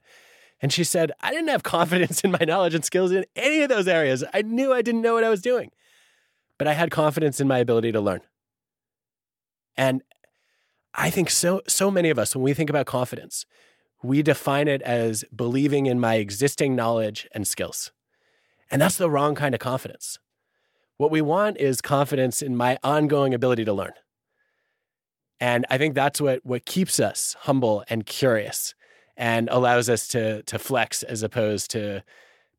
And 0.61 0.71
she 0.71 0.83
said, 0.83 1.11
I 1.21 1.31
didn't 1.31 1.49
have 1.49 1.63
confidence 1.77 2.21
in 2.21 2.31
my 2.31 2.45
knowledge 2.45 2.75
and 2.75 2.85
skills 2.85 3.11
in 3.11 3.25
any 3.35 3.61
of 3.61 3.69
those 3.69 3.87
areas. 3.87 4.23
I 4.33 4.41
knew 4.41 4.73
I 4.73 4.81
didn't 4.81 5.01
know 5.01 5.13
what 5.13 5.23
I 5.23 5.29
was 5.29 5.41
doing, 5.41 5.71
but 6.57 6.67
I 6.67 6.73
had 6.73 6.91
confidence 6.91 7.39
in 7.39 7.47
my 7.47 7.59
ability 7.59 7.91
to 7.91 8.01
learn. 8.01 8.21
And 9.75 10.03
I 10.93 11.09
think 11.09 11.29
so, 11.29 11.61
so 11.67 11.89
many 11.89 12.09
of 12.09 12.19
us, 12.19 12.35
when 12.35 12.43
we 12.43 12.53
think 12.53 12.69
about 12.69 12.85
confidence, 12.85 13.45
we 14.03 14.21
define 14.21 14.67
it 14.67 14.81
as 14.83 15.23
believing 15.35 15.85
in 15.85 15.99
my 15.99 16.15
existing 16.15 16.75
knowledge 16.75 17.27
and 17.33 17.47
skills. 17.47 17.91
And 18.73 18.81
that's 18.81 18.97
the 18.97 19.09
wrong 19.09 19.35
kind 19.35 19.53
of 19.53 19.59
confidence. 19.59 20.17
What 20.97 21.11
we 21.11 21.21
want 21.21 21.57
is 21.59 21.79
confidence 21.79 22.41
in 22.41 22.55
my 22.55 22.79
ongoing 22.83 23.33
ability 23.35 23.65
to 23.65 23.73
learn. 23.73 23.93
And 25.39 25.65
I 25.69 25.77
think 25.77 25.93
that's 25.93 26.19
what, 26.19 26.43
what 26.43 26.65
keeps 26.65 26.99
us 26.99 27.35
humble 27.41 27.83
and 27.87 28.03
curious 28.03 28.73
and 29.15 29.47
allows 29.51 29.89
us 29.89 30.07
to, 30.09 30.41
to 30.43 30.57
flex 30.57 31.03
as 31.03 31.21
opposed 31.21 31.69
to 31.71 32.03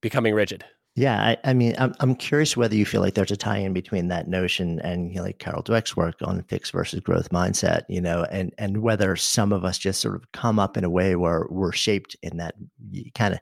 becoming 0.01 0.35
rigid. 0.35 0.65
Yeah, 0.95 1.21
I, 1.21 1.37
I, 1.43 1.53
mean, 1.55 1.75
I'm 1.79 1.93
I'm 1.99 2.15
curious 2.15 2.57
whether 2.57 2.77
you 2.77 2.87
feel 2.87 3.01
like 3.01 3.15
there's 3.15 3.33
a 3.33 3.37
tie-in 3.37 3.73
between 3.73 4.07
that 4.09 4.29
notion 4.29 4.79
and 4.79 5.11
you 5.11 5.17
know, 5.17 5.25
like 5.25 5.41
Carol 5.41 5.65
Dweck's 5.65 5.97
work 5.97 6.15
on 6.23 6.45
fixed 6.45 6.71
versus 6.71 7.01
growth 7.01 7.31
mindset, 7.31 7.83
you 7.89 8.01
know, 8.01 8.25
and 8.31 8.55
and 8.59 8.81
whether 8.81 9.17
some 9.17 9.53
of 9.53 9.65
us 9.65 9.77
just 9.77 10.01
sort 10.01 10.15
of 10.15 10.31
come 10.31 10.61
up 10.61 10.77
in 10.77 10.85
a 10.85 10.91
way 10.91 11.17
where 11.17 11.49
we're 11.51 11.73
shaped 11.73 12.15
in 12.23 12.37
that 12.37 12.55
you 12.93 13.11
kind 13.13 13.35
of 13.35 13.41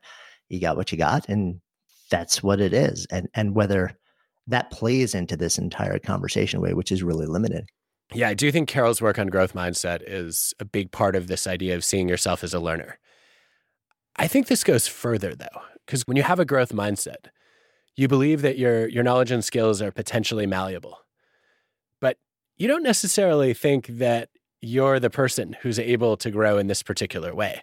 you 0.48 0.62
got 0.62 0.78
what 0.78 0.92
you 0.92 0.96
got, 0.96 1.28
and 1.28 1.60
that's 2.12 2.42
what 2.42 2.60
it 2.60 2.72
is, 2.72 3.06
and 3.10 3.28
and 3.34 3.56
whether 3.56 3.98
that 4.46 4.70
plays 4.70 5.14
into 5.14 5.36
this 5.36 5.58
entire 5.58 5.98
conversation 5.98 6.60
way, 6.60 6.74
which 6.74 6.92
is 6.92 7.02
really 7.02 7.26
limited. 7.26 7.64
Yeah, 8.14 8.28
I 8.28 8.34
do 8.34 8.52
think 8.52 8.68
Carol's 8.68 9.00
work 9.00 9.18
on 9.18 9.28
growth 9.28 9.54
mindset 9.54 10.02
is 10.06 10.52
a 10.60 10.64
big 10.64 10.92
part 10.92 11.16
of 11.16 11.26
this 11.26 11.46
idea 11.46 11.74
of 11.74 11.84
seeing 11.84 12.08
yourself 12.08 12.44
as 12.44 12.52
a 12.52 12.60
learner. 12.60 12.98
I 14.16 14.28
think 14.28 14.46
this 14.46 14.62
goes 14.62 14.86
further 14.86 15.34
though, 15.34 15.62
because 15.86 16.06
when 16.06 16.16
you 16.16 16.22
have 16.22 16.38
a 16.38 16.44
growth 16.44 16.72
mindset 16.72 17.28
you 17.96 18.08
believe 18.08 18.42
that 18.42 18.58
your, 18.58 18.88
your 18.88 19.02
knowledge 19.02 19.30
and 19.30 19.44
skills 19.44 19.82
are 19.82 19.92
potentially 19.92 20.46
malleable, 20.46 20.98
but 22.00 22.16
you 22.56 22.68
don't 22.68 22.82
necessarily 22.82 23.54
think 23.54 23.86
that 23.86 24.30
you're 24.60 25.00
the 25.00 25.10
person 25.10 25.56
who's 25.60 25.78
able 25.78 26.16
to 26.16 26.30
grow 26.30 26.56
in 26.58 26.68
this 26.68 26.82
particular 26.82 27.34
way. 27.34 27.62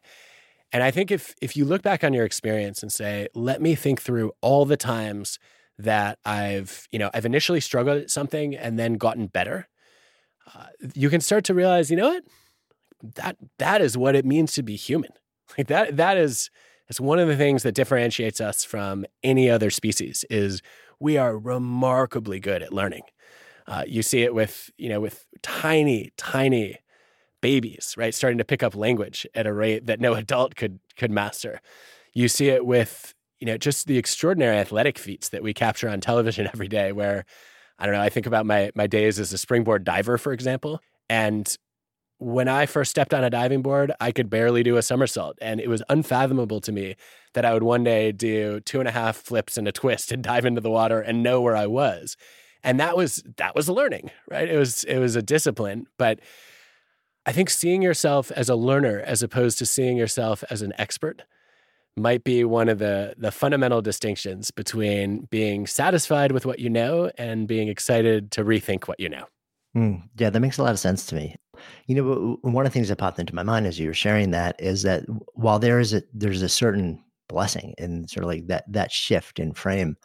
And 0.71 0.83
I 0.83 0.91
think 0.91 1.11
if 1.11 1.35
if 1.41 1.57
you 1.57 1.65
look 1.65 1.81
back 1.81 2.03
on 2.03 2.13
your 2.13 2.25
experience 2.25 2.81
and 2.81 2.91
say, 2.91 3.27
let 3.33 3.61
me 3.61 3.75
think 3.75 4.01
through 4.01 4.31
all 4.41 4.65
the 4.65 4.77
times 4.77 5.39
that 5.77 6.19
I've, 6.25 6.87
you 6.91 6.99
know, 6.99 7.09
I've 7.13 7.25
initially 7.25 7.59
struggled 7.59 8.01
at 8.01 8.11
something 8.11 8.55
and 8.55 8.77
then 8.77 8.95
gotten 8.95 9.27
better, 9.27 9.67
uh, 10.53 10.65
you 10.93 11.09
can 11.09 11.21
start 11.21 11.45
to 11.45 11.53
realize, 11.53 11.89
you 11.89 11.97
know 11.97 12.09
what? 12.09 12.23
That 13.15 13.37
that 13.57 13.81
is 13.81 13.97
what 13.97 14.15
it 14.15 14.25
means 14.25 14.53
to 14.53 14.63
be 14.63 14.75
human. 14.75 15.11
Like 15.57 15.65
that 15.65 15.97
that 15.97 16.15
is 16.15 16.51
it's 16.89 16.99
one 16.99 17.19
of 17.19 17.27
the 17.27 17.35
things 17.35 17.63
that 17.63 17.73
differentiates 17.73 18.41
us 18.41 18.63
from 18.63 19.05
any 19.23 19.49
other 19.49 19.69
species 19.69 20.25
is 20.29 20.61
we 20.99 21.17
are 21.17 21.37
remarkably 21.37 22.39
good 22.39 22.63
at 22.63 22.73
learning. 22.73 23.03
Uh, 23.67 23.83
you 23.87 24.01
see 24.01 24.23
it 24.23 24.33
with, 24.33 24.71
you 24.77 24.89
know, 24.89 24.99
with 24.99 25.27
tiny, 25.43 26.11
tiny 26.17 26.79
babies, 27.41 27.95
right? 27.97 28.13
Starting 28.13 28.37
to 28.37 28.45
pick 28.45 28.63
up 28.63 28.75
language 28.75 29.25
at 29.33 29.47
a 29.47 29.53
rate 29.53 29.85
that 29.87 29.99
no 29.99 30.13
adult 30.15 30.55
could 30.55 30.79
could 30.97 31.11
master. 31.11 31.61
You 32.13 32.27
see 32.27 32.49
it 32.49 32.65
with, 32.65 33.13
you 33.39 33.45
know, 33.45 33.57
just 33.57 33.87
the 33.87 33.97
extraordinary 33.97 34.57
athletic 34.57 34.97
feats 34.97 35.29
that 35.29 35.43
we 35.43 35.53
capture 35.53 35.89
on 35.89 36.01
television 36.01 36.47
every 36.53 36.67
day 36.67 36.91
where 36.91 37.25
I 37.77 37.85
don't 37.85 37.95
know, 37.95 38.01
I 38.01 38.09
think 38.09 38.25
about 38.25 38.45
my 38.45 38.71
my 38.75 38.87
days 38.87 39.19
as 39.19 39.33
a 39.33 39.37
springboard 39.37 39.83
diver, 39.83 40.17
for 40.17 40.33
example, 40.33 40.81
and 41.09 41.55
when 42.19 42.49
I 42.49 42.65
first 42.65 42.91
stepped 42.91 43.13
on 43.13 43.23
a 43.23 43.29
diving 43.29 43.61
board, 43.61 43.93
I 43.99 44.11
could 44.11 44.29
barely 44.29 44.61
do 44.61 44.75
a 44.75 44.81
somersault. 44.81 45.37
And 45.41 45.61
it 45.61 45.69
was 45.69 45.81
unfathomable 45.87 46.59
to 46.61 46.71
me 46.71 46.95
that 47.33 47.45
I 47.45 47.53
would 47.53 47.63
one 47.63 47.83
day 47.83 48.11
do 48.11 48.59
two 48.59 48.79
and 48.79 48.89
a 48.89 48.91
half 48.91 49.15
flips 49.15 49.57
and 49.57 49.67
a 49.67 49.71
twist 49.71 50.11
and 50.11 50.21
dive 50.23 50.45
into 50.45 50.61
the 50.61 50.69
water 50.69 50.99
and 50.99 51.23
know 51.23 51.41
where 51.41 51.55
I 51.55 51.65
was. 51.65 52.17
And 52.61 52.77
that 52.79 52.97
was 52.97 53.23
that 53.37 53.55
was 53.55 53.69
learning, 53.69 54.11
right? 54.29 54.49
It 54.49 54.57
was 54.57 54.83
it 54.83 54.99
was 54.99 55.15
a 55.15 55.21
discipline. 55.21 55.87
But 55.97 56.19
I 57.29 57.31
think 57.31 57.51
seeing 57.51 57.83
yourself 57.83 58.31
as 58.31 58.49
a 58.49 58.55
learner 58.55 59.03
as 59.05 59.21
opposed 59.21 59.59
to 59.59 59.65
seeing 59.67 59.97
yourself 59.97 60.43
as 60.49 60.63
an 60.63 60.73
expert 60.79 61.21
might 61.95 62.23
be 62.23 62.43
one 62.43 62.67
of 62.69 62.79
the 62.79 63.13
the 63.19 63.31
fundamental 63.31 63.83
distinctions 63.83 64.49
between 64.49 65.27
being 65.29 65.67
satisfied 65.67 66.31
with 66.31 66.47
what 66.47 66.57
you 66.57 66.71
know 66.71 67.11
and 67.19 67.47
being 67.47 67.67
excited 67.67 68.31
to 68.31 68.43
rethink 68.43 68.87
what 68.87 68.99
you 68.99 69.09
know. 69.09 69.25
Mm, 69.77 70.01
yeah, 70.17 70.31
that 70.31 70.39
makes 70.39 70.57
a 70.57 70.63
lot 70.63 70.71
of 70.71 70.79
sense 70.79 71.05
to 71.05 71.15
me. 71.15 71.35
You 71.85 71.93
know, 72.01 72.39
one 72.41 72.65
of 72.65 72.71
the 72.71 72.73
things 72.73 72.87
that 72.87 72.95
popped 72.95 73.19
into 73.19 73.35
my 73.35 73.43
mind 73.43 73.67
as 73.67 73.77
you 73.77 73.89
were 73.89 73.93
sharing 73.93 74.31
that 74.31 74.55
is 74.59 74.81
that 74.81 75.03
while 75.35 75.59
there 75.59 75.79
is 75.79 75.93
a 75.93 76.01
there's 76.11 76.41
a 76.41 76.49
certain 76.49 76.99
blessing 77.27 77.75
in 77.77 78.07
sort 78.07 78.23
of 78.23 78.29
like 78.29 78.47
that 78.47 78.63
that 78.73 78.91
shift 78.91 79.37
in 79.37 79.53
frame, 79.53 79.97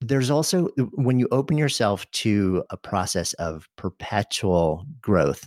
there's 0.00 0.30
also 0.30 0.68
when 0.94 1.18
you 1.18 1.28
open 1.30 1.58
yourself 1.58 2.10
to 2.12 2.64
a 2.70 2.78
process 2.78 3.34
of 3.34 3.68
perpetual 3.76 4.86
growth, 5.02 5.44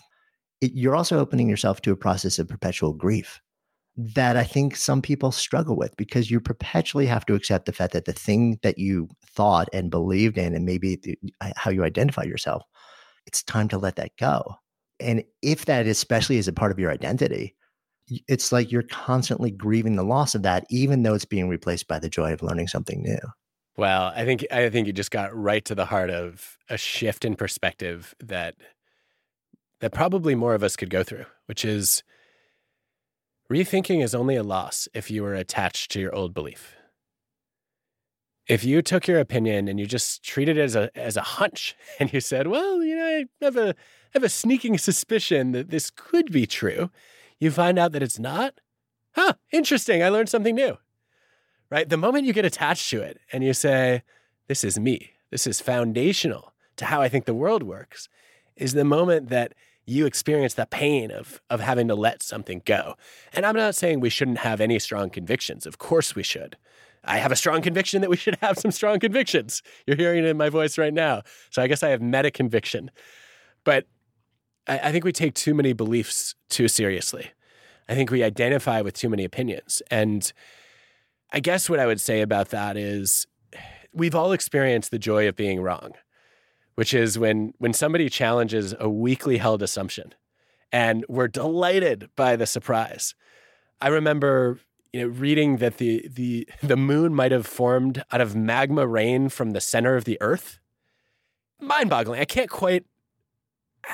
it, 0.61 0.71
you're 0.73 0.95
also 0.95 1.19
opening 1.19 1.49
yourself 1.49 1.81
to 1.81 1.91
a 1.91 1.97
process 1.97 2.39
of 2.39 2.47
perpetual 2.47 2.93
grief 2.93 3.41
that 3.97 4.37
I 4.37 4.43
think 4.43 4.75
some 4.75 5.01
people 5.01 5.31
struggle 5.31 5.75
with 5.75 5.95
because 5.97 6.31
you 6.31 6.39
perpetually 6.39 7.05
have 7.07 7.25
to 7.25 7.35
accept 7.35 7.65
the 7.65 7.73
fact 7.73 7.93
that 7.93 8.05
the 8.05 8.13
thing 8.13 8.57
that 8.63 8.77
you 8.77 9.09
thought 9.25 9.67
and 9.73 9.91
believed 9.91 10.37
in, 10.37 10.55
and 10.55 10.65
maybe 10.65 10.95
the, 10.95 11.17
uh, 11.41 11.51
how 11.57 11.71
you 11.71 11.83
identify 11.83 12.23
yourself, 12.23 12.63
it's 13.27 13.43
time 13.43 13.67
to 13.67 13.77
let 13.77 13.97
that 13.97 14.15
go. 14.17 14.55
And 14.99 15.23
if 15.41 15.65
that 15.65 15.87
especially 15.87 16.37
is 16.37 16.47
a 16.47 16.53
part 16.53 16.71
of 16.71 16.79
your 16.79 16.91
identity, 16.91 17.55
it's 18.27 18.51
like 18.51 18.71
you're 18.71 18.83
constantly 18.83 19.51
grieving 19.51 19.95
the 19.95 20.03
loss 20.03 20.35
of 20.35 20.43
that, 20.43 20.65
even 20.69 21.03
though 21.03 21.13
it's 21.13 21.25
being 21.25 21.49
replaced 21.49 21.87
by 21.87 21.99
the 21.99 22.09
joy 22.09 22.33
of 22.33 22.41
learning 22.41 22.67
something 22.67 23.01
new. 23.01 23.19
Well, 23.77 24.11
I 24.15 24.25
think 24.25 24.45
I 24.51 24.69
think 24.69 24.87
you 24.87 24.93
just 24.93 25.11
got 25.11 25.35
right 25.35 25.63
to 25.65 25.75
the 25.75 25.85
heart 25.85 26.09
of 26.09 26.57
a 26.69 26.77
shift 26.77 27.25
in 27.25 27.35
perspective 27.35 28.13
that 28.19 28.55
that 29.81 29.91
probably 29.91 30.35
more 30.35 30.55
of 30.55 30.63
us 30.63 30.75
could 30.75 30.89
go 30.89 31.03
through, 31.03 31.25
which 31.47 31.65
is 31.65 32.03
rethinking 33.51 34.01
is 34.01 34.15
only 34.15 34.35
a 34.35 34.43
loss 34.43 34.87
if 34.93 35.11
you 35.11 35.25
are 35.25 35.33
attached 35.33 35.91
to 35.91 35.99
your 35.99 36.15
old 36.15 36.33
belief. 36.33 36.75
If 38.47 38.63
you 38.63 38.81
took 38.81 39.07
your 39.07 39.19
opinion 39.19 39.67
and 39.67 39.79
you 39.79 39.85
just 39.85 40.23
treated 40.23 40.57
it 40.57 40.61
as 40.61 40.75
a 40.75 40.89
as 40.97 41.17
a 41.17 41.21
hunch 41.21 41.75
and 41.99 42.11
you 42.13 42.21
said, 42.21 42.47
"Well, 42.47 42.81
you 42.83 42.95
know, 42.95 43.05
I 43.05 43.25
have 43.43 43.57
a 43.57 43.75
have 44.13 44.23
a 44.23 44.29
sneaking 44.29 44.77
suspicion 44.77 45.51
that 45.51 45.69
this 45.69 45.89
could 45.89 46.31
be 46.31 46.45
true. 46.45 46.89
You 47.39 47.51
find 47.51 47.79
out 47.79 47.91
that 47.93 48.03
it's 48.03 48.19
not. 48.19 48.55
Huh, 49.13 49.33
interesting. 49.51 50.03
I 50.03 50.09
learned 50.09 50.29
something 50.29 50.55
new. 50.55 50.77
Right? 51.69 51.87
The 51.87 51.97
moment 51.97 52.25
you 52.25 52.33
get 52.33 52.45
attached 52.45 52.89
to 52.89 53.01
it 53.01 53.19
and 53.31 53.43
you 53.43 53.53
say, 53.53 54.03
this 54.47 54.63
is 54.63 54.77
me, 54.77 55.11
this 55.29 55.47
is 55.47 55.61
foundational 55.61 56.53
to 56.75 56.85
how 56.85 57.01
I 57.01 57.07
think 57.07 57.23
the 57.25 57.33
world 57.33 57.63
works, 57.63 58.09
is 58.57 58.73
the 58.73 58.83
moment 58.83 59.29
that 59.29 59.53
you 59.91 60.05
experience 60.05 60.53
the 60.53 60.65
pain 60.65 61.11
of, 61.11 61.41
of 61.49 61.59
having 61.59 61.87
to 61.89 61.95
let 61.95 62.23
something 62.23 62.61
go. 62.65 62.95
And 63.33 63.45
I'm 63.45 63.55
not 63.55 63.75
saying 63.75 63.99
we 63.99 64.09
shouldn't 64.09 64.39
have 64.39 64.61
any 64.61 64.79
strong 64.79 65.09
convictions. 65.09 65.65
Of 65.65 65.77
course 65.77 66.15
we 66.15 66.23
should. 66.23 66.57
I 67.03 67.17
have 67.17 67.31
a 67.31 67.35
strong 67.35 67.61
conviction 67.61 68.01
that 68.01 68.09
we 68.09 68.17
should 68.17 68.37
have 68.41 68.57
some 68.57 68.71
strong 68.71 68.99
convictions. 68.99 69.63
You're 69.85 69.97
hearing 69.97 70.23
it 70.23 70.27
in 70.27 70.37
my 70.37 70.49
voice 70.49 70.77
right 70.77 70.93
now. 70.93 71.23
So 71.49 71.61
I 71.61 71.67
guess 71.67 71.83
I 71.83 71.89
have 71.89 72.01
meta 72.01 72.31
conviction. 72.31 72.91
But 73.63 73.85
I, 74.67 74.79
I 74.79 74.91
think 74.91 75.03
we 75.03 75.11
take 75.11 75.33
too 75.33 75.53
many 75.53 75.73
beliefs 75.73 76.35
too 76.49 76.67
seriously. 76.67 77.31
I 77.89 77.95
think 77.95 78.11
we 78.11 78.23
identify 78.23 78.81
with 78.81 78.93
too 78.93 79.09
many 79.09 79.25
opinions. 79.25 79.81
And 79.91 80.31
I 81.33 81.39
guess 81.39 81.69
what 81.69 81.79
I 81.79 81.85
would 81.85 81.99
say 81.99 82.21
about 82.21 82.49
that 82.49 82.77
is 82.77 83.25
we've 83.93 84.15
all 84.15 84.31
experienced 84.31 84.91
the 84.91 84.99
joy 84.99 85.27
of 85.27 85.35
being 85.35 85.61
wrong, 85.61 85.93
which 86.81 86.95
is 86.95 87.19
when 87.19 87.53
when 87.59 87.73
somebody 87.73 88.09
challenges 88.09 88.73
a 88.79 88.89
weakly 88.89 89.37
held 89.37 89.61
assumption 89.61 90.15
and 90.71 91.05
we're 91.07 91.27
delighted 91.27 92.09
by 92.15 92.35
the 92.35 92.47
surprise. 92.47 93.13
I 93.79 93.89
remember 93.89 94.57
you 94.91 95.01
know 95.01 95.07
reading 95.09 95.57
that 95.57 95.77
the 95.77 96.07
the 96.11 96.49
the 96.63 96.75
moon 96.75 97.13
might 97.13 97.31
have 97.31 97.45
formed 97.45 98.03
out 98.11 98.19
of 98.19 98.35
magma 98.35 98.87
rain 98.87 99.29
from 99.29 99.51
the 99.51 99.61
center 99.61 99.95
of 99.95 100.05
the 100.05 100.17
earth. 100.21 100.59
Mind-boggling. 101.59 102.19
I 102.19 102.25
can't 102.25 102.49
quite 102.49 102.85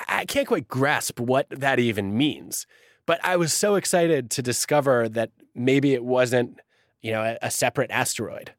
I 0.08 0.24
can't 0.24 0.48
quite 0.48 0.70
grasp 0.70 1.20
what 1.20 1.48
that 1.50 1.80
even 1.80 2.18
means. 2.18 2.66
But 3.06 3.20
I 3.22 3.36
was 3.36 3.52
so 3.52 3.76
excited 3.76 4.32
to 4.32 4.42
discover 4.42 5.10
that 5.10 5.32
maybe 5.54 5.94
it 5.94 6.06
wasn't, 6.06 6.62
you 7.02 7.12
know, 7.12 7.22
a, 7.22 7.38
a 7.48 7.52
separate 7.52 7.92
asteroid. 7.92 8.54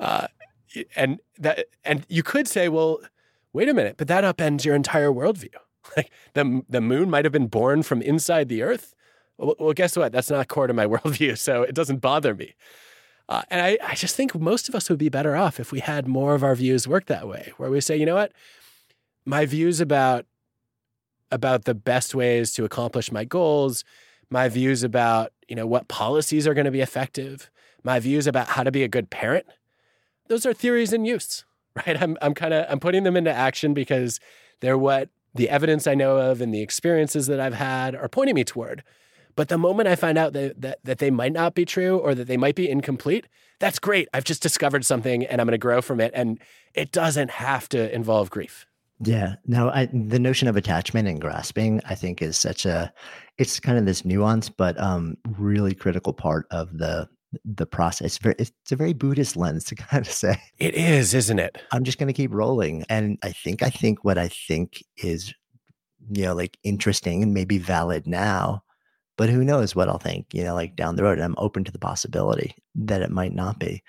Uh, 0.00 0.26
and 0.96 1.20
that, 1.38 1.66
and 1.84 2.04
you 2.08 2.24
could 2.24 2.48
say, 2.48 2.68
well, 2.68 2.98
wait 3.54 3.70
a 3.70 3.74
minute, 3.74 3.94
but 3.96 4.08
that 4.08 4.24
upends 4.24 4.66
your 4.66 4.74
entire 4.74 5.10
worldview. 5.10 5.54
Like 5.98 6.10
the 6.32 6.62
the 6.66 6.80
moon 6.80 7.10
might 7.10 7.26
have 7.26 7.32
been 7.32 7.46
born 7.46 7.82
from 7.82 8.00
inside 8.00 8.48
the 8.48 8.62
Earth. 8.62 8.94
Well, 9.36 9.54
well 9.58 9.72
guess 9.74 9.98
what? 9.98 10.12
That's 10.12 10.30
not 10.30 10.48
core 10.48 10.66
to 10.66 10.72
my 10.72 10.86
worldview, 10.92 11.36
so 11.36 11.62
it 11.62 11.74
doesn't 11.74 11.98
bother 11.98 12.34
me. 12.34 12.54
Uh, 13.28 13.42
and 13.50 13.60
I, 13.60 13.78
I 13.82 13.94
just 13.94 14.16
think 14.16 14.34
most 14.34 14.68
of 14.68 14.74
us 14.74 14.88
would 14.88 14.98
be 14.98 15.10
better 15.10 15.36
off 15.36 15.60
if 15.60 15.72
we 15.72 15.80
had 15.80 16.08
more 16.08 16.34
of 16.34 16.42
our 16.42 16.54
views 16.54 16.88
work 16.88 17.04
that 17.06 17.28
way, 17.28 17.52
where 17.58 17.70
we 17.70 17.82
say, 17.82 17.98
you 17.98 18.06
know 18.06 18.14
what, 18.14 18.32
my 19.26 19.44
views 19.44 19.78
about 19.78 20.24
about 21.30 21.64
the 21.64 21.74
best 21.74 22.14
ways 22.14 22.52
to 22.52 22.64
accomplish 22.64 23.12
my 23.12 23.24
goals, 23.24 23.84
my 24.30 24.48
views 24.48 24.82
about, 24.82 25.32
you 25.48 25.56
know, 25.56 25.66
what 25.66 25.88
policies 25.88 26.46
are 26.46 26.54
going 26.54 26.64
to 26.64 26.70
be 26.70 26.80
effective, 26.80 27.50
my 27.82 27.98
views 27.98 28.26
about 28.26 28.48
how 28.48 28.62
to 28.62 28.70
be 28.70 28.82
a 28.82 28.88
good 28.88 29.10
parent. 29.10 29.46
Those 30.28 30.46
are 30.46 30.54
theories 30.54 30.92
in 30.92 31.04
use, 31.04 31.44
right? 31.86 32.00
I'm 32.00 32.16
I'm 32.22 32.34
kind 32.34 32.54
of 32.54 32.66
I'm 32.68 32.80
putting 32.80 33.04
them 33.04 33.16
into 33.16 33.32
action 33.32 33.74
because 33.74 34.20
they're 34.60 34.78
what 34.78 35.10
the 35.34 35.50
evidence 35.50 35.86
I 35.86 35.94
know 35.94 36.16
of 36.16 36.40
and 36.40 36.54
the 36.54 36.62
experiences 36.62 37.26
that 37.26 37.40
I've 37.40 37.54
had 37.54 37.94
are 37.94 38.08
pointing 38.08 38.34
me 38.34 38.44
toward. 38.44 38.82
But 39.36 39.48
the 39.48 39.58
moment 39.58 39.88
I 39.88 39.96
find 39.96 40.16
out 40.16 40.32
that, 40.34 40.60
that, 40.60 40.78
that 40.84 40.98
they 40.98 41.10
might 41.10 41.32
not 41.32 41.54
be 41.54 41.64
true 41.64 41.98
or 41.98 42.14
that 42.14 42.28
they 42.28 42.36
might 42.36 42.54
be 42.54 42.70
incomplete, 42.70 43.26
that's 43.58 43.80
great. 43.80 44.08
I've 44.14 44.24
just 44.24 44.42
discovered 44.42 44.84
something 44.84 45.24
and 45.26 45.40
I'm 45.40 45.46
going 45.46 45.52
to 45.52 45.58
grow 45.58 45.82
from 45.82 46.00
it. 46.00 46.12
And 46.14 46.40
it 46.72 46.92
doesn't 46.92 47.30
have 47.30 47.68
to 47.70 47.92
involve 47.92 48.30
grief. 48.30 48.66
Yeah. 49.00 49.34
Now, 49.44 49.70
I, 49.70 49.86
the 49.86 50.20
notion 50.20 50.46
of 50.46 50.56
attachment 50.56 51.08
and 51.08 51.20
grasping, 51.20 51.80
I 51.88 51.96
think, 51.96 52.22
is 52.22 52.36
such 52.36 52.64
a, 52.64 52.92
it's 53.36 53.58
kind 53.58 53.76
of 53.76 53.86
this 53.86 54.04
nuance, 54.04 54.48
but 54.48 54.80
um, 54.80 55.16
really 55.36 55.74
critical 55.74 56.12
part 56.12 56.46
of 56.52 56.78
the 56.78 57.08
the 57.44 57.66
process. 57.66 58.18
It's 58.22 58.72
a 58.72 58.76
very 58.76 58.92
Buddhist 58.92 59.36
lens 59.36 59.64
to 59.64 59.74
kind 59.74 60.06
of 60.06 60.12
say 60.12 60.40
it 60.58 60.74
is, 60.74 61.14
isn't 61.14 61.38
it? 61.38 61.58
I'm 61.72 61.84
just 61.84 61.98
going 61.98 62.08
to 62.08 62.12
keep 62.12 62.32
rolling, 62.32 62.84
and 62.88 63.18
I 63.22 63.32
think 63.32 63.62
I 63.62 63.70
think 63.70 64.04
what 64.04 64.18
I 64.18 64.28
think 64.28 64.82
is, 64.96 65.32
you 66.10 66.24
know, 66.24 66.34
like 66.34 66.58
interesting 66.62 67.22
and 67.22 67.34
maybe 67.34 67.58
valid 67.58 68.06
now, 68.06 68.62
but 69.16 69.28
who 69.28 69.44
knows 69.44 69.74
what 69.74 69.88
I'll 69.88 69.98
think, 69.98 70.26
you 70.32 70.44
know, 70.44 70.54
like 70.54 70.76
down 70.76 70.96
the 70.96 71.02
road. 71.02 71.18
And 71.18 71.24
I'm 71.24 71.36
open 71.38 71.64
to 71.64 71.72
the 71.72 71.78
possibility 71.78 72.54
that 72.74 73.02
it 73.02 73.10
might 73.10 73.34
not 73.34 73.58
be. 73.58 73.82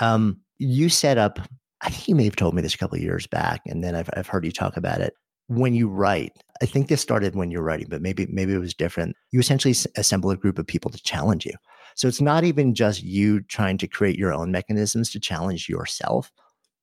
Um, 0.00 0.40
you 0.58 0.88
set 0.88 1.18
up 1.18 1.40
I 1.84 1.90
think 1.90 2.08
you 2.08 2.14
may 2.14 2.24
have 2.24 2.36
told 2.36 2.54
me 2.54 2.62
this 2.62 2.74
a 2.74 2.78
couple 2.78 2.96
of 2.96 3.02
years 3.02 3.26
back, 3.26 3.60
and 3.66 3.84
then 3.84 3.94
I've 3.94 4.08
I've 4.16 4.26
heard 4.26 4.44
you 4.44 4.52
talk 4.52 4.76
about 4.76 5.00
it. 5.00 5.14
When 5.48 5.74
you 5.74 5.86
write, 5.86 6.32
I 6.62 6.66
think 6.66 6.88
this 6.88 7.02
started 7.02 7.36
when 7.36 7.50
you're 7.50 7.62
writing, 7.62 7.88
but 7.90 8.00
maybe 8.00 8.26
maybe 8.30 8.54
it 8.54 8.58
was 8.58 8.72
different. 8.72 9.14
You 9.32 9.40
essentially 9.40 9.74
assemble 9.96 10.30
a 10.30 10.36
group 10.36 10.58
of 10.58 10.66
people 10.66 10.90
to 10.90 11.02
challenge 11.02 11.44
you. 11.44 11.52
So 11.94 12.08
it's 12.08 12.20
not 12.20 12.44
even 12.44 12.74
just 12.74 13.02
you 13.02 13.40
trying 13.42 13.78
to 13.78 13.88
create 13.88 14.18
your 14.18 14.32
own 14.32 14.50
mechanisms 14.50 15.10
to 15.10 15.20
challenge 15.20 15.68
yourself, 15.68 16.32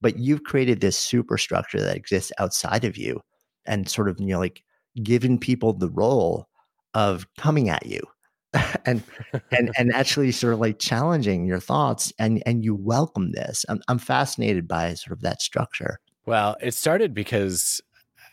but 0.02 0.18
you've 0.18 0.44
created 0.44 0.82
this 0.82 0.98
superstructure 0.98 1.82
that 1.82 1.96
exists 1.96 2.32
outside 2.40 2.84
of 2.86 2.98
you, 2.98 3.22
and 3.66 3.90
sort 3.90 4.10
of 4.10 4.20
you 4.20 4.28
know 4.28 4.40
like 4.40 4.64
given 5.04 5.38
people 5.38 5.74
the 5.74 5.90
role 5.90 6.48
of 6.94 7.26
coming 7.38 7.70
at 7.70 7.86
you 7.86 8.02
and 8.86 9.04
and 9.52 9.72
and 9.78 9.94
actually 9.94 10.32
sort 10.32 10.54
of 10.54 10.60
like 10.60 10.80
challenging 10.80 11.46
your 11.46 11.60
thoughts 11.60 12.12
and 12.20 12.44
and 12.46 12.64
you 12.64 12.76
welcome 12.76 13.32
this. 13.32 13.66
I'm, 13.70 13.82
I'm 13.88 14.00
fascinated 14.00 14.68
by 14.68 14.94
sort 14.96 15.14
of 15.14 15.22
that 15.22 15.42
structure. 15.42 16.00
Well 16.26 16.56
it 16.62 16.74
started 16.74 17.14
because 17.14 17.82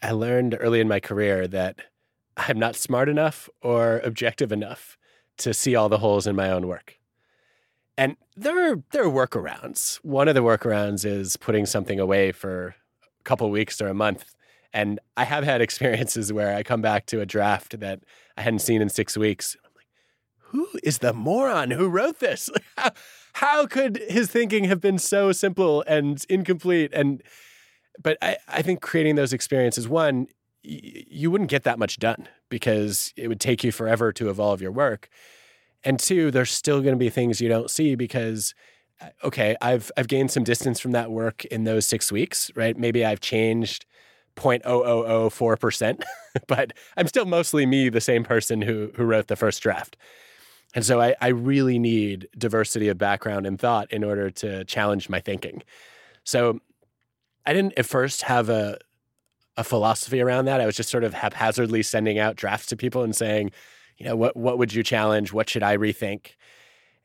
i 0.03 0.12
learned 0.12 0.57
early 0.61 0.81
in 0.81 0.89
my 0.89 1.01
career 1.01 1.49
that 1.49 1.81
i'm 2.37 2.59
not 2.59 2.76
smart 2.76 3.09
enough 3.09 3.49
or 3.62 4.01
objective 4.05 4.53
enough 4.53 4.97
to 5.39 5.55
see 5.55 5.74
all 5.74 5.89
the 5.89 5.99
holes 5.99 6.26
in 6.26 6.36
my 6.36 6.51
own 6.51 6.66
work 6.66 6.99
and 7.97 8.16
there 8.36 8.72
are 8.72 8.82
there 8.93 9.05
are 9.05 9.11
workarounds 9.11 9.97
one 9.97 10.28
of 10.28 10.34
the 10.34 10.43
workarounds 10.43 11.05
is 11.05 11.36
putting 11.36 11.66
something 11.66 11.99
away 11.99 12.32
for 12.32 12.74
a 13.20 13.22
couple 13.24 13.51
weeks 13.51 13.80
or 13.80 13.89
a 13.89 13.95
month 13.95 14.34
and 14.72 15.01
i 15.16 15.24
have 15.24 15.45
had 15.45 15.61
experiences 15.68 16.32
where 16.32 16.55
i 16.55 16.62
come 16.62 16.82
back 16.82 17.07
to 17.07 17.20
a 17.20 17.26
draft 17.26 17.78
that 17.80 18.01
i 18.36 18.43
hadn't 18.43 18.61
seen 18.61 18.82
in 18.82 18.89
six 18.89 19.16
weeks 19.16 19.57
I'm 19.64 19.70
like, 19.74 19.86
who 20.39 20.68
is 20.82 20.99
the 20.99 21.12
moron 21.12 21.70
who 21.70 21.89
wrote 21.89 22.20
this? 22.20 22.51
How, 22.76 22.91
how 23.34 23.66
could 23.66 24.03
his 24.09 24.28
thinking 24.28 24.64
have 24.64 24.80
been 24.80 24.99
so 24.99 25.30
simple 25.30 25.84
and 25.86 26.24
incomplete? 26.28 26.91
And 26.93 27.22
but 28.03 28.18
I, 28.20 28.36
I 28.49 28.62
think 28.62 28.80
creating 28.80 29.14
those 29.14 29.32
experiences, 29.32 29.89
one, 29.89 30.26
you 30.63 31.31
wouldn't 31.31 31.51
get 31.51 31.65
that 31.65 31.79
much 31.79 31.99
done 31.99 32.29
because 32.49 33.13
it 33.17 33.29
would 33.29 33.41
take 33.41 33.63
you 33.65 33.73
forever 33.73 34.13
to 34.13 34.29
evolve 34.29 34.61
your 34.61 34.73
work. 34.73 35.09
And 35.85 35.99
two, 35.99 36.31
there's 36.31 36.51
still 36.51 36.81
going 36.81 36.95
to 36.95 36.99
be 36.99 37.11
things 37.11 37.41
you 37.41 37.49
don't 37.49 37.71
see 37.71 37.95
because 37.95 38.55
uh, 39.01 39.09
okay, 39.25 39.57
I've 39.61 39.91
I've 39.97 40.09
gained 40.09 40.31
some 40.31 40.45
distance 40.45 40.81
from 40.81 40.93
that 40.93 41.11
work 41.11 41.45
in 41.47 41.65
those 41.65 41.87
six 41.87 42.11
weeks, 42.11 42.51
right? 42.57 42.77
Maybe 42.77 43.05
I've 43.05 43.21
changed 43.21 43.87
0.0004%, 44.37 46.03
but 46.47 46.73
I'm 46.97 47.07
still 47.07 47.27
mostly 47.27 47.67
me, 47.67 47.89
the 47.89 48.01
same 48.01 48.25
person 48.25 48.63
who 48.63 48.91
who 48.97 49.05
wrote 49.05 49.29
the 49.29 49.37
first 49.37 49.63
draft. 49.63 49.97
And 50.75 50.85
so 50.85 51.01
I, 51.01 51.15
I 51.21 51.29
really 51.29 51.79
need 51.79 52.29
diversity 52.37 52.89
of 52.89 52.99
background 52.99 53.47
and 53.47 53.59
thought 53.59 53.91
in 53.91 54.05
order 54.05 54.31
to 54.31 54.65
challenge 54.65 55.09
my 55.09 55.21
thinking. 55.21 55.63
So 56.25 56.61
I 57.47 57.55
didn't 57.55 57.79
at 57.79 57.87
first 57.87 58.23
have 58.23 58.51
a 58.51 58.79
a 59.59 59.65
philosophy 59.65 60.21
around 60.21 60.47
that. 60.47 60.61
I 60.61 60.67
was 60.67 60.77
just 60.77 60.89
sort 60.89 61.05
of 61.05 61.13
haphazardly 61.13 61.83
sending 61.83 62.19
out 62.19 62.37
drafts 62.37 62.67
to 62.69 62.77
people 62.77 63.03
and 63.03 63.15
saying, 63.15 63.51
you 63.99 64.07
know, 64.07 64.17
what 64.17 64.37
what 64.37 64.59
would 64.59 64.73
you 64.73 64.83
challenge? 64.83 65.33
What 65.33 65.51
should 65.51 65.63
I 65.63 65.77
rethink? 65.77 66.37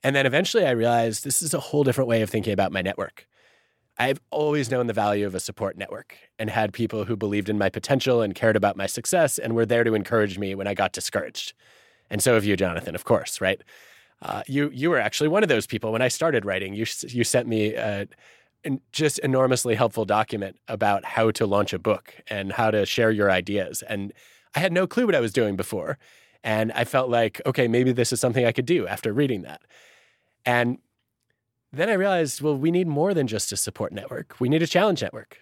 And 0.04 0.16
then 0.16 0.26
eventually 0.26 0.66
I 0.66 0.72
realized 0.72 1.24
this 1.24 1.42
is 1.42 1.54
a 1.54 1.60
whole 1.60 1.84
different 1.84 2.08
way 2.08 2.22
of 2.22 2.30
thinking 2.30 2.54
about 2.54 2.72
my 2.72 2.82
network. 2.82 3.28
I've 3.98 4.20
always 4.32 4.72
known 4.72 4.88
the 4.88 4.94
value 4.94 5.26
of 5.26 5.36
a 5.36 5.40
support 5.40 5.78
network 5.78 6.18
and 6.40 6.50
had 6.50 6.74
people 6.74 7.06
who 7.06 7.16
believed 7.16 7.50
in 7.50 7.58
my 7.58 7.70
potential 7.70 8.22
and 8.22 8.34
cared 8.34 8.56
about 8.56 8.76
my 8.76 8.88
success 8.88 9.38
and 9.38 9.54
were 9.54 9.66
there 9.66 9.84
to 9.84 9.94
encourage 9.94 10.40
me 10.40 10.56
when 10.56 10.68
I 10.68 10.74
got 10.74 10.94
discouraged 10.94 11.54
and 12.10 12.22
so 12.22 12.36
have 12.36 12.46
you, 12.46 12.56
Jonathan, 12.56 12.94
of 12.94 13.06
course, 13.06 13.42
right? 13.42 13.60
Uh, 14.22 14.44
you 14.48 14.70
you 14.72 14.90
were 14.90 15.00
actually 15.00 15.28
one 15.28 15.44
of 15.44 15.50
those 15.50 15.68
people 15.68 15.92
when 15.92 16.02
I 16.02 16.08
started 16.08 16.46
writing. 16.46 16.74
You 16.74 16.86
you 17.08 17.24
sent 17.24 17.48
me 17.48 17.74
a, 17.74 18.04
a 18.04 18.08
just 18.92 19.20
enormously 19.20 19.76
helpful 19.76 20.06
document 20.06 20.58
about 20.68 21.06
how 21.06 21.32
to 21.32 21.46
launch 21.46 21.74
a 21.74 21.80
book 21.80 22.16
and 22.28 22.52
how 22.54 22.72
to 22.72 22.86
share 22.86 23.12
your 23.12 23.30
ideas, 23.32 23.84
and 23.84 24.14
I 24.56 24.60
had 24.60 24.72
no 24.72 24.88
clue 24.88 25.06
what 25.06 25.16
I 25.16 25.20
was 25.20 25.34
doing 25.34 25.56
before, 25.56 25.98
and 26.44 26.72
I 26.74 26.84
felt 26.84 27.10
like 27.10 27.42
okay, 27.46 27.68
maybe 27.68 27.92
this 27.92 28.14
is 28.14 28.20
something 28.20 28.46
I 28.46 28.52
could 28.52 28.66
do 28.66 28.88
after 28.88 29.14
reading 29.14 29.42
that, 29.44 29.62
and 30.46 30.78
then 31.72 31.90
I 31.90 31.94
realized, 31.94 32.40
well, 32.40 32.56
we 32.56 32.70
need 32.70 32.88
more 32.88 33.16
than 33.16 33.26
just 33.26 33.52
a 33.52 33.58
support 33.58 33.92
network. 33.92 34.36
We 34.40 34.48
need 34.48 34.62
a 34.62 34.68
challenge 34.68 35.02
network. 35.02 35.40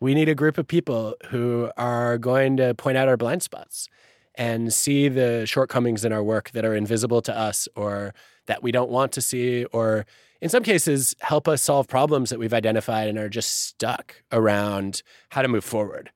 We 0.00 0.14
need 0.14 0.28
a 0.28 0.34
group 0.34 0.58
of 0.58 0.68
people 0.68 1.14
who 1.30 1.70
are 1.78 2.18
going 2.18 2.58
to 2.58 2.74
point 2.74 2.98
out 2.98 3.08
our 3.08 3.16
blind 3.16 3.42
spots 3.42 3.88
and 4.34 4.72
see 4.72 5.08
the 5.08 5.46
shortcomings 5.46 6.04
in 6.04 6.12
our 6.12 6.22
work 6.22 6.50
that 6.50 6.64
are 6.64 6.74
invisible 6.74 7.22
to 7.22 7.36
us 7.36 7.68
or 7.74 8.12
that 8.46 8.62
we 8.62 8.72
don't 8.72 8.90
want 8.90 9.12
to 9.12 9.22
see, 9.22 9.64
or 9.66 10.04
in 10.42 10.48
some 10.48 10.64
cases, 10.64 11.14
help 11.20 11.46
us 11.46 11.62
solve 11.62 11.86
problems 11.86 12.30
that 12.30 12.38
we've 12.40 12.52
identified 12.52 13.06
and 13.06 13.16
are 13.16 13.28
just 13.28 13.68
stuck 13.68 14.16
around 14.32 15.04
how 15.30 15.40
to 15.40 15.46
move 15.46 15.62
forward. 15.62 16.10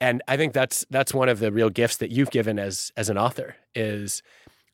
And 0.00 0.22
I 0.28 0.36
think 0.36 0.52
that's 0.52 0.86
that's 0.88 1.12
one 1.12 1.28
of 1.28 1.40
the 1.40 1.50
real 1.50 1.68
gifts 1.68 1.96
that 1.96 2.12
you've 2.12 2.30
given 2.30 2.60
as 2.60 2.92
as 2.96 3.10
an 3.10 3.18
author 3.18 3.56
is 3.74 4.22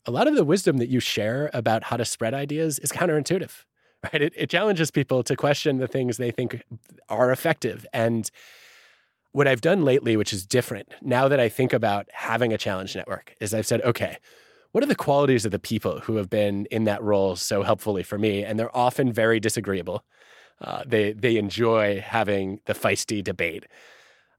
a 0.04 0.10
lot 0.10 0.28
of 0.28 0.36
the 0.36 0.44
wisdom 0.44 0.76
that 0.76 0.90
you 0.90 1.00
share 1.00 1.50
about 1.54 1.84
how 1.84 1.96
to 1.96 2.04
spread 2.04 2.34
ideas 2.34 2.78
is 2.78 2.92
counterintuitive, 2.92 3.64
right? 4.04 4.20
It, 4.20 4.34
it 4.36 4.50
challenges 4.50 4.90
people 4.90 5.22
to 5.22 5.34
question 5.34 5.78
the 5.78 5.88
things 5.88 6.18
they 6.18 6.30
think 6.30 6.62
are 7.08 7.32
effective 7.32 7.86
and 7.94 8.30
what 9.32 9.48
I've 9.48 9.62
done 9.62 9.84
lately, 9.84 10.16
which 10.18 10.34
is 10.34 10.46
different 10.46 10.92
now 11.00 11.28
that 11.28 11.40
I 11.40 11.48
think 11.48 11.72
about 11.72 12.08
having 12.12 12.52
a 12.52 12.58
challenge 12.58 12.94
network, 12.94 13.34
is 13.40 13.52
I've 13.54 13.66
said, 13.66 13.80
okay, 13.82 14.18
what 14.72 14.82
are 14.82 14.86
the 14.86 14.94
qualities 14.94 15.44
of 15.44 15.52
the 15.52 15.58
people 15.58 16.00
who 16.00 16.16
have 16.16 16.28
been 16.28 16.66
in 16.66 16.84
that 16.84 17.02
role 17.02 17.36
so 17.36 17.62
helpfully 17.62 18.02
for 18.02 18.18
me? 18.18 18.44
And 18.44 18.58
they're 18.58 18.76
often 18.76 19.12
very 19.12 19.40
disagreeable. 19.40 20.04
Uh, 20.60 20.82
they 20.86 21.12
they 21.12 21.36
enjoy 21.36 22.00
having 22.00 22.60
the 22.64 22.72
feisty 22.72 23.22
debate, 23.22 23.66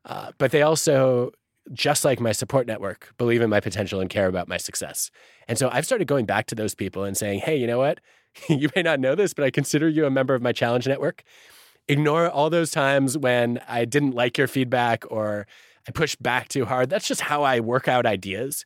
uh, 0.05 0.31
but 0.37 0.51
they 0.51 0.63
also, 0.63 1.31
just 1.73 2.03
like 2.03 2.19
my 2.19 2.31
support 2.31 2.65
network, 2.65 3.13
believe 3.17 3.41
in 3.41 3.49
my 3.49 3.59
potential 3.59 3.99
and 3.99 4.09
care 4.09 4.27
about 4.27 4.47
my 4.47 4.57
success. 4.57 5.11
And 5.47 5.57
so 5.59 5.69
I've 5.71 5.85
started 5.85 6.07
going 6.07 6.25
back 6.25 6.47
to 6.47 6.55
those 6.55 6.73
people 6.73 7.03
and 7.03 7.15
saying, 7.15 7.41
hey, 7.41 7.55
you 7.55 7.67
know 7.67 7.77
what? 7.77 7.99
you 8.49 8.69
may 8.75 8.81
not 8.81 8.99
know 8.99 9.13
this, 9.13 9.33
but 9.33 9.45
I 9.45 9.51
consider 9.51 9.87
you 9.87 10.05
a 10.05 10.09
member 10.09 10.33
of 10.33 10.41
my 10.41 10.53
challenge 10.53 10.87
network 10.87 11.23
ignore 11.87 12.29
all 12.29 12.49
those 12.49 12.71
times 12.71 13.17
when 13.17 13.59
I 13.67 13.85
didn't 13.85 14.11
like 14.11 14.37
your 14.37 14.47
feedback 14.47 15.05
or 15.09 15.47
I 15.87 15.91
pushed 15.91 16.21
back 16.21 16.49
too 16.49 16.65
hard. 16.65 16.89
That's 16.89 17.07
just 17.07 17.21
how 17.21 17.43
I 17.43 17.59
work 17.59 17.87
out 17.87 18.05
ideas. 18.05 18.65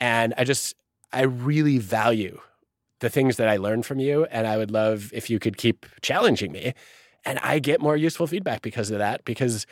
And 0.00 0.34
I 0.36 0.44
just, 0.44 0.74
I 1.14 1.22
really 1.22 1.78
value 1.78 2.40
the 3.00 3.08
things 3.08 3.36
that 3.36 3.48
I 3.48 3.56
learn 3.56 3.82
from 3.82 3.98
you. 3.98 4.24
And 4.26 4.46
I 4.46 4.56
would 4.56 4.70
love 4.70 5.10
if 5.12 5.30
you 5.30 5.38
could 5.38 5.56
keep 5.56 5.86
challenging 6.02 6.52
me. 6.52 6.74
And 7.24 7.38
I 7.38 7.58
get 7.58 7.80
more 7.80 7.96
useful 7.96 8.26
feedback 8.26 8.62
because 8.62 8.90
of 8.90 8.98
that. 8.98 9.24
Because 9.24 9.66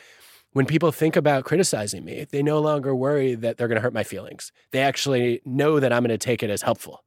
when 0.53 0.65
people 0.65 0.91
think 0.91 1.15
about 1.15 1.43
criticizing 1.43 2.05
me, 2.05 2.25
they 2.29 2.43
no 2.43 2.59
longer 2.59 2.95
worry 2.95 3.35
that 3.35 3.57
they're 3.57 3.67
going 3.67 3.75
to 3.75 3.81
hurt 3.81 3.93
my 3.93 4.03
feelings. 4.03 4.51
They 4.71 4.81
actually 4.81 5.41
know 5.45 5.79
that 5.79 5.91
I'm 5.91 6.03
going 6.03 6.09
to 6.09 6.17
take 6.17 6.43
it 6.43 6.49
as 6.49 6.61
helpful 6.61 7.03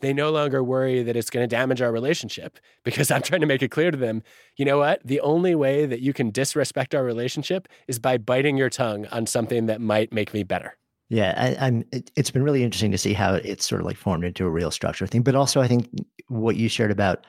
they 0.00 0.12
no 0.12 0.30
longer 0.30 0.62
worry 0.62 1.02
that 1.02 1.16
it's 1.16 1.30
going 1.30 1.42
to 1.42 1.54
damage 1.54 1.80
our 1.80 1.92
relationship 1.92 2.58
because 2.84 3.10
I'm 3.10 3.22
trying 3.22 3.40
to 3.40 3.46
make 3.46 3.62
it 3.62 3.70
clear 3.70 3.90
to 3.90 3.96
them, 3.96 4.22
you 4.56 4.64
know 4.64 4.78
what? 4.78 5.00
The 5.04 5.20
only 5.20 5.54
way 5.54 5.86
that 5.86 6.00
you 6.00 6.12
can 6.12 6.30
disrespect 6.30 6.94
our 6.94 7.04
relationship 7.04 7.68
is 7.88 7.98
by 7.98 8.18
biting 8.18 8.56
your 8.56 8.70
tongue 8.70 9.06
on 9.06 9.26
something 9.26 9.66
that 9.66 9.80
might 9.80 10.12
make 10.12 10.34
me 10.34 10.42
better. 10.42 10.76
Yeah, 11.08 11.34
I, 11.36 11.66
am 11.68 11.84
it, 11.92 12.10
it's 12.16 12.30
been 12.30 12.42
really 12.42 12.64
interesting 12.64 12.90
to 12.90 12.98
see 12.98 13.12
how 13.12 13.34
it's 13.34 13.66
sort 13.66 13.80
of 13.80 13.86
like 13.86 13.96
formed 13.96 14.24
into 14.24 14.44
a 14.44 14.50
real 14.50 14.70
structure 14.70 15.06
thing. 15.06 15.22
But 15.22 15.36
also, 15.36 15.60
I 15.60 15.68
think 15.68 15.88
what 16.28 16.56
you 16.56 16.68
shared 16.68 16.90
about 16.90 17.24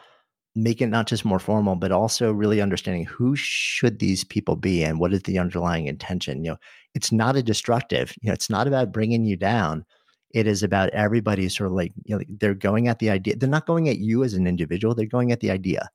make 0.55 0.81
it 0.81 0.87
not 0.87 1.05
just 1.07 1.23
more 1.23 1.39
formal, 1.39 1.75
but 1.75 1.91
also 1.91 2.31
really 2.31 2.61
understanding 2.61 3.05
who 3.05 3.35
should 3.35 3.99
these 3.99 4.23
people 4.23 4.55
be 4.55 4.83
and 4.83 4.99
what 4.99 5.13
is 5.13 5.21
the 5.23 5.37
underlying 5.37 5.85
intention. 5.85 6.43
You 6.43 6.51
know, 6.51 6.57
it's 6.95 7.11
not 7.11 7.35
a 7.35 7.43
destructive. 7.43 8.15
You 8.21 8.29
know, 8.29 8.33
it's 8.33 8.49
not 8.49 8.67
about 8.67 8.91
bringing 8.91 9.25
you 9.25 9.37
down. 9.37 9.85
It 10.31 10.47
is 10.47 10.63
about 10.63 10.89
everybody 10.89 11.47
sort 11.49 11.67
of 11.67 11.73
like 11.73 11.93
you 12.05 12.17
know 12.17 12.23
they're 12.39 12.55
going 12.55 12.87
at 12.87 12.99
the 12.99 13.11
idea. 13.11 13.35
They're 13.35 13.49
not 13.49 13.67
going 13.67 13.87
at 13.89 13.99
you 13.99 14.23
as 14.23 14.33
an 14.33 14.47
individual. 14.47 14.95
They're 14.95 15.05
going 15.05 15.31
at 15.31 15.41
the 15.41 15.51
idea. 15.51 15.89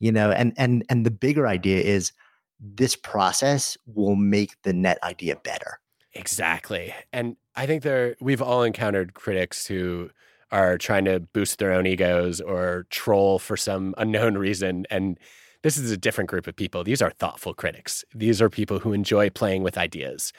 You 0.00 0.12
know, 0.12 0.30
and 0.30 0.54
and 0.56 0.84
and 0.88 1.04
the 1.04 1.10
bigger 1.10 1.46
idea 1.46 1.82
is 1.82 2.12
this 2.60 2.96
process 2.96 3.76
will 3.86 4.16
make 4.16 4.56
the 4.64 4.72
net 4.72 4.98
idea 5.02 5.36
better. 5.36 5.80
Exactly. 6.14 6.94
And 7.12 7.36
I 7.54 7.66
think 7.66 7.82
there 7.82 8.16
we've 8.20 8.42
all 8.42 8.62
encountered 8.62 9.14
critics 9.14 9.66
who 9.66 10.10
are 10.50 10.76
trying 10.76 11.04
to 11.04 11.20
boost 11.20 11.58
their 11.58 11.72
own 11.72 11.86
egos 11.86 12.40
or 12.40 12.86
troll 12.90 13.38
for 13.38 13.56
some 13.56 13.94
unknown 13.96 14.36
reason 14.38 14.86
and 14.90 15.18
this 15.62 15.76
is 15.76 15.90
a 15.90 15.96
different 15.96 16.30
group 16.30 16.46
of 16.46 16.56
people. 16.56 16.82
These 16.84 17.02
are 17.02 17.10
thoughtful 17.10 17.52
critics. 17.52 18.02
These 18.14 18.40
are 18.40 18.48
people 18.48 18.78
who 18.78 18.94
enjoy 18.94 19.28
playing 19.28 19.62
with 19.62 19.76
ideas, 19.76 20.32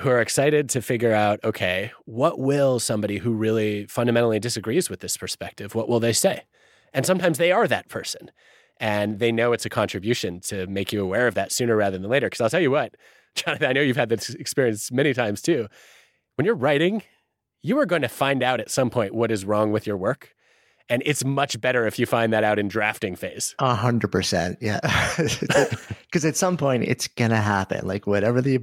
who 0.00 0.10
are 0.10 0.20
excited 0.20 0.68
to 0.70 0.82
figure 0.82 1.14
out, 1.14 1.40
okay, 1.42 1.90
what 2.04 2.38
will 2.38 2.78
somebody 2.78 3.16
who 3.18 3.32
really 3.32 3.86
fundamentally 3.86 4.38
disagrees 4.38 4.90
with 4.90 5.00
this 5.00 5.16
perspective, 5.16 5.74
what 5.74 5.88
will 5.88 6.00
they 6.00 6.12
say? 6.12 6.42
And 6.92 7.06
sometimes 7.06 7.38
they 7.38 7.50
are 7.50 7.66
that 7.66 7.88
person 7.88 8.30
and 8.78 9.18
they 9.18 9.32
know 9.32 9.52
it's 9.52 9.66
a 9.66 9.70
contribution 9.70 10.40
to 10.40 10.66
make 10.66 10.92
you 10.92 11.02
aware 11.02 11.26
of 11.26 11.34
that 11.34 11.50
sooner 11.50 11.74
rather 11.74 11.98
than 11.98 12.08
later. 12.08 12.26
Because 12.26 12.42
I'll 12.42 12.50
tell 12.50 12.60
you 12.60 12.70
what, 12.70 12.94
Jonathan, 13.34 13.68
I 13.68 13.72
know 13.72 13.80
you've 13.80 13.96
had 13.96 14.08
this 14.08 14.30
experience 14.30 14.90
many 14.90 15.14
times 15.14 15.42
too. 15.42 15.68
When 16.36 16.44
you're 16.44 16.54
writing, 16.54 17.02
you 17.62 17.78
are 17.78 17.86
going 17.86 18.02
to 18.02 18.08
find 18.08 18.42
out 18.42 18.60
at 18.60 18.70
some 18.70 18.90
point 18.90 19.14
what 19.14 19.30
is 19.30 19.44
wrong 19.44 19.72
with 19.72 19.86
your 19.86 19.96
work. 19.96 20.34
And 20.90 21.02
it's 21.04 21.22
much 21.22 21.60
better 21.60 21.86
if 21.86 21.98
you 21.98 22.06
find 22.06 22.32
that 22.32 22.44
out 22.44 22.58
in 22.58 22.66
drafting 22.66 23.14
phase. 23.14 23.54
A 23.58 23.74
hundred 23.74 24.10
percent. 24.10 24.58
Yeah. 24.60 24.80
Because 26.08 26.24
at 26.24 26.38
some 26.38 26.56
point 26.56 26.84
it's 26.84 27.06
going 27.06 27.32
to 27.32 27.36
happen. 27.36 27.86
Like 27.86 28.06
whatever 28.06 28.40
the, 28.40 28.56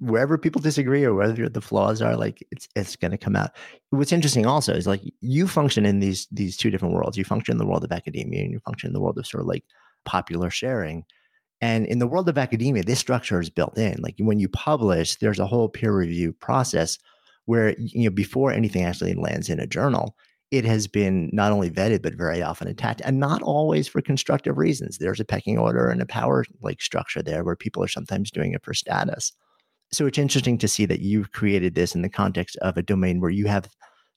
wherever 0.00 0.38
people 0.38 0.62
disagree 0.62 1.04
or 1.04 1.12
whether 1.12 1.46
the 1.46 1.60
flaws 1.60 2.00
are, 2.00 2.16
like 2.16 2.42
it's, 2.50 2.66
it's 2.74 2.96
going 2.96 3.10
to 3.10 3.18
come 3.18 3.36
out. 3.36 3.50
What's 3.90 4.12
interesting 4.12 4.46
also 4.46 4.72
is 4.72 4.86
like 4.86 5.02
you 5.20 5.46
function 5.46 5.84
in 5.84 6.00
these, 6.00 6.26
these 6.32 6.56
two 6.56 6.70
different 6.70 6.94
worlds. 6.94 7.18
You 7.18 7.24
function 7.24 7.52
in 7.52 7.58
the 7.58 7.66
world 7.66 7.84
of 7.84 7.92
academia 7.92 8.44
and 8.44 8.50
you 8.50 8.60
function 8.60 8.86
in 8.86 8.94
the 8.94 9.00
world 9.02 9.18
of 9.18 9.26
sort 9.26 9.42
of 9.42 9.46
like 9.46 9.62
popular 10.06 10.48
sharing. 10.48 11.04
And 11.64 11.86
in 11.86 11.98
the 11.98 12.06
world 12.06 12.28
of 12.28 12.36
academia, 12.36 12.82
this 12.82 12.98
structure 12.98 13.40
is 13.40 13.48
built 13.48 13.78
in. 13.78 13.96
Like 14.02 14.16
when 14.18 14.38
you 14.38 14.50
publish, 14.50 15.16
there's 15.16 15.38
a 15.38 15.46
whole 15.46 15.70
peer 15.70 15.96
review 15.96 16.34
process 16.34 16.98
where, 17.46 17.74
you 17.78 18.04
know, 18.04 18.14
before 18.14 18.52
anything 18.52 18.84
actually 18.84 19.14
lands 19.14 19.48
in 19.48 19.58
a 19.58 19.66
journal, 19.66 20.14
it 20.50 20.66
has 20.66 20.86
been 20.86 21.30
not 21.32 21.52
only 21.52 21.70
vetted, 21.70 22.02
but 22.02 22.16
very 22.16 22.42
often 22.42 22.68
attacked 22.68 23.00
and 23.02 23.18
not 23.18 23.40
always 23.40 23.88
for 23.88 24.02
constructive 24.02 24.58
reasons. 24.58 24.98
There's 24.98 25.20
a 25.20 25.24
pecking 25.24 25.56
order 25.56 25.88
and 25.88 26.02
a 26.02 26.06
power 26.06 26.44
like 26.60 26.82
structure 26.82 27.22
there 27.22 27.42
where 27.42 27.56
people 27.56 27.82
are 27.82 27.88
sometimes 27.88 28.30
doing 28.30 28.52
it 28.52 28.62
for 28.62 28.74
status. 28.74 29.32
So 29.90 30.04
it's 30.04 30.18
interesting 30.18 30.58
to 30.58 30.68
see 30.68 30.84
that 30.84 31.00
you've 31.00 31.32
created 31.32 31.74
this 31.74 31.94
in 31.94 32.02
the 32.02 32.10
context 32.10 32.58
of 32.58 32.76
a 32.76 32.82
domain 32.82 33.22
where 33.22 33.30
you 33.30 33.46
have 33.46 33.70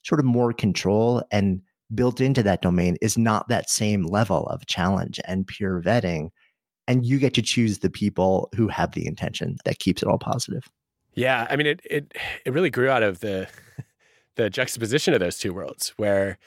sort 0.03 0.19
of 0.19 0.25
more 0.25 0.51
control 0.51 1.23
and 1.31 1.61
built 1.95 2.19
into 2.19 2.43
that 2.43 2.61
domain 2.61 2.97
is 3.01 3.17
not 3.17 3.47
that 3.47 3.69
same 3.69 4.03
level 4.03 4.47
of 4.47 4.65
challenge 4.65 5.17
and 5.23 5.47
peer 5.47 5.81
vetting 5.81 6.31
and 6.87 7.05
you 7.05 7.19
get 7.19 7.33
to 7.35 7.41
choose 7.41 7.79
the 7.79 7.89
people 7.89 8.49
who 8.55 8.67
have 8.67 8.93
the 8.93 9.05
intention 9.05 9.57
that 9.65 9.79
keeps 9.79 10.01
it 10.01 10.07
all 10.07 10.17
positive. 10.17 10.69
Yeah, 11.13 11.47
I 11.49 11.55
mean 11.55 11.67
it 11.67 11.81
it 11.83 12.13
it 12.45 12.53
really 12.53 12.69
grew 12.69 12.89
out 12.89 13.03
of 13.03 13.19
the 13.19 13.47
the 14.35 14.49
juxtaposition 14.49 15.13
of 15.13 15.19
those 15.19 15.37
two 15.37 15.53
worlds 15.53 15.93
where 15.97 16.37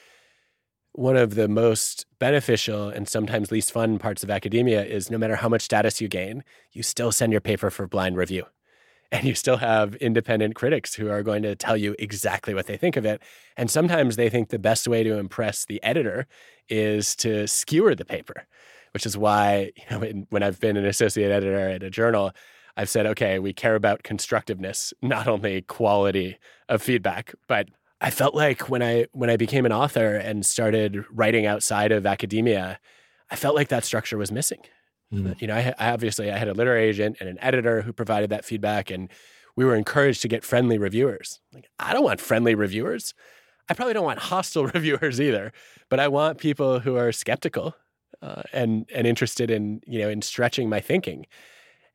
one 0.93 1.15
of 1.15 1.35
the 1.35 1.47
most 1.47 2.05
beneficial 2.19 2.89
and 2.89 3.07
sometimes 3.07 3.51
least 3.51 3.71
fun 3.71 3.97
parts 3.97 4.23
of 4.23 4.29
academia 4.29 4.83
is 4.83 5.09
no 5.09 5.17
matter 5.17 5.37
how 5.37 5.47
much 5.47 5.61
status 5.61 6.01
you 6.01 6.07
gain, 6.07 6.43
you 6.71 6.83
still 6.83 7.11
send 7.11 7.31
your 7.31 7.41
paper 7.41 7.69
for 7.69 7.87
blind 7.87 8.17
review. 8.17 8.45
And 9.13 9.25
you 9.25 9.35
still 9.35 9.57
have 9.57 9.95
independent 9.95 10.55
critics 10.55 10.95
who 10.95 11.09
are 11.09 11.21
going 11.21 11.43
to 11.43 11.53
tell 11.53 11.75
you 11.75 11.97
exactly 11.99 12.53
what 12.53 12.67
they 12.67 12.77
think 12.77 12.95
of 12.95 13.05
it. 13.05 13.21
And 13.57 13.69
sometimes 13.69 14.15
they 14.15 14.29
think 14.29 14.47
the 14.47 14.57
best 14.57 14.87
way 14.87 15.03
to 15.03 15.17
impress 15.17 15.65
the 15.65 15.83
editor 15.83 16.27
is 16.69 17.13
to 17.17 17.45
skewer 17.45 17.93
the 17.93 18.05
paper 18.05 18.47
which 18.93 19.05
is 19.05 19.17
why 19.17 19.71
you 19.75 19.99
know, 19.99 20.25
when 20.29 20.43
I've 20.43 20.59
been 20.59 20.77
an 20.77 20.85
associate 20.85 21.31
editor 21.31 21.69
at 21.69 21.83
a 21.83 21.89
journal, 21.89 22.31
I've 22.77 22.89
said, 22.89 23.05
okay, 23.05 23.39
we 23.39 23.53
care 23.53 23.75
about 23.75 24.03
constructiveness, 24.03 24.93
not 25.01 25.27
only 25.27 25.61
quality 25.61 26.37
of 26.69 26.81
feedback, 26.81 27.33
but 27.47 27.69
I 27.99 28.09
felt 28.09 28.33
like 28.33 28.69
when 28.69 28.81
I 28.81 29.05
when 29.11 29.29
I 29.29 29.37
became 29.37 29.65
an 29.65 29.71
author 29.71 30.15
and 30.15 30.45
started 30.45 31.05
writing 31.11 31.45
outside 31.45 31.91
of 31.91 32.05
academia, 32.05 32.79
I 33.29 33.35
felt 33.35 33.55
like 33.55 33.67
that 33.67 33.85
structure 33.85 34.17
was 34.17 34.31
missing. 34.31 34.61
Mm. 35.13 35.39
You 35.39 35.47
know, 35.47 35.55
I, 35.55 35.73
I 35.77 35.91
obviously 35.91 36.31
I 36.31 36.37
had 36.37 36.47
a 36.47 36.53
literary 36.53 36.85
agent 36.85 37.17
and 37.19 37.29
an 37.29 37.37
editor 37.41 37.81
who 37.81 37.93
provided 37.93 38.29
that 38.31 38.45
feedback, 38.45 38.89
and 38.89 39.09
we 39.55 39.65
were 39.65 39.75
encouraged 39.75 40.21
to 40.23 40.27
get 40.27 40.43
friendly 40.43 40.77
reviewers. 40.77 41.41
Like, 41.53 41.69
I 41.77 41.93
don't 41.93 42.03
want 42.03 42.21
friendly 42.21 42.55
reviewers. 42.55 43.13
I 43.69 43.73
probably 43.73 43.93
don't 43.93 44.05
want 44.05 44.19
hostile 44.19 44.65
reviewers 44.73 45.21
either, 45.21 45.51
but 45.89 45.99
I 45.99 46.07
want 46.07 46.39
people 46.39 46.79
who 46.79 46.95
are 46.95 47.11
skeptical 47.11 47.75
uh, 48.21 48.43
and 48.53 48.89
and 48.93 49.07
interested 49.07 49.49
in 49.49 49.81
you 49.85 49.99
know 49.99 50.09
in 50.09 50.21
stretching 50.21 50.69
my 50.69 50.79
thinking. 50.79 51.25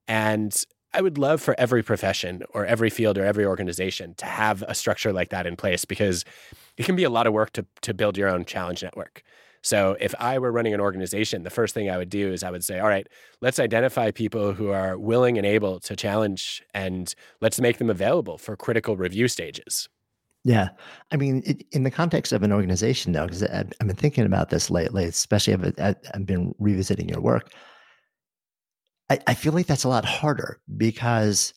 And 0.08 0.64
I 0.94 1.02
would 1.02 1.18
love 1.18 1.42
for 1.42 1.54
every 1.58 1.82
profession 1.82 2.42
or 2.54 2.64
every 2.64 2.90
field 2.90 3.18
or 3.18 3.24
every 3.24 3.44
organization 3.44 4.14
to 4.14 4.26
have 4.26 4.62
a 4.62 4.74
structure 4.74 5.12
like 5.12 5.30
that 5.30 5.46
in 5.46 5.56
place 5.56 5.84
because 5.84 6.24
it 6.76 6.86
can 6.86 6.96
be 6.96 7.04
a 7.04 7.10
lot 7.10 7.26
of 7.26 7.32
work 7.32 7.52
to 7.52 7.66
to 7.82 7.94
build 7.94 8.16
your 8.16 8.28
own 8.28 8.44
challenge 8.44 8.82
network. 8.82 9.22
So 9.62 9.96
if 9.98 10.14
I 10.20 10.38
were 10.38 10.52
running 10.52 10.74
an 10.74 10.80
organization, 10.80 11.42
the 11.42 11.50
first 11.50 11.74
thing 11.74 11.90
I 11.90 11.98
would 11.98 12.08
do 12.08 12.32
is 12.32 12.44
I 12.44 12.52
would 12.52 12.62
say, 12.62 12.78
all 12.78 12.86
right, 12.86 13.08
let's 13.40 13.58
identify 13.58 14.12
people 14.12 14.52
who 14.52 14.68
are 14.68 14.96
willing 14.96 15.38
and 15.38 15.46
able 15.46 15.80
to 15.80 15.96
challenge 15.96 16.62
and 16.72 17.12
let's 17.40 17.60
make 17.60 17.78
them 17.78 17.90
available 17.90 18.38
for 18.38 18.56
critical 18.56 18.96
review 18.96 19.26
stages. 19.26 19.88
Yeah. 20.46 20.68
I 21.10 21.16
mean, 21.16 21.42
it, 21.44 21.64
in 21.72 21.82
the 21.82 21.90
context 21.90 22.32
of 22.32 22.44
an 22.44 22.52
organization, 22.52 23.12
though, 23.12 23.24
because 23.24 23.42
I've, 23.42 23.72
I've, 23.80 23.86
been 23.88 23.96
thinking 23.96 24.24
about 24.24 24.50
this 24.50 24.70
lately, 24.70 25.04
especially 25.04 25.54
I've, 25.54 25.96
I've 26.14 26.24
been 26.24 26.54
revisiting 26.60 27.08
your 27.08 27.20
work. 27.20 27.52
I, 29.10 29.18
I 29.26 29.34
feel 29.34 29.52
like 29.52 29.66
that's 29.66 29.82
a 29.82 29.88
lot 29.88 30.04
harder 30.04 30.60
because 30.76 31.52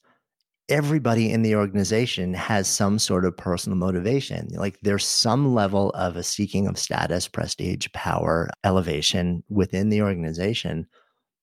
everybody 0.70 1.32
in 1.32 1.44
the 1.44 1.56
organization 1.56 2.34
has 2.34 2.68
some 2.68 2.98
sort 2.98 3.26
of 3.26 3.38
personal 3.38 3.78
motivation. 3.78 4.48
Like 4.54 4.80
there's 4.82 5.06
some 5.06 5.54
level 5.54 5.92
of 5.92 6.16
a 6.16 6.24
seeking 6.24 6.66
of 6.66 6.80
status, 6.80 7.28
prestige, 7.28 7.86
power, 7.94 8.50
elevation 8.64 9.44
within 9.50 9.90
the 9.90 10.02
organization. 10.02 10.88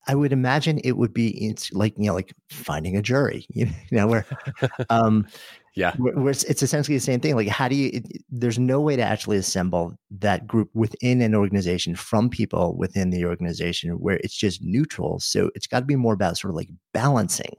I 0.09 0.17
would 0.17 0.33
imagine 0.33 0.81
it 0.83 0.97
would 0.97 1.15
be 1.15 1.55
like 1.73 1.95
you 1.97 2.07
know 2.07 2.15
like 2.15 2.35
finding 2.51 2.97
a 2.97 3.03
jury, 3.03 3.47
you 3.51 3.69
know, 3.93 4.09
where 4.09 4.27
um, 4.91 5.29
yeah. 5.77 5.95
Where 5.99 6.31
it's, 6.31 6.43
it's 6.45 6.63
essentially 6.63 6.97
the 6.97 7.03
same 7.03 7.21
thing. 7.21 7.37
Like, 7.37 7.49
how 7.49 7.69
do 7.69 7.77
you, 7.77 7.91
it, 7.93 8.23
there's 8.31 8.59
no 8.59 8.81
way 8.81 8.97
to 8.97 9.03
actually 9.03 9.37
assemble 9.37 9.95
that 10.11 10.47
group 10.47 10.71
within 10.73 11.21
an 11.21 11.35
organization 11.35 11.95
from 11.95 12.31
people 12.31 12.77
within 12.77 13.11
the 13.11 13.27
organization 13.27 13.91
where 13.93 14.17
it's 14.17 14.37
just 14.37 14.63
neutral. 14.63 15.21
So 15.21 15.51
it's 15.55 15.67
got 15.67 15.81
to 15.81 15.87
be 15.87 15.95
more 15.95 16.15
about 16.15 16.39
sort 16.39 16.51
of 16.51 16.57
like 16.57 16.71
balancing 16.95 17.55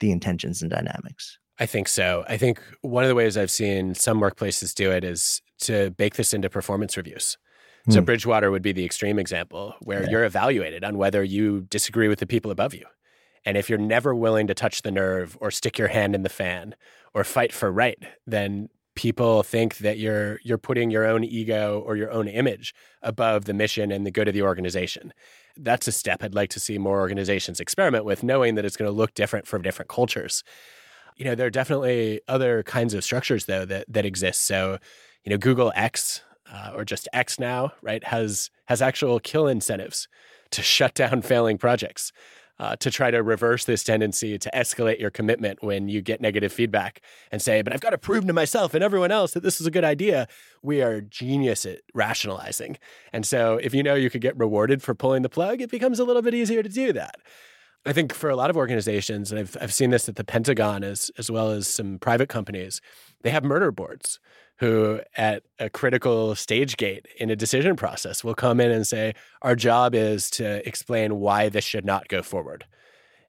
the 0.00 0.12
intentions 0.12 0.60
and 0.60 0.70
dynamics. 0.70 1.38
I 1.58 1.66
think 1.66 1.88
so. 1.88 2.24
I 2.28 2.36
think 2.36 2.60
one 2.82 3.04
of 3.04 3.08
the 3.08 3.14
ways 3.14 3.38
I've 3.38 3.50
seen 3.50 3.94
some 3.94 4.20
workplaces 4.20 4.74
do 4.74 4.90
it 4.90 5.02
is 5.02 5.40
to 5.60 5.90
bake 5.92 6.16
this 6.16 6.34
into 6.34 6.50
performance 6.50 6.96
reviews. 6.96 7.38
So 7.88 8.00
hmm. 8.00 8.04
Bridgewater 8.04 8.50
would 8.50 8.62
be 8.62 8.72
the 8.72 8.84
extreme 8.84 9.18
example 9.18 9.74
where 9.80 10.02
yeah. 10.02 10.10
you're 10.10 10.24
evaluated 10.24 10.84
on 10.84 10.98
whether 10.98 11.24
you 11.24 11.62
disagree 11.62 12.08
with 12.08 12.18
the 12.18 12.26
people 12.26 12.50
above 12.50 12.74
you. 12.74 12.84
And 13.44 13.56
if 13.56 13.68
you're 13.68 13.78
never 13.78 14.14
willing 14.14 14.46
to 14.46 14.54
touch 14.54 14.82
the 14.82 14.90
nerve 14.90 15.36
or 15.40 15.50
stick 15.50 15.78
your 15.78 15.88
hand 15.88 16.14
in 16.14 16.22
the 16.22 16.28
fan 16.28 16.74
or 17.14 17.24
fight 17.24 17.52
for 17.52 17.70
right, 17.70 17.98
then 18.26 18.68
people 18.94 19.42
think 19.42 19.78
that 19.78 19.98
you're 19.98 20.38
you're 20.44 20.58
putting 20.58 20.90
your 20.90 21.06
own 21.06 21.24
ego 21.24 21.82
or 21.86 21.96
your 21.96 22.10
own 22.10 22.28
image 22.28 22.74
above 23.02 23.46
the 23.46 23.54
mission 23.54 23.90
and 23.90 24.06
the 24.06 24.10
good 24.10 24.28
of 24.28 24.34
the 24.34 24.42
organization. 24.42 25.12
That's 25.56 25.88
a 25.88 25.92
step 25.92 26.22
I'd 26.22 26.34
like 26.34 26.50
to 26.50 26.60
see 26.60 26.78
more 26.78 27.00
organizations 27.00 27.60
experiment 27.60 28.04
with, 28.04 28.22
knowing 28.22 28.54
that 28.54 28.64
it's 28.64 28.76
going 28.76 28.90
to 28.90 28.96
look 28.96 29.14
different 29.14 29.46
for 29.46 29.58
different 29.58 29.88
cultures. 29.88 30.42
You 31.16 31.26
know, 31.26 31.34
there 31.34 31.46
are 31.46 31.50
definitely 31.50 32.20
other 32.28 32.62
kinds 32.62 32.94
of 32.94 33.04
structures 33.04 33.46
though 33.46 33.64
that 33.66 33.86
that 33.88 34.06
exist. 34.06 34.44
So, 34.44 34.78
you 35.24 35.30
know, 35.30 35.38
Google 35.38 35.72
X 35.74 36.22
uh, 36.50 36.72
or 36.74 36.84
just 36.84 37.08
X 37.12 37.38
now, 37.38 37.72
right, 37.82 38.04
has 38.04 38.50
has 38.66 38.82
actual 38.82 39.20
kill 39.20 39.46
incentives 39.46 40.08
to 40.50 40.62
shut 40.62 40.94
down 40.94 41.22
failing 41.22 41.58
projects 41.58 42.12
uh, 42.58 42.76
to 42.76 42.90
try 42.90 43.10
to 43.10 43.22
reverse 43.22 43.64
this 43.64 43.82
tendency 43.82 44.38
to 44.38 44.50
escalate 44.54 45.00
your 45.00 45.10
commitment 45.10 45.62
when 45.62 45.88
you 45.88 46.00
get 46.02 46.20
negative 46.20 46.52
feedback 46.52 47.00
and 47.30 47.42
say, 47.42 47.62
but 47.62 47.72
I've 47.72 47.80
got 47.80 47.90
to 47.90 47.98
prove 47.98 48.26
to 48.26 48.32
myself 48.32 48.74
and 48.74 48.84
everyone 48.84 49.10
else 49.10 49.32
that 49.32 49.42
this 49.42 49.60
is 49.60 49.66
a 49.66 49.70
good 49.70 49.84
idea. 49.84 50.28
We 50.62 50.82
are 50.82 51.00
genius 51.00 51.66
at 51.66 51.80
rationalizing. 51.94 52.78
And 53.12 53.26
so 53.26 53.58
if 53.62 53.74
you 53.74 53.82
know 53.82 53.94
you 53.94 54.10
could 54.10 54.20
get 54.20 54.38
rewarded 54.38 54.82
for 54.82 54.94
pulling 54.94 55.22
the 55.22 55.28
plug, 55.28 55.60
it 55.60 55.70
becomes 55.70 55.98
a 55.98 56.04
little 56.04 56.22
bit 56.22 56.34
easier 56.34 56.62
to 56.62 56.68
do 56.68 56.92
that. 56.92 57.16
I 57.84 57.92
think 57.92 58.12
for 58.12 58.30
a 58.30 58.36
lot 58.36 58.48
of 58.48 58.56
organizations, 58.56 59.32
and 59.32 59.40
I've, 59.40 59.56
I've 59.60 59.74
seen 59.74 59.90
this 59.90 60.08
at 60.08 60.14
the 60.14 60.22
Pentagon 60.22 60.84
as, 60.84 61.10
as 61.18 61.30
well 61.30 61.50
as 61.50 61.66
some 61.66 61.98
private 61.98 62.28
companies, 62.28 62.80
they 63.22 63.30
have 63.30 63.42
murder 63.42 63.72
boards 63.72 64.20
who, 64.62 65.00
at 65.16 65.42
a 65.58 65.68
critical 65.68 66.36
stage 66.36 66.76
gate 66.76 67.06
in 67.18 67.30
a 67.30 67.34
decision 67.36 67.74
process, 67.74 68.22
will 68.22 68.36
come 68.36 68.60
in 68.60 68.70
and 68.70 68.86
say, 68.86 69.12
Our 69.42 69.56
job 69.56 69.92
is 69.92 70.30
to 70.30 70.66
explain 70.66 71.16
why 71.16 71.48
this 71.48 71.64
should 71.64 71.84
not 71.84 72.06
go 72.06 72.22
forward. 72.22 72.64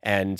And 0.03 0.39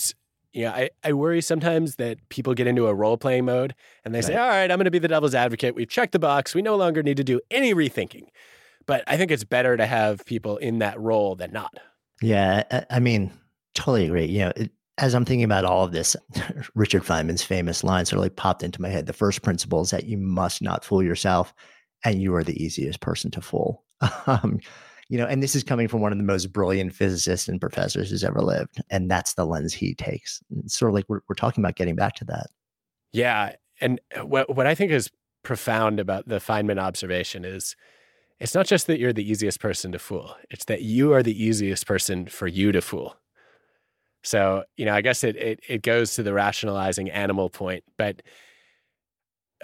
you 0.52 0.66
know, 0.66 0.70
I, 0.70 0.92
I 1.04 1.14
worry 1.14 1.42
sometimes 1.42 1.96
that 1.96 2.18
people 2.30 2.54
get 2.54 2.68
into 2.68 2.86
a 2.86 2.94
role 2.94 3.18
playing 3.18 3.46
mode 3.46 3.74
and 4.06 4.14
they 4.14 4.20
right. 4.20 4.26
say, 4.26 4.36
All 4.36 4.48
right, 4.48 4.70
I'm 4.70 4.78
going 4.78 4.86
to 4.86 4.92
be 4.92 5.00
the 5.00 5.08
devil's 5.08 5.34
advocate. 5.34 5.74
We've 5.74 5.90
checked 5.90 6.12
the 6.12 6.20
box. 6.20 6.54
We 6.54 6.62
no 6.62 6.76
longer 6.76 7.02
need 7.02 7.18
to 7.18 7.24
do 7.24 7.42
any 7.50 7.74
rethinking. 7.74 8.28
But 8.86 9.04
I 9.08 9.18
think 9.18 9.32
it's 9.32 9.44
better 9.44 9.76
to 9.76 9.88
have 9.88 10.24
people 10.28 10.58
in 10.58 10.78
that 10.78 11.00
role 11.00 11.34
than 11.34 11.52
not. 11.52 11.76
Yeah. 12.22 12.84
I, 12.92 13.00
mean, 13.00 13.32
totally 13.74 14.06
agree. 14.06 14.26
You 14.26 14.40
know, 14.40 14.54
it, 14.56 14.72
as 14.98 15.16
I'm 15.16 15.26
thinking 15.26 15.44
about 15.44 15.66
all 15.66 15.84
of 15.84 15.92
this, 15.92 16.16
Richard 16.76 17.04
Feynman's 17.04 17.44
famous 17.44 17.84
line 17.84 18.06
sort 18.06 18.18
of 18.18 18.24
like 18.24 18.36
popped 18.36 18.64
into 18.64 18.82
my 18.82 18.90
head. 18.90 19.06
The 19.06 19.14
first 19.14 19.42
principle 19.42 19.82
is 19.82 19.90
that 19.90 20.06
you 20.06 20.18
must 20.18 20.62
not 20.62 20.86
fool 20.86 21.04
yourself, 21.04 21.54
and 22.06 22.22
you 22.22 22.36
are 22.36 22.44
the 22.44 22.62
easiest 22.64 23.00
person 23.00 23.32
to 23.32 23.42
fool. 23.42 23.84
Um, 24.28 24.60
you 25.10 25.18
know, 25.18 25.26
and 25.26 25.44
this 25.44 25.56
is 25.56 25.64
coming 25.64 25.88
from 25.88 26.02
one 26.02 26.12
of 26.12 26.18
the 26.18 26.24
most 26.24 26.52
brilliant 26.52 26.94
physicists 26.94 27.48
and 27.48 27.60
professors 27.62 28.10
who's 28.10 28.24
ever 28.24 28.42
lived, 28.42 28.82
and 28.90 29.12
that's 29.12 29.34
the 29.34 29.46
lens 29.46 29.74
he 29.74 29.94
takes. 29.94 30.42
It's 30.64 30.76
sort 30.76 30.90
of 30.90 30.96
like 30.96 31.06
we're 31.08 31.20
we're 31.28 31.36
talking 31.36 31.64
about 31.64 31.76
getting 31.76 31.96
back 31.96 32.16
to 32.16 32.26
that. 32.26 32.48
Yeah, 33.12 33.56
and 33.80 34.02
what 34.24 34.56
what 34.56 34.66
I 34.66 34.76
think 34.76 34.92
is 34.92 35.12
profound 35.44 36.00
about 36.00 36.28
the 36.28 36.38
Feynman 36.38 36.80
observation 36.80 37.46
is 37.46 37.76
it's 38.40 38.56
not 38.56 38.66
just 38.66 38.88
that 38.88 38.98
you're 38.98 39.14
the 39.14 39.30
easiest 39.30 39.60
person 39.60 39.92
to 39.92 40.00
fool; 40.00 40.36
it's 40.50 40.66
that 40.66 40.82
you 40.82 41.14
are 41.14 41.22
the 41.22 41.44
easiest 41.44 41.86
person 41.86 42.26
for 42.26 42.48
you 42.48 42.72
to 42.72 42.82
fool. 42.82 43.16
So, 44.24 44.64
you 44.78 44.86
know, 44.86 44.94
I 44.94 45.02
guess 45.02 45.24
it, 45.24 45.36
it, 45.36 45.60
it 45.68 45.82
goes 45.82 46.16
to 46.16 46.24
the 46.24 46.34
rationalizing 46.34 47.12
animal 47.12 47.50
point. 47.50 47.84
But 47.98 48.22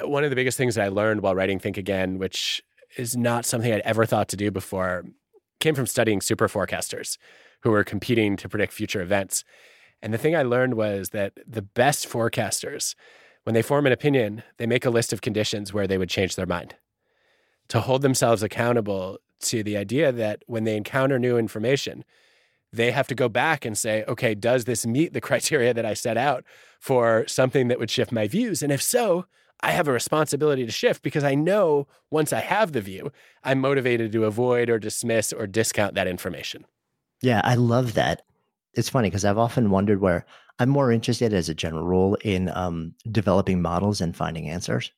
uh, 0.01 0.07
one 0.07 0.23
of 0.23 0.29
the 0.29 0.35
biggest 0.35 0.57
things 0.57 0.75
that 0.75 0.85
I 0.85 0.89
learned 0.89 1.21
while 1.21 1.35
writing 1.35 1.59
Think 1.59 1.77
Again, 1.77 2.17
which 2.17 2.61
is 2.97 3.15
not 3.15 3.45
something 3.45 3.71
I'd 3.71 3.81
ever 3.81 4.05
thought 4.05 4.27
to 4.29 4.37
do 4.37 4.51
before, 4.51 5.05
came 5.59 5.75
from 5.75 5.87
studying 5.87 6.21
super 6.21 6.47
forecasters 6.47 7.17
who 7.61 7.71
were 7.71 7.83
competing 7.83 8.37
to 8.37 8.49
predict 8.49 8.73
future 8.73 9.01
events. 9.01 9.43
And 10.01 10.13
the 10.13 10.17
thing 10.17 10.35
I 10.35 10.43
learned 10.43 10.75
was 10.75 11.09
that 11.09 11.33
the 11.45 11.61
best 11.61 12.07
forecasters, 12.07 12.95
when 13.43 13.53
they 13.53 13.61
form 13.61 13.85
an 13.85 13.91
opinion, 13.91 14.43
they 14.57 14.65
make 14.65 14.85
a 14.85 14.89
list 14.89 15.11
of 15.11 15.21
conditions 15.21 15.73
where 15.73 15.87
they 15.87 15.97
would 15.97 16.09
change 16.09 16.35
their 16.35 16.45
mind 16.45 16.75
to 17.69 17.81
hold 17.81 18.01
themselves 18.01 18.43
accountable 18.43 19.19
to 19.41 19.63
the 19.63 19.77
idea 19.77 20.11
that 20.11 20.43
when 20.47 20.63
they 20.63 20.75
encounter 20.75 21.17
new 21.17 21.37
information, 21.37 22.03
they 22.71 22.91
have 22.91 23.07
to 23.07 23.15
go 23.15 23.29
back 23.29 23.65
and 23.65 23.77
say, 23.77 24.03
okay, 24.07 24.35
does 24.35 24.65
this 24.65 24.85
meet 24.85 25.13
the 25.13 25.21
criteria 25.29 25.73
that 25.73 25.85
I 25.85 25.93
set 25.93 26.17
out 26.17 26.43
for 26.79 27.25
something 27.27 27.67
that 27.67 27.79
would 27.79 27.91
shift 27.91 28.11
my 28.11 28.27
views? 28.27 28.61
And 28.63 28.71
if 28.71 28.81
so, 28.81 29.25
I 29.61 29.71
have 29.71 29.87
a 29.87 29.91
responsibility 29.91 30.65
to 30.65 30.71
shift 30.71 31.01
because 31.01 31.23
I 31.23 31.35
know 31.35 31.87
once 32.09 32.31
I 32.31 32.39
have 32.39 32.71
the 32.71 32.81
view, 32.81 33.11
I'm 33.43 33.59
motivated 33.59 34.11
to 34.13 34.25
avoid 34.25 34.69
or 34.69 34.79
dismiss 34.79 35.33
or 35.33 35.47
discount 35.47 35.95
that 35.95 36.07
information. 36.07 36.65
Yeah, 37.21 37.41
I 37.43 37.55
love 37.55 37.95
that. 37.95 38.21
It's 38.73 38.87
funny 38.87 39.09
because 39.09 39.25
I've 39.25 39.37
often 39.37 39.69
wondered 39.69 39.99
where 39.99 40.25
I'm 40.59 40.69
more 40.69 40.91
interested 40.91 41.33
as 41.33 41.49
a 41.49 41.53
general 41.53 41.83
rule 41.83 42.15
in 42.23 42.49
um, 42.49 42.93
developing 43.11 43.61
models 43.61 43.99
and 43.99 44.15
finding 44.15 44.47
answers. 44.47 44.91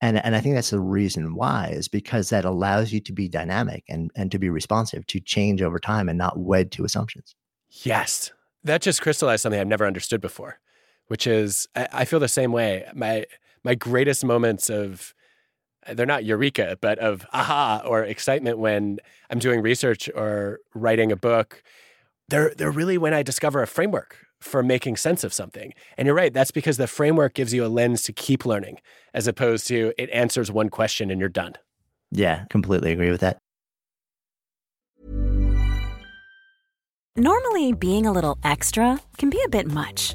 And, 0.00 0.24
and 0.24 0.36
I 0.36 0.40
think 0.40 0.54
that's 0.54 0.70
the 0.70 0.80
reason 0.80 1.34
why 1.34 1.70
is 1.72 1.88
because 1.88 2.30
that 2.30 2.44
allows 2.44 2.92
you 2.92 3.00
to 3.00 3.12
be 3.12 3.28
dynamic 3.28 3.84
and, 3.88 4.10
and 4.14 4.30
to 4.30 4.38
be 4.38 4.48
responsive 4.48 5.06
to 5.08 5.20
change 5.20 5.60
over 5.60 5.78
time 5.78 6.08
and 6.08 6.16
not 6.16 6.38
wed 6.38 6.70
to 6.72 6.84
assumptions. 6.84 7.34
Yes. 7.82 8.30
That 8.62 8.80
just 8.80 9.02
crystallized 9.02 9.42
something 9.42 9.60
I've 9.60 9.66
never 9.66 9.86
understood 9.86 10.20
before, 10.20 10.60
which 11.08 11.26
is 11.26 11.66
I, 11.74 11.88
I 11.92 12.04
feel 12.04 12.20
the 12.20 12.28
same 12.28 12.52
way. 12.52 12.88
My 12.94 13.26
my 13.64 13.74
greatest 13.74 14.24
moments 14.24 14.70
of 14.70 15.14
uh, 15.86 15.94
they're 15.94 16.06
not 16.06 16.24
eureka, 16.24 16.78
but 16.80 16.98
of 16.98 17.26
aha 17.32 17.82
or 17.84 18.04
excitement 18.04 18.58
when 18.58 18.98
I'm 19.30 19.38
doing 19.38 19.62
research 19.62 20.08
or 20.14 20.60
writing 20.74 21.12
a 21.12 21.16
book. 21.16 21.62
They're 22.28 22.52
they're 22.56 22.70
really 22.70 22.98
when 22.98 23.14
I 23.14 23.22
discover 23.22 23.62
a 23.62 23.66
framework 23.66 24.27
for 24.40 24.62
making 24.62 24.96
sense 24.96 25.24
of 25.24 25.32
something. 25.32 25.72
And 25.96 26.06
you're 26.06 26.14
right, 26.14 26.32
that's 26.32 26.50
because 26.50 26.76
the 26.76 26.86
framework 26.86 27.34
gives 27.34 27.52
you 27.52 27.64
a 27.64 27.68
lens 27.68 28.02
to 28.02 28.12
keep 28.12 28.46
learning 28.46 28.78
as 29.14 29.26
opposed 29.26 29.66
to 29.68 29.92
it 29.98 30.10
answers 30.10 30.50
one 30.50 30.68
question 30.68 31.10
and 31.10 31.20
you're 31.20 31.28
done. 31.28 31.54
Yeah, 32.10 32.44
completely 32.50 32.92
agree 32.92 33.10
with 33.10 33.20
that. 33.20 33.38
Normally, 37.16 37.72
being 37.72 38.06
a 38.06 38.12
little 38.12 38.38
extra 38.44 39.00
can 39.16 39.28
be 39.28 39.42
a 39.44 39.48
bit 39.48 39.66
much, 39.66 40.14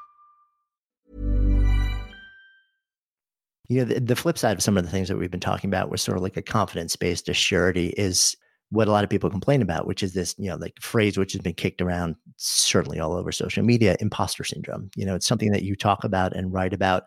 You 3.71 3.85
know, 3.85 3.85
the, 3.85 4.01
the, 4.01 4.15
flip 4.17 4.37
side 4.37 4.57
of 4.57 4.61
some 4.61 4.77
of 4.77 4.83
the 4.83 4.89
things 4.89 5.07
that 5.07 5.15
we've 5.15 5.31
been 5.31 5.39
talking 5.39 5.69
about 5.69 5.89
was 5.89 6.01
sort 6.01 6.17
of 6.17 6.23
like 6.23 6.35
a 6.35 6.41
confidence 6.41 6.97
based 6.97 7.27
assurity 7.27 7.93
is 7.95 8.35
what 8.69 8.89
a 8.89 8.91
lot 8.91 9.05
of 9.05 9.09
people 9.09 9.29
complain 9.29 9.61
about, 9.61 9.87
which 9.87 10.03
is 10.03 10.13
this, 10.13 10.35
you 10.37 10.49
know, 10.49 10.57
like 10.57 10.73
phrase 10.81 11.17
which 11.17 11.31
has 11.31 11.41
been 11.41 11.53
kicked 11.53 11.81
around 11.81 12.17
certainly 12.35 12.99
all 12.99 13.13
over 13.13 13.31
social 13.31 13.63
media, 13.63 13.95
imposter 14.01 14.43
syndrome. 14.43 14.89
You 14.97 15.05
know, 15.05 15.15
it's 15.15 15.25
something 15.25 15.51
that 15.51 15.63
you 15.63 15.77
talk 15.77 16.03
about 16.03 16.35
and 16.35 16.51
write 16.51 16.73
about. 16.73 17.03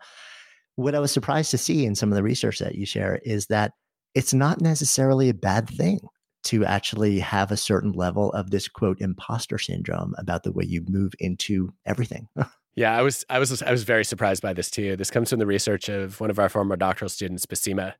What 0.75 0.95
I 0.95 0.99
was 0.99 1.11
surprised 1.11 1.51
to 1.51 1.57
see 1.59 1.85
in 1.85 1.93
some 1.93 2.11
of 2.11 2.15
the 2.15 2.23
research 2.23 2.57
that 2.57 2.73
you 2.73 2.87
share 2.87 3.19
is 3.23 3.45
that 3.47 3.73
it's 4.15 4.33
not 4.33 4.59
necessarily 4.59 5.29
a 5.29 5.35
bad 5.35 5.69
thing 5.69 5.99
to 6.45 6.65
actually 6.65 7.19
have 7.19 7.51
a 7.51 7.57
certain 7.57 7.91
level 7.91 8.31
of 8.33 8.49
this 8.49 8.67
quote 8.67 8.99
imposter 9.01 9.59
syndrome 9.59 10.15
about 10.17 10.41
the 10.41 10.51
way 10.51 10.63
you 10.65 10.83
move 10.87 11.13
into 11.19 11.71
everything. 11.85 12.27
Yeah, 12.75 12.97
I 12.97 13.01
was 13.01 13.25
I 13.29 13.39
was 13.39 13.61
I 13.61 13.71
was 13.71 13.83
very 13.83 14.03
surprised 14.03 14.41
by 14.41 14.53
this 14.53 14.69
too. 14.69 14.95
This 14.97 15.09
comes 15.09 15.29
from 15.29 15.39
the 15.39 15.45
research 15.45 15.87
of 15.87 16.19
one 16.19 16.29
of 16.29 16.39
our 16.39 16.49
former 16.49 16.75
doctoral 16.75 17.09
students, 17.09 17.45
Basima, 17.45 17.93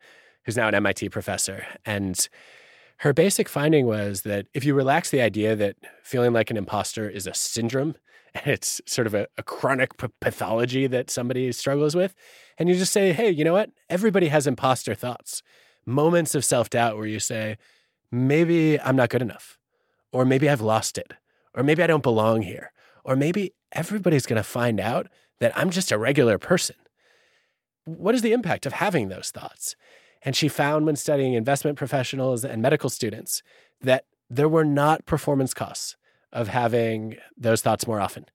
who's 0.43 0.57
now 0.57 0.67
an 0.67 0.75
MIT 0.75 1.09
professor. 1.09 1.65
And 1.85 2.27
her 2.97 3.13
basic 3.13 3.47
finding 3.47 3.85
was 3.85 4.21
that 4.21 4.47
if 4.53 4.65
you 4.65 4.73
relax 4.73 5.09
the 5.09 5.21
idea 5.21 5.55
that 5.55 5.77
feeling 6.03 6.33
like 6.33 6.51
an 6.51 6.57
imposter 6.57 7.09
is 7.09 7.25
a 7.25 7.33
syndrome, 7.33 7.95
it's 8.45 8.81
sort 8.85 9.07
of 9.07 9.13
a, 9.13 9.27
a 9.37 9.43
chronic 9.43 9.97
p- 9.97 10.07
pathology 10.19 10.87
that 10.87 11.09
somebody 11.09 11.51
struggles 11.53 11.95
with, 11.95 12.13
and 12.57 12.67
you 12.67 12.75
just 12.75 12.93
say, 12.93 13.13
hey, 13.13 13.29
you 13.29 13.43
know 13.45 13.53
what? 13.53 13.69
Everybody 13.89 14.27
has 14.27 14.45
imposter 14.45 14.93
thoughts, 14.93 15.41
moments 15.85 16.35
of 16.35 16.43
self 16.43 16.69
doubt 16.69 16.97
where 16.97 17.07
you 17.07 17.19
say, 17.19 17.57
maybe 18.11 18.79
I'm 18.79 18.95
not 18.97 19.09
good 19.09 19.21
enough, 19.21 19.57
or 20.11 20.25
maybe 20.25 20.49
I've 20.49 20.61
lost 20.61 20.97
it, 20.97 21.13
or 21.53 21.63
maybe 21.63 21.81
I 21.81 21.87
don't 21.87 22.03
belong 22.03 22.41
here, 22.41 22.71
or 23.05 23.15
maybe 23.15 23.53
everybody's 23.71 24.25
going 24.25 24.37
to 24.37 24.43
find 24.43 24.79
out 24.79 25.07
that 25.39 25.57
I'm 25.57 25.69
just 25.69 25.91
a 25.91 25.97
regular 25.97 26.37
person. 26.37 26.75
What 27.85 28.15
is 28.15 28.23
the 28.23 28.33
impact 28.33 28.65
of 28.65 28.73
having 28.73 29.07
those 29.07 29.29
thoughts? 29.29 29.75
And 30.23 30.35
she 30.35 30.47
found 30.47 30.87
when 30.87 30.95
studying 30.95 31.33
investment 31.33 31.77
professionals 31.77 32.43
and 32.43 32.61
medical 32.61 32.89
students 32.89 33.43
that 33.79 34.05
there 34.27 34.49
were 34.49 34.65
not 34.65 35.05
performance 35.05 35.53
costs 35.53 35.95
of 36.33 36.47
having 36.47 37.17
those 37.37 37.61
thoughts 37.61 37.85
more 37.85 38.01
often. 38.01 38.25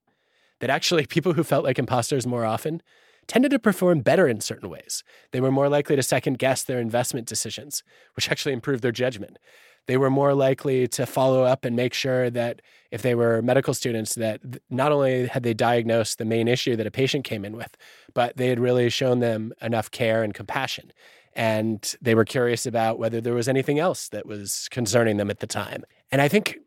That 0.60 0.70
actually, 0.70 1.06
people 1.06 1.32
who 1.32 1.42
felt 1.42 1.64
like 1.64 1.78
imposters 1.78 2.26
more 2.26 2.44
often 2.44 2.80
tended 3.26 3.50
to 3.50 3.58
perform 3.58 4.00
better 4.00 4.28
in 4.28 4.40
certain 4.40 4.68
ways. 4.68 5.02
They 5.32 5.40
were 5.40 5.50
more 5.50 5.68
likely 5.68 5.96
to 5.96 6.02
second 6.02 6.38
guess 6.38 6.62
their 6.62 6.78
investment 6.78 7.26
decisions, 7.26 7.82
which 8.14 8.30
actually 8.30 8.52
improved 8.52 8.82
their 8.82 8.92
judgment 8.92 9.38
they 9.86 9.96
were 9.96 10.10
more 10.10 10.34
likely 10.34 10.86
to 10.88 11.06
follow 11.06 11.42
up 11.42 11.64
and 11.64 11.74
make 11.74 11.94
sure 11.94 12.30
that 12.30 12.62
if 12.90 13.02
they 13.02 13.14
were 13.14 13.42
medical 13.42 13.74
students 13.74 14.14
that 14.14 14.40
not 14.68 14.92
only 14.92 15.26
had 15.26 15.42
they 15.42 15.54
diagnosed 15.54 16.18
the 16.18 16.24
main 16.24 16.48
issue 16.48 16.76
that 16.76 16.86
a 16.86 16.90
patient 16.90 17.24
came 17.24 17.44
in 17.44 17.56
with 17.56 17.76
but 18.14 18.36
they 18.36 18.48
had 18.48 18.60
really 18.60 18.88
shown 18.88 19.20
them 19.20 19.52
enough 19.60 19.90
care 19.90 20.22
and 20.22 20.34
compassion. 20.34 20.92
And 21.34 21.94
they 22.02 22.14
were 22.14 22.24
curious 22.24 22.66
about 22.66 22.98
whether 22.98 23.20
there 23.20 23.34
was 23.34 23.48
anything 23.48 23.78
else 23.78 24.08
that 24.08 24.26
was 24.26 24.68
concerning 24.70 25.16
them 25.16 25.30
at 25.30 25.40
the 25.40 25.46
time. 25.46 25.84
And 26.10 26.20
i 26.20 26.28
think 26.28 26.58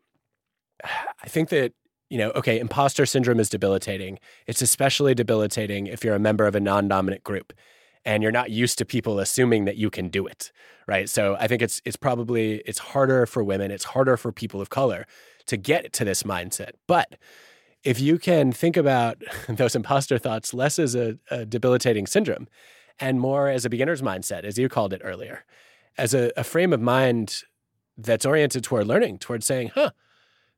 i 0.84 1.28
think 1.28 1.48
that 1.50 1.72
you 2.10 2.18
know 2.18 2.30
okay 2.32 2.58
imposter 2.58 3.06
syndrome 3.06 3.40
is 3.40 3.48
debilitating. 3.48 4.18
It's 4.46 4.62
especially 4.62 5.14
debilitating 5.14 5.86
if 5.86 6.04
you're 6.04 6.14
a 6.14 6.20
member 6.20 6.46
of 6.46 6.54
a 6.54 6.60
non-dominant 6.60 7.24
group 7.24 7.52
and 8.04 8.22
you're 8.22 8.32
not 8.32 8.50
used 8.50 8.78
to 8.78 8.84
people 8.84 9.18
assuming 9.18 9.64
that 9.64 9.76
you 9.76 9.90
can 9.90 10.08
do 10.08 10.26
it 10.26 10.52
right? 10.86 11.08
So 11.08 11.36
i 11.40 11.46
think 11.46 11.62
it's 11.62 11.80
it's 11.84 11.96
probably 11.96 12.56
it's 12.66 12.78
harder 12.78 13.26
for 13.26 13.42
women 13.42 13.70
it's 13.70 13.84
harder 13.84 14.16
for 14.16 14.32
people 14.32 14.60
of 14.60 14.70
color 14.70 15.06
to 15.46 15.56
get 15.56 15.92
to 15.94 16.04
this 16.04 16.22
mindset. 16.22 16.72
But 16.86 17.16
if 17.82 18.00
you 18.00 18.18
can 18.18 18.52
think 18.52 18.76
about 18.76 19.22
those 19.48 19.74
imposter 19.74 20.18
thoughts 20.18 20.54
less 20.54 20.78
as 20.78 20.94
a, 20.94 21.18
a 21.30 21.44
debilitating 21.44 22.06
syndrome 22.06 22.48
and 22.98 23.20
more 23.20 23.48
as 23.48 23.64
a 23.64 23.70
beginner's 23.70 24.02
mindset 24.02 24.44
as 24.44 24.58
you 24.58 24.68
called 24.68 24.92
it 24.92 25.02
earlier 25.04 25.44
as 25.98 26.14
a, 26.14 26.32
a 26.36 26.44
frame 26.44 26.72
of 26.72 26.80
mind 26.80 27.42
that's 27.98 28.24
oriented 28.24 28.62
toward 28.62 28.86
learning 28.86 29.18
toward 29.18 29.42
saying 29.42 29.70
huh 29.74 29.90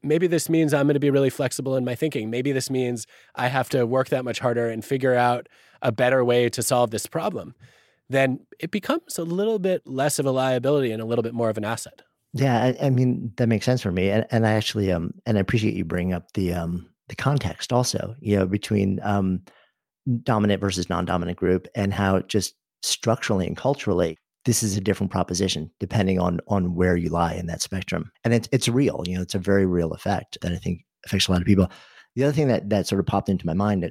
maybe 0.06 0.26
this 0.26 0.48
means 0.48 0.72
I'm 0.72 0.86
going 0.86 0.94
to 0.94 1.00
be 1.00 1.10
really 1.10 1.30
flexible 1.30 1.76
in 1.76 1.84
my 1.84 1.94
thinking. 1.94 2.30
Maybe 2.30 2.52
this 2.52 2.70
means 2.70 3.06
I 3.34 3.48
have 3.48 3.68
to 3.70 3.86
work 3.86 4.08
that 4.08 4.24
much 4.24 4.38
harder 4.38 4.68
and 4.68 4.84
figure 4.84 5.14
out 5.14 5.48
a 5.82 5.92
better 5.92 6.24
way 6.24 6.48
to 6.50 6.62
solve 6.62 6.90
this 6.90 7.06
problem, 7.06 7.54
then 8.08 8.40
it 8.58 8.70
becomes 8.70 9.18
a 9.18 9.24
little 9.24 9.58
bit 9.58 9.86
less 9.86 10.18
of 10.18 10.26
a 10.26 10.30
liability 10.30 10.92
and 10.92 11.02
a 11.02 11.04
little 11.04 11.22
bit 11.22 11.34
more 11.34 11.50
of 11.50 11.58
an 11.58 11.64
asset. 11.64 12.02
Yeah, 12.32 12.62
I, 12.62 12.86
I 12.86 12.90
mean 12.90 13.32
that 13.36 13.48
makes 13.48 13.64
sense 13.64 13.82
for 13.82 13.92
me, 13.92 14.10
and, 14.10 14.26
and 14.30 14.46
I 14.46 14.52
actually 14.52 14.92
um 14.92 15.12
and 15.24 15.38
I 15.38 15.40
appreciate 15.40 15.74
you 15.74 15.84
bringing 15.84 16.12
up 16.12 16.32
the 16.32 16.52
um 16.52 16.88
the 17.08 17.16
context 17.16 17.72
also, 17.72 18.14
you 18.20 18.36
know, 18.36 18.46
between 18.46 19.00
um 19.02 19.42
dominant 20.22 20.60
versus 20.60 20.88
non-dominant 20.88 21.38
group 21.38 21.66
and 21.74 21.92
how 21.92 22.20
just 22.20 22.54
structurally 22.82 23.46
and 23.46 23.56
culturally 23.56 24.18
this 24.46 24.62
is 24.62 24.76
a 24.76 24.80
different 24.80 25.12
proposition 25.12 25.70
depending 25.80 26.18
on 26.18 26.40
on 26.48 26.74
where 26.74 26.96
you 26.96 27.10
lie 27.10 27.34
in 27.34 27.46
that 27.46 27.60
spectrum. 27.60 28.10
And 28.24 28.32
it's 28.32 28.48
it's 28.52 28.68
real 28.68 29.02
you 29.06 29.16
know 29.16 29.22
it's 29.22 29.34
a 29.34 29.40
very 29.40 29.66
real 29.66 29.92
effect 29.92 30.38
that 30.40 30.52
i 30.52 30.56
think 30.56 30.86
affects 31.04 31.28
a 31.28 31.32
lot 31.32 31.40
of 31.40 31.46
people. 31.46 31.70
The 32.14 32.24
other 32.24 32.32
thing 32.32 32.48
that 32.48 32.70
that 32.70 32.86
sort 32.86 33.00
of 33.00 33.06
popped 33.06 33.28
into 33.28 33.46
my 33.46 33.54
mind 33.54 33.90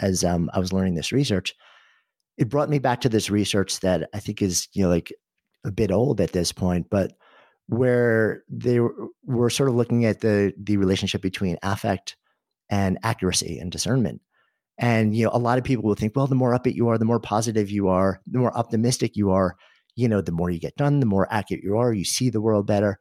as 0.00 0.22
um, 0.22 0.50
I 0.54 0.60
was 0.60 0.72
learning 0.72 0.94
this 0.94 1.12
research, 1.12 1.54
it 2.38 2.48
brought 2.48 2.70
me 2.70 2.78
back 2.78 3.00
to 3.02 3.08
this 3.08 3.30
research 3.30 3.80
that 3.80 4.08
I 4.14 4.20
think 4.20 4.42
is 4.42 4.68
you 4.72 4.84
know 4.84 4.90
like 4.90 5.12
a 5.64 5.72
bit 5.72 5.90
old 5.90 6.20
at 6.20 6.32
this 6.32 6.52
point, 6.52 6.86
but 6.90 7.12
where 7.66 8.42
they 8.48 8.80
were 9.24 9.50
sort 9.50 9.68
of 9.68 9.74
looking 9.74 10.04
at 10.04 10.20
the 10.20 10.52
the 10.62 10.76
relationship 10.76 11.22
between 11.22 11.58
affect 11.62 12.16
and 12.68 12.98
accuracy 13.02 13.58
and 13.58 13.72
discernment. 13.72 14.20
And 14.78 15.14
you 15.14 15.24
know, 15.24 15.30
a 15.34 15.38
lot 15.38 15.58
of 15.58 15.64
people 15.64 15.84
will 15.84 15.94
think, 15.94 16.14
well, 16.16 16.26
the 16.26 16.34
more 16.34 16.58
upbeat 16.58 16.74
you 16.74 16.88
are, 16.88 16.98
the 16.98 17.04
more 17.04 17.20
positive 17.20 17.70
you 17.70 17.88
are, 17.88 18.20
the 18.26 18.38
more 18.38 18.56
optimistic 18.56 19.16
you 19.16 19.30
are, 19.30 19.56
you 19.96 20.08
know, 20.08 20.20
the 20.20 20.32
more 20.32 20.50
you 20.50 20.60
get 20.60 20.76
done, 20.76 21.00
the 21.00 21.06
more 21.06 21.32
accurate 21.32 21.64
you 21.64 21.76
are, 21.76 21.92
you 21.92 22.04
see 22.04 22.30
the 22.30 22.40
world 22.40 22.66
better. 22.66 22.98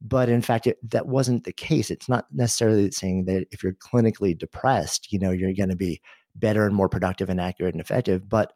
But 0.00 0.28
in 0.28 0.42
fact, 0.42 0.66
it, 0.66 0.78
that 0.90 1.06
wasn't 1.06 1.44
the 1.44 1.52
case. 1.52 1.90
It's 1.90 2.08
not 2.08 2.26
necessarily 2.32 2.90
saying 2.90 3.26
that 3.26 3.46
if 3.50 3.62
you're 3.62 3.74
clinically 3.74 4.36
depressed, 4.36 5.12
you 5.12 5.18
know, 5.18 5.30
you're 5.30 5.52
going 5.52 5.68
to 5.68 5.76
be 5.76 6.00
better 6.34 6.64
and 6.64 6.74
more 6.74 6.88
productive 6.88 7.28
and 7.28 7.40
accurate 7.40 7.74
and 7.74 7.80
effective. 7.80 8.28
But 8.28 8.52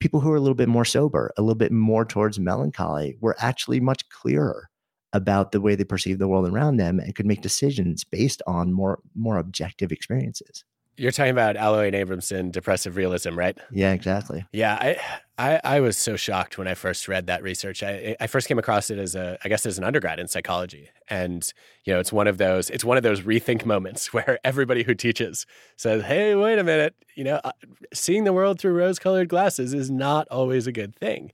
people 0.00 0.20
who 0.20 0.30
are 0.30 0.36
a 0.36 0.40
little 0.40 0.54
bit 0.54 0.68
more 0.68 0.84
sober, 0.84 1.32
a 1.38 1.42
little 1.42 1.54
bit 1.54 1.72
more 1.72 2.04
towards 2.04 2.38
melancholy, 2.38 3.16
were 3.20 3.36
actually 3.38 3.80
much 3.80 4.08
clearer 4.10 4.68
about 5.14 5.52
the 5.52 5.60
way 5.60 5.76
they 5.76 5.84
perceive 5.84 6.18
the 6.18 6.28
world 6.28 6.48
around 6.48 6.76
them 6.76 6.98
and 6.98 7.14
could 7.14 7.24
make 7.24 7.40
decisions 7.40 8.04
based 8.04 8.42
on 8.46 8.72
more 8.72 8.98
more 9.14 9.38
objective 9.38 9.92
experiences. 9.92 10.64
You're 10.96 11.10
talking 11.10 11.32
about 11.32 11.56
Alloy 11.56 11.90
and 11.92 11.94
Abramson 11.94 12.52
depressive 12.52 12.96
realism, 12.96 13.36
right? 13.36 13.58
Yeah, 13.72 13.92
exactly. 13.92 14.44
Yeah, 14.52 14.74
I, 14.80 14.96
I, 15.36 15.60
I 15.64 15.80
was 15.80 15.98
so 15.98 16.14
shocked 16.14 16.56
when 16.56 16.68
I 16.68 16.74
first 16.74 17.08
read 17.08 17.26
that 17.26 17.42
research. 17.42 17.82
I, 17.82 18.16
I 18.20 18.28
first 18.28 18.46
came 18.46 18.58
across 18.58 18.90
it 18.90 18.98
as 18.98 19.16
a, 19.16 19.36
I 19.44 19.48
guess, 19.48 19.66
as 19.66 19.76
an 19.76 19.84
undergrad 19.84 20.20
in 20.20 20.28
psychology, 20.28 20.90
and 21.08 21.52
you 21.84 21.92
know, 21.92 21.98
it's 21.98 22.12
one 22.12 22.28
of 22.28 22.38
those, 22.38 22.70
it's 22.70 22.84
one 22.84 22.96
of 22.96 23.02
those 23.02 23.22
rethink 23.22 23.64
moments 23.64 24.12
where 24.12 24.38
everybody 24.44 24.84
who 24.84 24.94
teaches 24.94 25.46
says, 25.76 26.04
"Hey, 26.04 26.34
wait 26.34 26.58
a 26.58 26.64
minute, 26.64 26.94
you 27.16 27.24
know, 27.24 27.40
uh, 27.42 27.52
seeing 27.92 28.24
the 28.24 28.32
world 28.32 28.60
through 28.60 28.74
rose-colored 28.74 29.28
glasses 29.28 29.74
is 29.74 29.90
not 29.90 30.28
always 30.30 30.66
a 30.68 30.72
good 30.72 30.94
thing," 30.94 31.32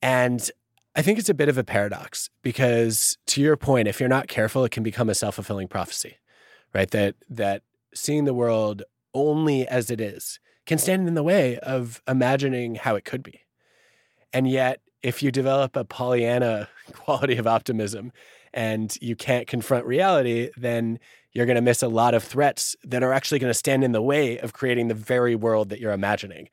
and 0.00 0.50
I 0.94 1.02
think 1.02 1.18
it's 1.18 1.28
a 1.28 1.34
bit 1.34 1.50
of 1.50 1.58
a 1.58 1.64
paradox 1.64 2.30
because, 2.40 3.18
to 3.26 3.42
your 3.42 3.58
point, 3.58 3.86
if 3.86 4.00
you're 4.00 4.08
not 4.08 4.28
careful, 4.28 4.64
it 4.64 4.70
can 4.70 4.82
become 4.82 5.10
a 5.10 5.14
self-fulfilling 5.14 5.68
prophecy, 5.68 6.16
right? 6.72 6.90
That 6.90 7.16
that 7.28 7.62
seeing 7.96 8.24
the 8.24 8.34
world 8.34 8.82
only 9.14 9.66
as 9.66 9.90
it 9.90 10.00
is 10.00 10.38
can 10.66 10.78
stand 10.78 11.08
in 11.08 11.14
the 11.14 11.22
way 11.22 11.58
of 11.58 12.02
imagining 12.06 12.74
how 12.74 12.96
it 12.96 13.04
could 13.04 13.22
be. 13.22 13.40
And 14.32 14.48
yet, 14.48 14.80
if 15.02 15.22
you 15.22 15.30
develop 15.30 15.76
a 15.76 15.84
Pollyanna 15.84 16.68
quality 16.92 17.36
of 17.36 17.46
optimism 17.46 18.12
and 18.52 18.96
you 19.00 19.14
can't 19.16 19.46
confront 19.46 19.86
reality, 19.86 20.50
then 20.56 20.98
you're 21.32 21.46
going 21.46 21.56
to 21.56 21.62
miss 21.62 21.82
a 21.82 21.88
lot 21.88 22.14
of 22.14 22.24
threats 22.24 22.74
that 22.84 23.02
are 23.02 23.12
actually 23.12 23.38
going 23.38 23.50
to 23.50 23.54
stand 23.54 23.84
in 23.84 23.92
the 23.92 24.02
way 24.02 24.38
of 24.38 24.52
creating 24.52 24.88
the 24.88 24.94
very 24.94 25.34
world 25.34 25.68
that 25.68 25.80
you're 25.80 25.92
imagining. 25.92 26.48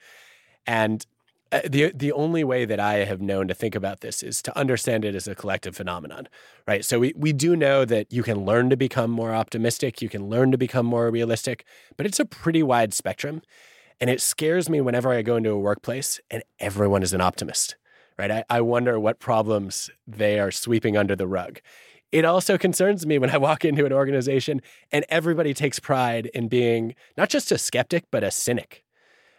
And 0.68 1.06
Uh, 1.54 1.62
the 1.70 1.91
the 1.93 2.12
only 2.12 2.43
way 2.43 2.66
that 2.66 2.80
I 2.80 3.06
have 3.06 3.22
known 3.22 3.47
to 3.47 3.54
think 3.54 3.76
about 3.76 3.99
this 3.99 4.24
is 4.24 4.41
to 4.41 4.58
understand 4.58 5.06
it 5.06 5.14
as 5.14 5.28
a 5.28 5.36
collective 5.36 5.76
phenomenon, 5.76 6.28
right? 6.68 6.84
So 6.84 6.97
we 6.97 7.14
we 7.16 7.32
do 7.32 7.56
know 7.56 7.86
that 7.86 8.12
you 8.12 8.24
can 8.24 8.43
learn 8.43 8.72
to 8.72 8.76
become 8.76 9.12
more 9.12 9.36
optimistic, 9.36 10.01
you 10.01 10.10
can 10.10 10.30
learn 10.30 10.51
to 10.51 10.58
become 10.58 10.88
more 10.88 11.12
realistic, 11.12 11.64
but 11.95 12.08
it's 12.08 12.20
a 12.20 12.26
pretty 12.26 12.64
wide 12.64 12.91
spectrum, 12.91 13.43
and 14.01 14.10
it 14.10 14.20
scares 14.20 14.68
me 14.68 14.82
whenever 14.82 15.12
I 15.12 15.22
go 15.22 15.36
into 15.36 15.51
a 15.51 15.60
workplace 15.60 16.20
and 16.32 16.41
everyone 16.60 17.04
is 17.04 17.14
an 17.14 17.22
optimist, 17.22 17.76
right? 18.18 18.32
I, 18.32 18.43
I 18.49 18.62
wonder 18.62 18.99
what 18.99 19.20
problems 19.20 19.91
they 20.08 20.39
are 20.39 20.49
sweeping 20.49 20.97
under 20.97 21.16
the 21.16 21.28
rug. 21.28 21.62
It 22.12 22.26
also 22.26 22.58
concerns 22.58 23.06
me 23.06 23.20
when 23.20 23.30
I 23.30 23.38
walk 23.38 23.64
into 23.64 23.86
an 23.86 23.93
organization 23.93 24.60
and 24.91 25.06
everybody 25.08 25.54
takes 25.54 25.80
pride 25.80 26.32
in 26.34 26.47
being 26.47 26.95
not 27.16 27.30
just 27.30 27.51
a 27.51 27.60
skeptic 27.60 28.06
but 28.10 28.24
a 28.24 28.32
cynic 28.32 28.84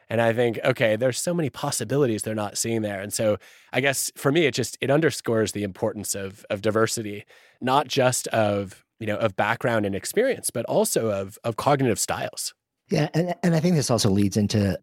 and 0.09 0.21
I 0.21 0.33
think, 0.33 0.59
okay, 0.65 0.97
there's 0.97 1.21
so 1.21 1.35
many 1.35 1.51
possibilities 1.51 2.23
they're 2.23 2.35
not 2.35 2.59
seeing 2.59 2.83
there. 2.83 3.01
And 3.01 3.13
so 3.13 3.39
I 3.73 3.81
guess 3.81 4.11
for 4.17 4.31
me, 4.31 4.47
it 4.47 4.55
just 4.55 4.77
it 4.81 4.91
underscores 4.91 5.53
the 5.53 5.63
importance 5.63 6.15
of 6.15 6.45
of 6.51 6.63
diversity, 6.63 7.25
not 7.61 7.89
just 7.89 8.27
of, 8.29 8.85
you 9.01 9.07
know, 9.07 9.17
of 9.17 9.37
background 9.37 9.87
and 9.87 9.95
experience, 9.95 10.51
but 10.51 10.65
also 10.67 11.11
of 11.11 11.39
of 11.45 11.57
cognitive 11.57 11.99
styles. 11.99 12.55
Yeah. 12.91 13.09
And 13.15 13.35
and 13.43 13.55
I 13.55 13.61
think 13.61 13.77
this 13.77 13.91
also 13.91 14.11
leads 14.11 14.37
into, 14.37 14.79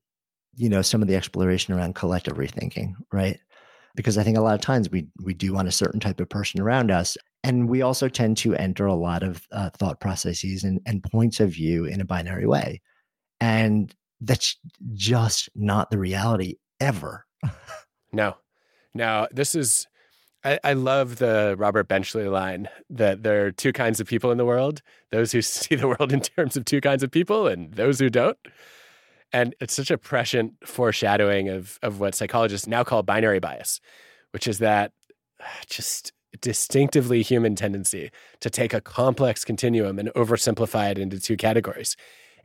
you 0.55 0.69
know, 0.69 0.82
some 0.82 1.01
of 1.01 1.07
the 1.07 1.15
exploration 1.15 1.74
around 1.74 1.95
collective 1.95 2.38
rethinking, 2.38 2.93
right? 3.11 3.39
Because 3.95 4.17
I 4.17 4.24
think 4.24 4.38
a 4.38 4.41
lot 4.41 4.55
of 4.55 4.61
times 4.61 4.89
we 4.89 5.07
we 5.24 5.34
do 5.34 5.53
want 5.53 5.67
a 5.67 5.72
certain 5.72 5.99
type 5.99 6.19
of 6.19 6.30
person 6.30 6.61
around 6.61 6.91
us. 6.91 7.17
And 7.43 7.67
we 7.67 7.82
also 7.82 8.07
tend 8.07 8.38
to 8.38 8.55
enter 8.55 8.86
a 8.86 8.93
lot 8.93 9.24
of 9.24 9.47
uh, 9.51 9.72
thought 9.72 9.99
processes 9.99 10.63
and, 10.63 10.80
and 10.86 11.01
points 11.03 11.39
of 11.39 11.49
view 11.49 11.86
in 11.86 11.99
a 11.99 12.05
binary 12.05 12.45
way. 12.45 12.82
And 13.39 13.93
that's 14.22 14.55
just 14.93 15.49
not 15.55 15.89
the 15.89 15.97
reality 15.97 16.55
ever. 16.80 17.26
no, 18.13 18.36
no, 18.93 19.28
this 19.32 19.55
is, 19.55 19.88
I, 20.43 20.59
I, 20.63 20.74
love 20.74 21.17
the 21.17 21.55
Robert 21.57 21.88
Benchley 21.88 22.28
line 22.28 22.69
that 22.89 23.24
there 23.24 23.45
are 23.45 23.51
two 23.51 23.74
kinds 23.74 23.99
of 23.99 24.07
people 24.07 24.32
in 24.32 24.38
the 24.38 24.45
world 24.45 24.82
those 25.11 25.32
who 25.32 25.41
see 25.41 25.76
the 25.76 25.88
world 25.88 26.13
in 26.13 26.22
terms 26.22 26.55
of 26.55 26.65
two 26.65 26.82
kinds 26.82 27.03
of 27.03 27.11
people 27.11 27.47
and 27.47 27.74
those 27.74 27.99
who 27.99 28.09
don't. 28.09 28.38
And 29.34 29.55
it's 29.61 29.74
such 29.74 29.91
a 29.91 29.97
prescient 29.97 30.55
foreshadowing 30.65 31.49
of, 31.49 31.80
of 31.82 31.99
what 31.99 32.15
psychologists 32.15 32.67
now 32.67 32.84
call 32.84 33.01
binary 33.01 33.39
bias, 33.39 33.80
which 34.32 34.45
is 34.45 34.59
that 34.59 34.91
uh, 35.39 35.45
just 35.67 36.11
distinctively 36.41 37.22
human 37.22 37.55
tendency 37.55 38.11
to 38.39 38.49
take 38.49 38.74
a 38.74 38.82
complex 38.82 39.43
continuum 39.43 39.99
and 39.99 40.09
oversimplify 40.09 40.91
it 40.91 40.97
into 40.97 41.19
two 41.19 41.38
categories. 41.38 41.95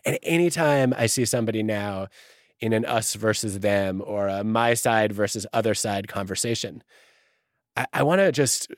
And 0.05 0.19
anytime 0.23 0.95
I 0.97 1.07
see 1.07 1.25
somebody 1.25 1.63
now 1.63 2.09
in 2.61 2.73
an 2.73 2.85
us 2.85 3.15
versus 3.15 3.61
them 3.61 4.03
or 4.05 4.29
a 4.29 4.45
my 4.45 4.75
side 4.75 5.13
versus 5.13 5.47
other 5.53 5.75
side 5.75 6.09
conversation, 6.09 6.83
I, 7.77 7.87
I 7.93 8.03
want 8.03 8.21
to 8.21 8.33
just 8.33 8.73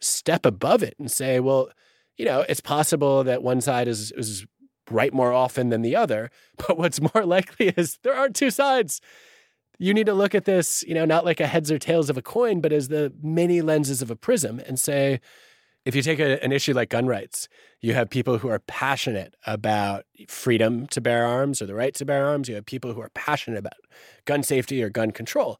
step 0.00 0.46
above 0.46 0.82
it 0.82 0.94
and 0.98 1.10
say, 1.10 1.40
well, 1.40 1.70
you 2.16 2.24
know, 2.24 2.44
it's 2.48 2.60
possible 2.60 3.24
that 3.24 3.42
one 3.42 3.60
side 3.60 3.88
is, 3.88 4.12
is 4.12 4.46
right 4.90 5.12
more 5.12 5.32
often 5.32 5.68
than 5.68 5.82
the 5.82 5.96
other. 5.96 6.30
But 6.66 6.76
what's 6.76 7.00
more 7.00 7.24
likely 7.24 7.68
is 7.68 7.98
there 8.02 8.14
aren't 8.14 8.36
two 8.36 8.50
sides. 8.50 9.00
You 9.78 9.94
need 9.94 10.06
to 10.06 10.14
look 10.14 10.34
at 10.34 10.44
this, 10.44 10.82
you 10.88 10.94
know, 10.94 11.04
not 11.04 11.24
like 11.24 11.38
a 11.38 11.46
heads 11.46 11.70
or 11.70 11.78
tails 11.78 12.10
of 12.10 12.16
a 12.16 12.22
coin, 12.22 12.60
but 12.60 12.72
as 12.72 12.88
the 12.88 13.12
many 13.22 13.62
lenses 13.62 14.02
of 14.02 14.10
a 14.10 14.16
prism 14.16 14.60
and 14.66 14.78
say, 14.78 15.20
if 15.88 15.96
you 15.96 16.02
take 16.02 16.18
a, 16.18 16.44
an 16.44 16.52
issue 16.52 16.74
like 16.74 16.90
gun 16.90 17.06
rights, 17.06 17.48
you 17.80 17.94
have 17.94 18.10
people 18.10 18.36
who 18.36 18.48
are 18.48 18.58
passionate 18.58 19.34
about 19.46 20.04
freedom 20.28 20.86
to 20.88 21.00
bear 21.00 21.24
arms 21.24 21.62
or 21.62 21.66
the 21.66 21.74
right 21.74 21.94
to 21.94 22.04
bear 22.04 22.26
arms. 22.26 22.46
You 22.46 22.56
have 22.56 22.66
people 22.66 22.92
who 22.92 23.00
are 23.00 23.08
passionate 23.14 23.56
about 23.56 23.80
gun 24.26 24.42
safety 24.42 24.82
or 24.82 24.90
gun 24.90 25.12
control. 25.12 25.58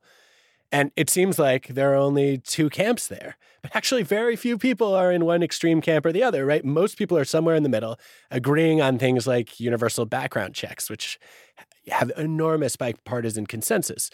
And 0.71 0.93
it 0.97 1.09
seems 1.09 1.39
like 1.39 1.69
there 1.69 1.95
are 1.95 1.97
only 1.97 2.37
two 2.37 2.69
camps 2.69 3.07
there. 3.07 3.39
But 3.63 3.75
actually, 3.75 4.03
very 4.03 4.37
few 4.37 4.59
people 4.59 4.95
are 4.95 5.11
in 5.11 5.25
one 5.25 5.43
extreme 5.43 5.81
camp 5.81 6.05
or 6.05 6.13
the 6.13 6.23
other, 6.23 6.45
right? 6.45 6.63
Most 6.63 6.99
people 6.99 7.17
are 7.17 7.25
somewhere 7.25 7.57
in 7.57 7.63
the 7.63 7.71
middle, 7.71 7.99
agreeing 8.31 8.83
on 8.83 8.99
things 8.99 9.27
like 9.27 9.59
universal 9.59 10.05
background 10.05 10.55
checks, 10.55 10.91
which 10.91 11.19
have 11.89 12.13
enormous 12.19 12.77
bipartisan 12.77 13.47
consensus. 13.47 14.11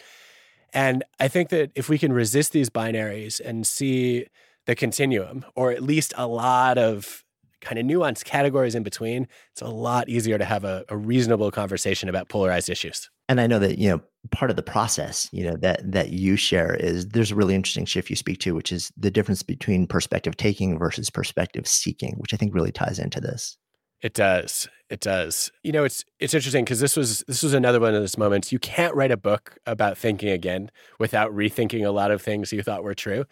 And 0.73 1.03
I 1.19 1.27
think 1.27 1.49
that 1.49 1.71
if 1.75 1.89
we 1.89 1.97
can 1.97 2.13
resist 2.13 2.53
these 2.53 2.69
binaries 2.69 3.41
and 3.41 3.67
see 3.67 4.27
the 4.65 4.75
continuum, 4.75 5.45
or 5.55 5.71
at 5.71 5.83
least 5.83 6.13
a 6.17 6.27
lot 6.27 6.77
of 6.77 7.23
kind 7.61 7.79
of 7.79 7.85
nuanced 7.85 8.25
categories 8.25 8.75
in 8.75 8.83
between, 8.83 9.27
it's 9.51 9.61
a 9.61 9.67
lot 9.67 10.07
easier 10.07 10.37
to 10.37 10.45
have 10.45 10.63
a, 10.63 10.85
a 10.89 10.95
reasonable 10.95 11.51
conversation 11.51 12.07
about 12.09 12.29
polarized 12.29 12.69
issues. 12.69 13.09
And 13.27 13.41
I 13.41 13.47
know 13.47 13.57
that, 13.59 13.79
you 13.79 13.89
know, 13.89 14.01
part 14.31 14.51
of 14.51 14.55
the 14.55 14.63
process, 14.63 15.27
you 15.31 15.43
know, 15.43 15.57
that 15.57 15.91
that 15.91 16.09
you 16.09 16.35
share 16.35 16.75
is 16.75 17.07
there's 17.09 17.31
a 17.31 17.35
really 17.35 17.55
interesting 17.55 17.85
shift 17.85 18.09
you 18.09 18.15
speak 18.15 18.39
to, 18.39 18.53
which 18.53 18.71
is 18.71 18.91
the 18.95 19.09
difference 19.09 19.41
between 19.41 19.87
perspective 19.87 20.37
taking 20.37 20.77
versus 20.77 21.09
perspective 21.09 21.67
seeking, 21.67 22.15
which 22.17 22.33
I 22.33 22.37
think 22.37 22.53
really 22.53 22.71
ties 22.71 22.99
into 22.99 23.19
this. 23.19 23.57
It 24.01 24.13
does. 24.13 24.67
It 24.89 24.99
does. 24.99 25.51
You 25.63 25.71
know, 25.71 25.83
it's 25.83 26.05
it's 26.19 26.35
interesting 26.35 26.63
because 26.63 26.79
this 26.79 26.95
was 26.95 27.23
this 27.27 27.41
was 27.41 27.55
another 27.55 27.79
one 27.79 27.95
of 27.95 28.01
those 28.01 28.19
moments. 28.19 28.51
You 28.51 28.59
can't 28.59 28.93
write 28.93 29.11
a 29.11 29.17
book 29.17 29.57
about 29.65 29.97
thinking 29.97 30.29
again 30.29 30.69
without 30.99 31.31
rethinking 31.31 31.83
a 31.83 31.91
lot 31.91 32.11
of 32.11 32.21
things 32.21 32.53
you 32.53 32.61
thought 32.61 32.83
were 32.83 32.93
true. 32.93 33.25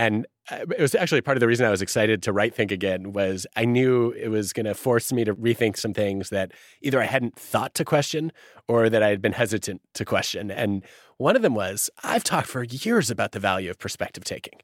And 0.00 0.26
uh, 0.50 0.64
it 0.78 0.80
was 0.80 0.94
actually 0.94 1.20
part 1.20 1.36
of 1.36 1.40
the 1.40 1.46
reason 1.46 1.66
I 1.66 1.70
was 1.70 1.82
excited 1.82 2.22
to 2.22 2.32
write 2.32 2.54
Think 2.54 2.72
Again 2.72 3.12
was 3.12 3.46
I 3.54 3.66
knew 3.66 4.12
it 4.12 4.28
was 4.28 4.54
going 4.54 4.64
to 4.64 4.74
force 4.74 5.12
me 5.12 5.24
to 5.24 5.34
rethink 5.34 5.76
some 5.76 5.92
things 5.92 6.30
that 6.30 6.52
either 6.80 7.02
I 7.02 7.04
hadn't 7.04 7.36
thought 7.38 7.74
to 7.74 7.84
question 7.84 8.32
or 8.66 8.88
that 8.88 9.02
I 9.02 9.10
had 9.10 9.20
been 9.20 9.34
hesitant 9.34 9.82
to 9.92 10.06
question. 10.06 10.50
And 10.50 10.86
one 11.18 11.36
of 11.36 11.42
them 11.42 11.54
was 11.54 11.90
I've 12.02 12.24
talked 12.24 12.46
for 12.46 12.64
years 12.64 13.10
about 13.10 13.32
the 13.32 13.40
value 13.40 13.68
of 13.68 13.78
perspective 13.78 14.24
taking. 14.24 14.60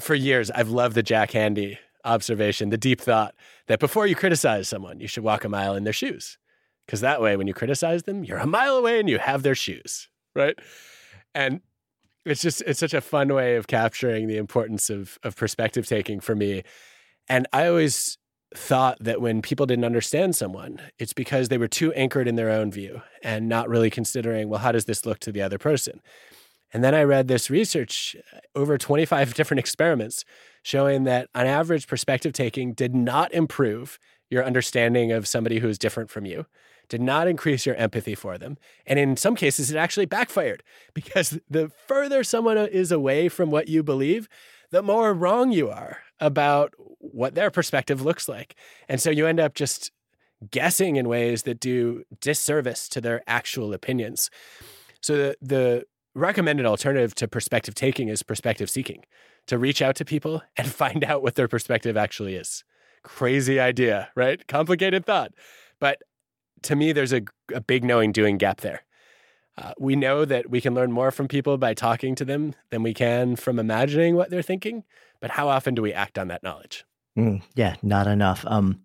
For 0.00 0.16
years, 0.16 0.50
I've 0.50 0.70
loved 0.70 0.96
the 0.96 1.04
Jack 1.04 1.30
Handey 1.30 1.78
observation, 2.04 2.70
the 2.70 2.76
deep 2.76 3.00
thought 3.00 3.36
that 3.68 3.78
before 3.78 4.08
you 4.08 4.16
criticize 4.16 4.68
someone, 4.68 4.98
you 4.98 5.06
should 5.06 5.22
walk 5.22 5.44
a 5.44 5.48
mile 5.48 5.76
in 5.76 5.84
their 5.84 5.92
shoes. 5.92 6.38
Because 6.86 7.02
that 7.02 7.22
way, 7.22 7.36
when 7.36 7.46
you 7.46 7.54
criticize 7.54 8.02
them, 8.02 8.24
you're 8.24 8.38
a 8.38 8.48
mile 8.48 8.76
away 8.76 8.98
and 8.98 9.08
you 9.08 9.20
have 9.20 9.44
their 9.44 9.54
shoes, 9.54 10.08
right? 10.34 10.58
And 11.36 11.60
it's 12.24 12.42
just 12.42 12.62
it's 12.62 12.80
such 12.80 12.94
a 12.94 13.00
fun 13.00 13.32
way 13.32 13.56
of 13.56 13.66
capturing 13.66 14.28
the 14.28 14.36
importance 14.36 14.90
of 14.90 15.18
of 15.22 15.36
perspective 15.36 15.86
taking 15.86 16.20
for 16.20 16.34
me. 16.34 16.62
And 17.28 17.46
I 17.52 17.66
always 17.66 18.18
thought 18.54 18.98
that 19.00 19.20
when 19.20 19.42
people 19.42 19.66
didn't 19.66 19.84
understand 19.84 20.36
someone, 20.36 20.80
it's 20.98 21.12
because 21.12 21.48
they 21.48 21.58
were 21.58 21.68
too 21.68 21.92
anchored 21.94 22.28
in 22.28 22.36
their 22.36 22.50
own 22.50 22.70
view 22.70 23.00
and 23.22 23.48
not 23.48 23.68
really 23.68 23.90
considering, 23.90 24.48
well, 24.48 24.60
how 24.60 24.72
does 24.72 24.84
this 24.84 25.06
look 25.06 25.18
to 25.20 25.32
the 25.32 25.40
other 25.40 25.58
person? 25.58 26.00
And 26.72 26.82
then 26.82 26.94
I 26.94 27.02
read 27.02 27.28
this 27.28 27.50
research 27.50 28.16
uh, 28.34 28.38
over 28.54 28.78
25 28.78 29.34
different 29.34 29.58
experiments 29.60 30.24
showing 30.62 31.04
that 31.04 31.28
on 31.34 31.46
average, 31.46 31.86
perspective 31.86 32.32
taking 32.32 32.72
did 32.72 32.94
not 32.94 33.32
improve 33.32 33.98
your 34.30 34.44
understanding 34.44 35.12
of 35.12 35.28
somebody 35.28 35.58
who 35.58 35.68
is 35.68 35.78
different 35.78 36.10
from 36.10 36.24
you 36.24 36.46
did 36.92 37.00
not 37.00 37.26
increase 37.26 37.64
your 37.64 37.74
empathy 37.76 38.14
for 38.14 38.36
them. 38.36 38.58
And 38.86 38.98
in 38.98 39.16
some 39.16 39.34
cases, 39.34 39.70
it 39.70 39.78
actually 39.78 40.04
backfired 40.04 40.62
because 40.94 41.38
the 41.48 41.72
further 41.88 42.22
someone 42.22 42.58
is 42.58 42.92
away 42.92 43.30
from 43.30 43.50
what 43.50 43.66
you 43.66 43.82
believe, 43.82 44.28
the 44.70 44.82
more 44.82 45.14
wrong 45.14 45.52
you 45.52 45.70
are 45.70 46.00
about 46.20 46.74
what 46.98 47.34
their 47.34 47.50
perspective 47.50 48.02
looks 48.02 48.28
like. 48.28 48.56
And 48.90 49.00
so 49.00 49.08
you 49.08 49.26
end 49.26 49.40
up 49.40 49.54
just 49.54 49.90
guessing 50.50 50.96
in 50.96 51.08
ways 51.08 51.44
that 51.44 51.60
do 51.60 52.04
disservice 52.20 52.90
to 52.90 53.00
their 53.00 53.22
actual 53.26 53.72
opinions. 53.72 54.28
So 55.00 55.16
the, 55.16 55.36
the 55.40 55.86
recommended 56.14 56.66
alternative 56.66 57.14
to 57.14 57.26
perspective 57.26 57.74
taking 57.74 58.08
is 58.08 58.22
perspective 58.22 58.68
seeking 58.68 59.02
to 59.46 59.56
reach 59.56 59.80
out 59.80 59.96
to 59.96 60.04
people 60.04 60.42
and 60.58 60.70
find 60.70 61.04
out 61.04 61.22
what 61.22 61.36
their 61.36 61.48
perspective 61.48 61.96
actually 61.96 62.34
is. 62.34 62.64
Crazy 63.02 63.58
idea, 63.58 64.10
right? 64.14 64.46
Complicated 64.46 65.06
thought. 65.06 65.32
But 65.80 66.02
to 66.62 66.76
me, 66.76 66.92
there's 66.92 67.12
a, 67.12 67.22
a 67.54 67.60
big 67.60 67.84
knowing 67.84 68.12
doing 68.12 68.38
gap 68.38 68.60
there. 68.60 68.82
Uh, 69.58 69.72
we 69.78 69.96
know 69.96 70.24
that 70.24 70.48
we 70.48 70.60
can 70.60 70.74
learn 70.74 70.90
more 70.90 71.10
from 71.10 71.28
people 71.28 71.58
by 71.58 71.74
talking 71.74 72.14
to 72.14 72.24
them 72.24 72.54
than 72.70 72.82
we 72.82 72.94
can 72.94 73.36
from 73.36 73.58
imagining 73.58 74.16
what 74.16 74.30
they're 74.30 74.42
thinking. 74.42 74.84
But 75.20 75.30
how 75.30 75.48
often 75.48 75.74
do 75.74 75.82
we 75.82 75.92
act 75.92 76.18
on 76.18 76.28
that 76.28 76.42
knowledge? 76.42 76.84
Mm, 77.18 77.42
yeah, 77.54 77.76
not 77.82 78.06
enough. 78.06 78.44
Um, 78.46 78.80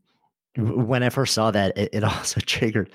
when 0.58 1.04
I 1.04 1.10
first 1.10 1.34
saw 1.34 1.52
that, 1.52 1.78
it, 1.78 1.90
it 1.94 2.04
also 2.04 2.42
triggered 2.42 2.92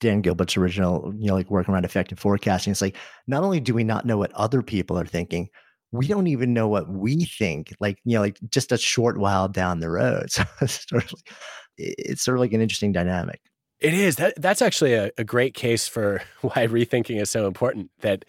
Dan 0.00 0.22
Gilbert's 0.22 0.56
original, 0.56 1.12
you 1.16 1.26
know, 1.26 1.34
like 1.34 1.50
working 1.50 1.74
around 1.74 1.84
affective 1.84 2.18
forecasting. 2.18 2.70
It's 2.70 2.82
like 2.82 2.96
not 3.26 3.42
only 3.42 3.60
do 3.60 3.74
we 3.74 3.84
not 3.84 4.06
know 4.06 4.16
what 4.16 4.32
other 4.32 4.62
people 4.62 4.98
are 4.98 5.06
thinking, 5.06 5.48
we 5.90 6.06
don't 6.06 6.26
even 6.26 6.52
know 6.54 6.68
what 6.68 6.88
we 6.88 7.24
think. 7.24 7.74
Like 7.80 7.98
you 8.04 8.14
know, 8.14 8.20
like 8.20 8.38
just 8.50 8.72
a 8.72 8.78
short 8.78 9.18
while 9.18 9.48
down 9.48 9.80
the 9.80 9.90
road. 9.90 10.28
So 10.32 10.44
it's 10.60 10.88
sort 10.88 11.04
of, 11.04 11.12
like, 11.12 11.34
it's 11.78 12.22
sort 12.22 12.36
of 12.36 12.40
like 12.40 12.52
an 12.52 12.60
interesting 12.60 12.92
dynamic. 12.92 13.40
It 13.80 13.94
is. 13.94 14.16
That 14.16 14.34
that's 14.40 14.62
actually 14.62 14.94
a, 14.94 15.10
a 15.18 15.24
great 15.24 15.54
case 15.54 15.86
for 15.86 16.22
why 16.40 16.66
rethinking 16.66 17.20
is 17.20 17.30
so 17.30 17.46
important. 17.46 17.90
That 18.00 18.24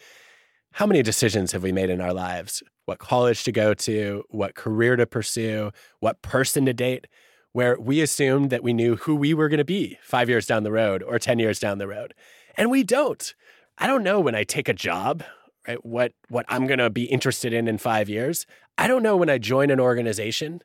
how 0.74 0.86
many 0.86 1.02
decisions 1.02 1.52
have 1.52 1.64
we 1.64 1.72
made 1.72 1.90
in 1.90 2.02
our 2.02 2.14
lives? 2.14 2.62
What 2.86 3.00
college 3.00 3.44
to 3.44 3.52
go 3.52 3.74
to, 3.74 4.24
what 4.30 4.56
career 4.56 4.96
to 4.96 5.06
pursue, 5.06 5.72
what 6.00 6.22
person 6.22 6.66
to 6.66 6.74
date, 6.74 7.08
where 7.52 7.80
we 7.80 8.02
assumed 8.02 8.50
that 8.50 8.64
we 8.64 8.74
knew 8.74 8.96
who 8.96 9.16
we 9.16 9.34
were 9.34 9.50
going 9.50 9.60
to 9.60 9.66
be 9.66 9.98
five 10.02 10.30
years 10.30 10.46
down 10.46 10.64
the 10.64 10.72
road 10.72 11.04
or 11.04 11.20
10 11.20 11.40
years 11.40 11.60
down 11.60 11.78
the 11.78 11.88
road. 11.88 12.14
And 12.56 12.72
we 12.72 12.84
don't. 12.84 13.34
I 13.78 13.88
don't 13.88 14.04
know 14.04 14.20
when 14.20 14.36
I 14.36 14.44
take 14.44 14.68
a 14.68 14.74
job, 14.74 15.24
right? 15.68 15.84
What, 15.86 16.14
what 16.30 16.46
I'm 16.50 16.68
going 16.68 16.80
to 16.80 16.90
be 16.90 17.06
interested 17.06 17.54
in 17.54 17.68
in 17.68 17.78
five 17.78 18.10
years. 18.10 18.46
I 18.78 18.88
don't 18.88 19.04
know 19.04 19.18
when 19.18 19.30
I 19.30 19.38
join 19.38 19.72
an 19.72 19.80
organization 19.80 20.62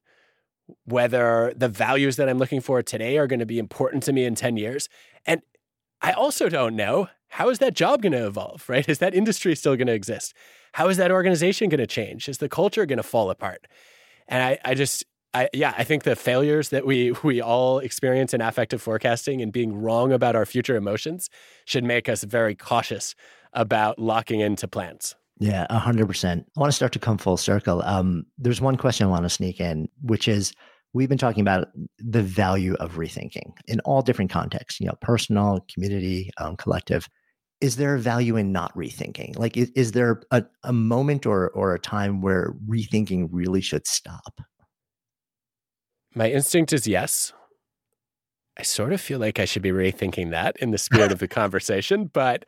whether 0.85 1.53
the 1.57 1.69
values 1.69 2.17
that 2.17 2.29
I'm 2.29 2.39
looking 2.39 2.61
for 2.61 2.83
today 2.83 3.19
are 3.19 3.27
going 3.27 3.41
to 3.41 3.47
be 3.47 3.59
important 3.59 4.03
to 4.05 4.13
me 4.13 4.25
in 4.25 4.35
10 4.35 4.57
years. 4.57 4.89
And 5.27 5.43
I 6.01 6.13
also 6.13 6.49
don't 6.49 6.77
know 6.77 7.09
how 7.29 7.49
is 7.49 7.59
that 7.59 7.75
job 7.75 8.03
going 8.03 8.13
to 8.13 8.27
evolve, 8.27 8.69
right? 8.69 8.89
Is 8.89 8.99
that 8.99 9.15
industry 9.15 9.57
still 9.57 9.77
going 9.77 9.89
to 9.89 9.93
exist? 9.93 10.35
How 10.73 10.89
is 10.89 10.97
that 10.99 11.11
organization 11.11 11.69
going 11.69 11.79
to 11.79 11.87
change? 11.87 12.29
Is 12.29 12.39
the 12.39 12.49
culture 12.49 12.87
going 12.87 12.99
to 12.99 13.03
fall 13.03 13.31
apart? 13.31 13.67
And 14.29 14.43
I, 14.43 14.59
I 14.65 14.75
just, 14.75 15.05
I, 15.35 15.49
yeah, 15.53 15.75
I 15.77 15.85
think 15.85 16.05
the 16.05 16.15
failures 16.15 16.69
that 16.69 16.87
we 16.87 17.13
we 17.25 17.41
all 17.41 17.81
experience 17.81 18.33
in 18.35 18.41
affective 18.41 18.81
forecasting 18.81 19.43
and 19.43 19.53
being 19.53 19.75
wrong 19.75 20.13
about 20.13 20.37
our 20.37 20.47
future 20.47 20.77
emotions 20.77 21.29
should 21.65 21.83
make 21.83 22.09
us 22.09 22.23
very 22.23 22.55
cautious 22.55 23.17
about 23.53 23.99
locking 23.99 24.41
into 24.41 24.69
plans. 24.69 25.17
Yeah, 25.41 25.67
a 25.69 25.79
hundred 25.79 26.07
percent. 26.07 26.47
I 26.57 26.61
want 26.61 26.71
to 26.71 26.77
start 26.77 26.93
to 26.93 26.99
come 26.99 27.19
full 27.19 27.37
circle. 27.37 27.83
Um, 27.83 28.25
there's 28.39 28.61
one 28.61 28.77
question 28.77 29.07
I 29.07 29.11
want 29.11 29.25
to 29.25 29.31
sneak 29.31 29.61
in, 29.61 29.89
which 30.03 30.29
is 30.29 30.53
we've 30.93 31.09
been 31.09 31.19
talking 31.19 31.41
about 31.41 31.69
the 31.99 32.23
value 32.23 32.75
of 32.75 32.95
rethinking 32.95 33.53
in 33.67 33.81
all 33.81 34.01
different 34.01 34.31
contexts, 34.31 34.81
you 34.81 34.87
know, 34.87 34.95
personal, 35.01 35.65
community, 35.73 36.31
um, 36.39 36.57
collective. 36.57 37.09
Is 37.61 37.77
there 37.77 37.97
a 37.97 37.99
value 37.99 38.37
in 38.37 38.53
not 38.53 38.75
rethinking? 38.77 39.37
Like, 39.37 39.57
is, 39.57 39.71
is 39.75 39.93
there 39.93 40.23
a, 40.31 40.45
a 40.63 40.73
moment 40.73 41.27
or 41.27 41.51
or 41.51 41.75
a 41.75 41.81
time 41.81 42.21
where 42.21 42.55
rethinking 42.69 43.29
really 43.33 43.61
should 43.61 43.87
stop? 43.87 44.41
My 46.15 46.31
instinct 46.31 46.73
is 46.73 46.87
yes. 46.87 47.33
I 48.57 48.63
sort 48.63 48.93
of 48.93 49.01
feel 49.01 49.19
like 49.19 49.41
I 49.41 49.47
should 49.47 49.63
be 49.63 49.73
rethinking 49.73 50.31
that 50.31 50.57
in 50.59 50.71
the 50.71 50.79
spirit 50.79 51.11
of 51.11 51.19
the 51.19 51.27
conversation, 51.43 52.05
but 52.13 52.45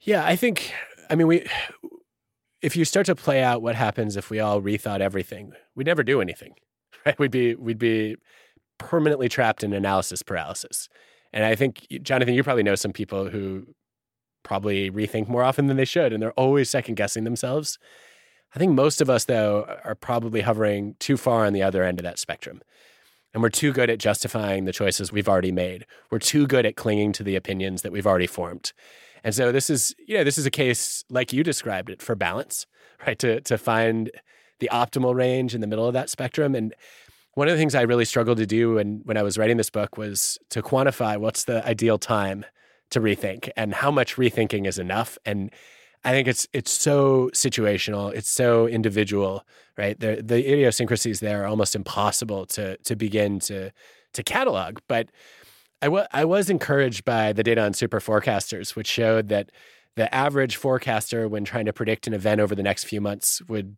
yeah, 0.00 0.24
I 0.24 0.36
think 0.36 0.72
I 1.10 1.16
mean, 1.16 1.26
we 1.26 1.46
if 2.62 2.76
you 2.76 2.84
start 2.84 3.06
to 3.06 3.14
play 3.14 3.42
out 3.42 3.62
what 3.62 3.74
happens 3.74 4.16
if 4.16 4.30
we 4.30 4.38
all 4.38 4.62
rethought 4.62 5.00
everything, 5.00 5.52
we'd 5.74 5.86
never 5.86 6.02
do 6.02 6.20
anything, 6.20 6.54
right? 7.06 7.18
We'd 7.18 7.30
be 7.30 7.54
we'd 7.54 7.78
be 7.78 8.16
permanently 8.78 9.28
trapped 9.28 9.62
in 9.62 9.72
analysis 9.72 10.22
paralysis. 10.22 10.88
And 11.32 11.44
I 11.44 11.54
think 11.54 11.86
Jonathan, 12.02 12.34
you 12.34 12.42
probably 12.42 12.62
know 12.62 12.74
some 12.74 12.92
people 12.92 13.28
who 13.28 13.66
probably 14.42 14.90
rethink 14.90 15.28
more 15.28 15.44
often 15.44 15.66
than 15.66 15.76
they 15.76 15.84
should, 15.84 16.12
and 16.12 16.22
they're 16.22 16.32
always 16.32 16.70
second 16.70 16.94
guessing 16.94 17.24
themselves. 17.24 17.78
I 18.54 18.58
think 18.58 18.72
most 18.72 19.00
of 19.00 19.08
us, 19.08 19.26
though, 19.26 19.78
are 19.84 19.94
probably 19.94 20.40
hovering 20.40 20.96
too 20.98 21.16
far 21.16 21.46
on 21.46 21.52
the 21.52 21.62
other 21.62 21.84
end 21.84 22.00
of 22.00 22.04
that 22.04 22.18
spectrum. 22.18 22.62
And 23.32 23.42
we're 23.42 23.48
too 23.48 23.72
good 23.72 23.90
at 23.90 24.00
justifying 24.00 24.64
the 24.64 24.72
choices 24.72 25.12
we've 25.12 25.28
already 25.28 25.52
made. 25.52 25.86
We're 26.10 26.18
too 26.18 26.48
good 26.48 26.66
at 26.66 26.74
clinging 26.74 27.12
to 27.12 27.22
the 27.22 27.36
opinions 27.36 27.82
that 27.82 27.92
we've 27.92 28.08
already 28.08 28.26
formed. 28.26 28.72
And 29.24 29.34
so 29.34 29.52
this 29.52 29.70
is, 29.70 29.94
you 30.06 30.16
know, 30.16 30.24
this 30.24 30.38
is 30.38 30.46
a 30.46 30.50
case 30.50 31.04
like 31.10 31.32
you 31.32 31.42
described 31.42 31.90
it 31.90 32.02
for 32.02 32.14
balance, 32.14 32.66
right? 33.06 33.18
To 33.18 33.40
to 33.42 33.58
find 33.58 34.10
the 34.58 34.68
optimal 34.72 35.14
range 35.14 35.54
in 35.54 35.60
the 35.60 35.66
middle 35.66 35.86
of 35.86 35.94
that 35.94 36.10
spectrum. 36.10 36.54
And 36.54 36.74
one 37.34 37.48
of 37.48 37.52
the 37.52 37.58
things 37.58 37.74
I 37.74 37.82
really 37.82 38.04
struggled 38.04 38.38
to 38.38 38.46
do 38.46 38.74
when 38.74 39.02
when 39.04 39.16
I 39.16 39.22
was 39.22 39.38
writing 39.38 39.56
this 39.56 39.70
book 39.70 39.96
was 39.96 40.38
to 40.50 40.62
quantify 40.62 41.16
what's 41.18 41.44
the 41.44 41.66
ideal 41.66 41.98
time 41.98 42.44
to 42.90 43.00
rethink 43.00 43.48
and 43.56 43.74
how 43.74 43.90
much 43.90 44.16
rethinking 44.16 44.66
is 44.66 44.78
enough. 44.78 45.16
And 45.24 45.50
I 46.04 46.10
think 46.12 46.28
it's 46.28 46.48
it's 46.52 46.70
so 46.70 47.30
situational, 47.32 48.12
it's 48.12 48.30
so 48.30 48.66
individual, 48.66 49.44
right? 49.76 49.98
The 49.98 50.22
the 50.22 50.38
idiosyncrasies 50.38 51.20
there 51.20 51.42
are 51.42 51.46
almost 51.46 51.76
impossible 51.76 52.46
to 52.46 52.76
to 52.78 52.96
begin 52.96 53.38
to 53.40 53.70
to 54.14 54.22
catalog. 54.22 54.78
But 54.88 55.10
I, 55.82 55.86
w- 55.86 56.06
I 56.12 56.24
was 56.24 56.50
encouraged 56.50 57.04
by 57.04 57.32
the 57.32 57.42
data 57.42 57.62
on 57.62 57.72
super 57.72 58.00
forecasters, 58.00 58.76
which 58.76 58.86
showed 58.86 59.28
that 59.28 59.50
the 59.96 60.12
average 60.14 60.56
forecaster, 60.56 61.28
when 61.28 61.44
trying 61.44 61.66
to 61.66 61.72
predict 61.72 62.06
an 62.06 62.14
event 62.14 62.40
over 62.40 62.54
the 62.54 62.62
next 62.62 62.84
few 62.84 63.00
months, 63.00 63.42
would 63.48 63.76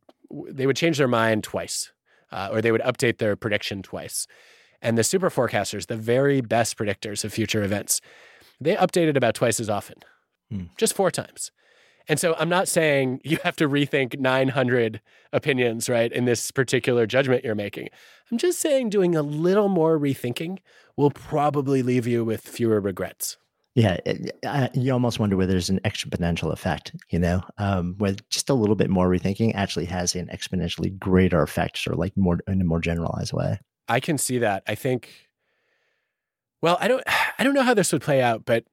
they 0.49 0.67
would 0.67 0.77
change 0.77 0.99
their 0.99 1.09
mind 1.09 1.45
twice, 1.45 1.93
uh, 2.31 2.49
or 2.51 2.63
they 2.63 2.73
would 2.73 2.81
update 2.83 3.19
their 3.19 3.37
prediction 3.37 3.83
twice. 3.83 4.27
And 4.81 4.97
the 4.97 5.05
super 5.05 5.31
forecasters, 5.31 5.87
the 5.87 5.97
very 5.97 6.41
best 6.41 6.77
predictors 6.77 7.25
of 7.25 7.33
future 7.33 7.63
events, 7.63 8.01
they 8.61 8.75
updated 8.75 9.17
about 9.17 9.35
twice 9.35 9.61
as 9.61 9.69
often, 9.69 9.97
hmm. 10.51 10.65
just 10.77 10.95
four 10.95 11.11
times. 11.11 11.51
And 12.09 12.19
so 12.19 12.35
I'm 12.39 12.49
not 12.49 12.69
saying 12.69 13.21
you 13.25 13.39
have 13.45 13.57
to 13.57 13.69
rethink 13.69 14.19
900 14.19 15.01
opinions, 15.33 15.89
right, 15.89 16.13
in 16.13 16.25
this 16.25 16.51
particular 16.51 17.07
judgment 17.07 17.45
you're 17.45 17.55
making. 17.55 17.89
I'm 18.31 18.39
just 18.39 18.61
saying 18.61 18.91
doing 18.91 19.15
a 19.15 19.23
little 19.23 19.69
more 19.69 19.99
rethinking 19.99 20.59
will 20.97 21.11
probably 21.11 21.83
leave 21.83 22.07
you 22.07 22.25
with 22.25 22.41
fewer 22.43 22.81
regrets. 22.81 23.37
Yeah, 23.75 23.97
it, 24.05 24.39
I, 24.45 24.69
you 24.75 24.93
almost 24.93 25.19
wonder 25.19 25.37
whether 25.37 25.53
there's 25.53 25.71
an 25.71 25.81
exponential 25.85 26.53
effect, 26.53 26.95
you 27.09 27.19
know, 27.19 27.43
um, 27.57 27.95
where 27.97 28.15
just 28.29 28.51
a 28.51 28.55
little 28.55 28.75
bit 28.75 28.91
more 28.91 29.09
rethinking 29.09 29.55
actually 29.55 29.87
has 29.87 30.15
an 30.15 30.27
exponentially 30.27 30.99
greater 30.99 31.43
effect, 31.43 31.87
or 31.87 31.95
like 31.95 32.15
more 32.15 32.39
in 32.47 32.61
a 32.61 32.65
more 32.65 32.81
generalized 32.81 33.33
way. 33.33 33.59
I 33.89 33.99
can 34.01 34.19
see 34.19 34.39
that. 34.39 34.63
I 34.67 34.75
think. 34.75 35.29
Well, 36.61 36.77
I 36.81 36.89
don't. 36.89 37.03
I 37.39 37.45
don't 37.45 37.55
know 37.55 37.63
how 37.63 37.75
this 37.75 37.93
would 37.93 38.03
play 38.03 38.21
out, 38.21 38.45
but 38.45 38.65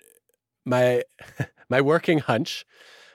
my 0.66 1.04
my 1.70 1.80
working 1.80 2.20
hunch, 2.20 2.66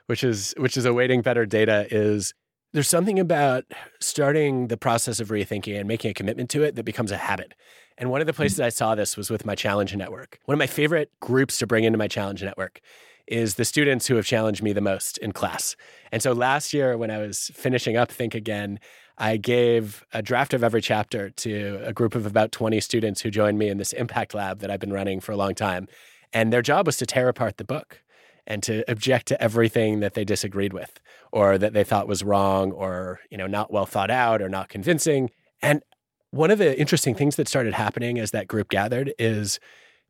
which 0.07 0.25
is 0.25 0.55
which 0.57 0.77
is 0.77 0.85
awaiting 0.85 1.23
better 1.23 1.47
data, 1.47 1.87
is 1.91 2.35
there's 2.73 2.89
something 2.89 3.19
about 3.19 3.65
starting 4.01 4.67
the 4.67 4.77
process 4.77 5.21
of 5.21 5.29
rethinking 5.29 5.79
and 5.79 5.87
making 5.87 6.11
a 6.11 6.15
commitment 6.15 6.51
to 6.51 6.63
it 6.63 6.75
that 6.75 6.85
becomes 6.85 7.13
a 7.13 7.17
habit. 7.17 7.55
And 7.97 8.11
one 8.11 8.21
of 8.21 8.27
the 8.27 8.33
hmm. 8.33 8.39
places 8.39 8.61
I 8.61 8.71
saw 8.71 8.95
this 8.95 9.17
was 9.17 9.31
with 9.31 9.47
my 9.47 9.55
challenge 9.55 9.95
network. 9.95 10.39
One 10.45 10.55
of 10.55 10.59
my 10.59 10.67
favorite 10.67 11.11
groups 11.21 11.59
to 11.59 11.67
bring 11.67 11.85
into 11.85 11.99
my 11.99 12.09
challenge 12.09 12.43
network 12.43 12.81
is 13.27 13.55
the 13.55 13.65
students 13.65 14.07
who 14.07 14.17
have 14.17 14.27
challenged 14.27 14.63
me 14.63 14.73
the 14.73 14.81
most 14.81 15.17
in 15.19 15.33
class. 15.33 15.77
And 16.13 16.23
so 16.23 16.33
last 16.33 16.75
year, 16.75 16.99
when 16.99 17.11
I 17.11 17.19
was 17.19 17.51
finishing 17.55 17.97
up 17.97 18.11
Think 18.11 18.35
Again, 18.35 18.79
I 19.17 19.37
gave 19.37 20.05
a 20.13 20.21
draft 20.21 20.53
of 20.53 20.65
every 20.65 20.83
chapter 20.83 21.31
to 21.31 21.81
a 21.85 21.93
group 21.93 22.15
of 22.15 22.27
about 22.27 22.53
20 22.53 22.81
students 22.81 23.21
who 23.21 23.31
joined 23.31 23.59
me 23.59 23.69
in 23.69 23.79
this 23.79 23.93
impact 23.93 24.35
lab 24.35 24.59
that 24.59 24.71
I've 24.71 24.81
been 24.81 24.93
running 24.93 25.21
for 25.21 25.33
a 25.33 25.37
long 25.37 25.55
time. 25.55 25.87
And 26.33 26.53
their 26.53 26.63
job 26.63 26.87
was 26.87 26.97
to 26.99 27.07
tear 27.07 27.29
apart 27.29 27.57
the 27.57 27.65
book 27.65 28.03
and 28.47 28.63
to 28.63 28.89
object 28.91 29.27
to 29.29 29.43
everything 29.43 30.01
that 30.01 30.15
they 30.15 30.25
disagreed 30.25 30.73
with 30.73 31.01
or 31.33 31.59
that 31.59 31.73
they 31.73 31.85
thought 31.85 32.09
was 32.09 32.23
wrong 32.23 32.73
or 32.73 33.21
you 33.31 33.39
know 33.39 33.47
not 33.47 33.73
well 33.73 33.87
thought 33.87 34.11
out 34.11 34.43
or 34.43 34.49
not 34.49 34.69
convincing. 34.69 35.31
And 35.63 35.83
one 36.31 36.51
of 36.51 36.59
the 36.59 36.79
interesting 36.79 37.15
things 37.15 37.37
that 37.37 37.49
started 37.49 37.75
happening 37.75 38.19
as 38.19 38.33
that 38.33 38.49
group 38.49 38.69
gathered 38.69 39.15
is 39.19 39.61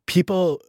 people 0.07 0.61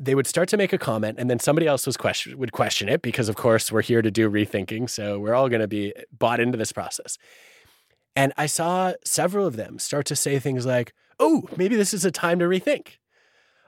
they 0.00 0.14
would 0.14 0.26
start 0.26 0.48
to 0.48 0.56
make 0.56 0.72
a 0.72 0.78
comment 0.78 1.18
and 1.18 1.28
then 1.28 1.38
somebody 1.38 1.66
else 1.66 1.86
was 1.86 1.96
question 1.96 2.38
would 2.38 2.52
question 2.52 2.88
it 2.88 3.02
because 3.02 3.28
of 3.28 3.36
course 3.36 3.70
we're 3.70 3.82
here 3.82 4.02
to 4.02 4.10
do 4.10 4.30
rethinking 4.30 4.88
so 4.88 5.18
we're 5.18 5.34
all 5.34 5.48
going 5.48 5.60
to 5.60 5.68
be 5.68 5.92
bought 6.16 6.40
into 6.40 6.56
this 6.56 6.72
process. 6.72 7.18
And 8.14 8.32
i 8.36 8.46
saw 8.46 8.92
several 9.04 9.46
of 9.46 9.56
them 9.56 9.78
start 9.78 10.06
to 10.06 10.16
say 10.16 10.38
things 10.38 10.64
like 10.66 10.92
oh 11.18 11.42
maybe 11.56 11.76
this 11.76 11.92
is 11.92 12.04
a 12.04 12.10
time 12.10 12.38
to 12.38 12.46
rethink 12.46 12.98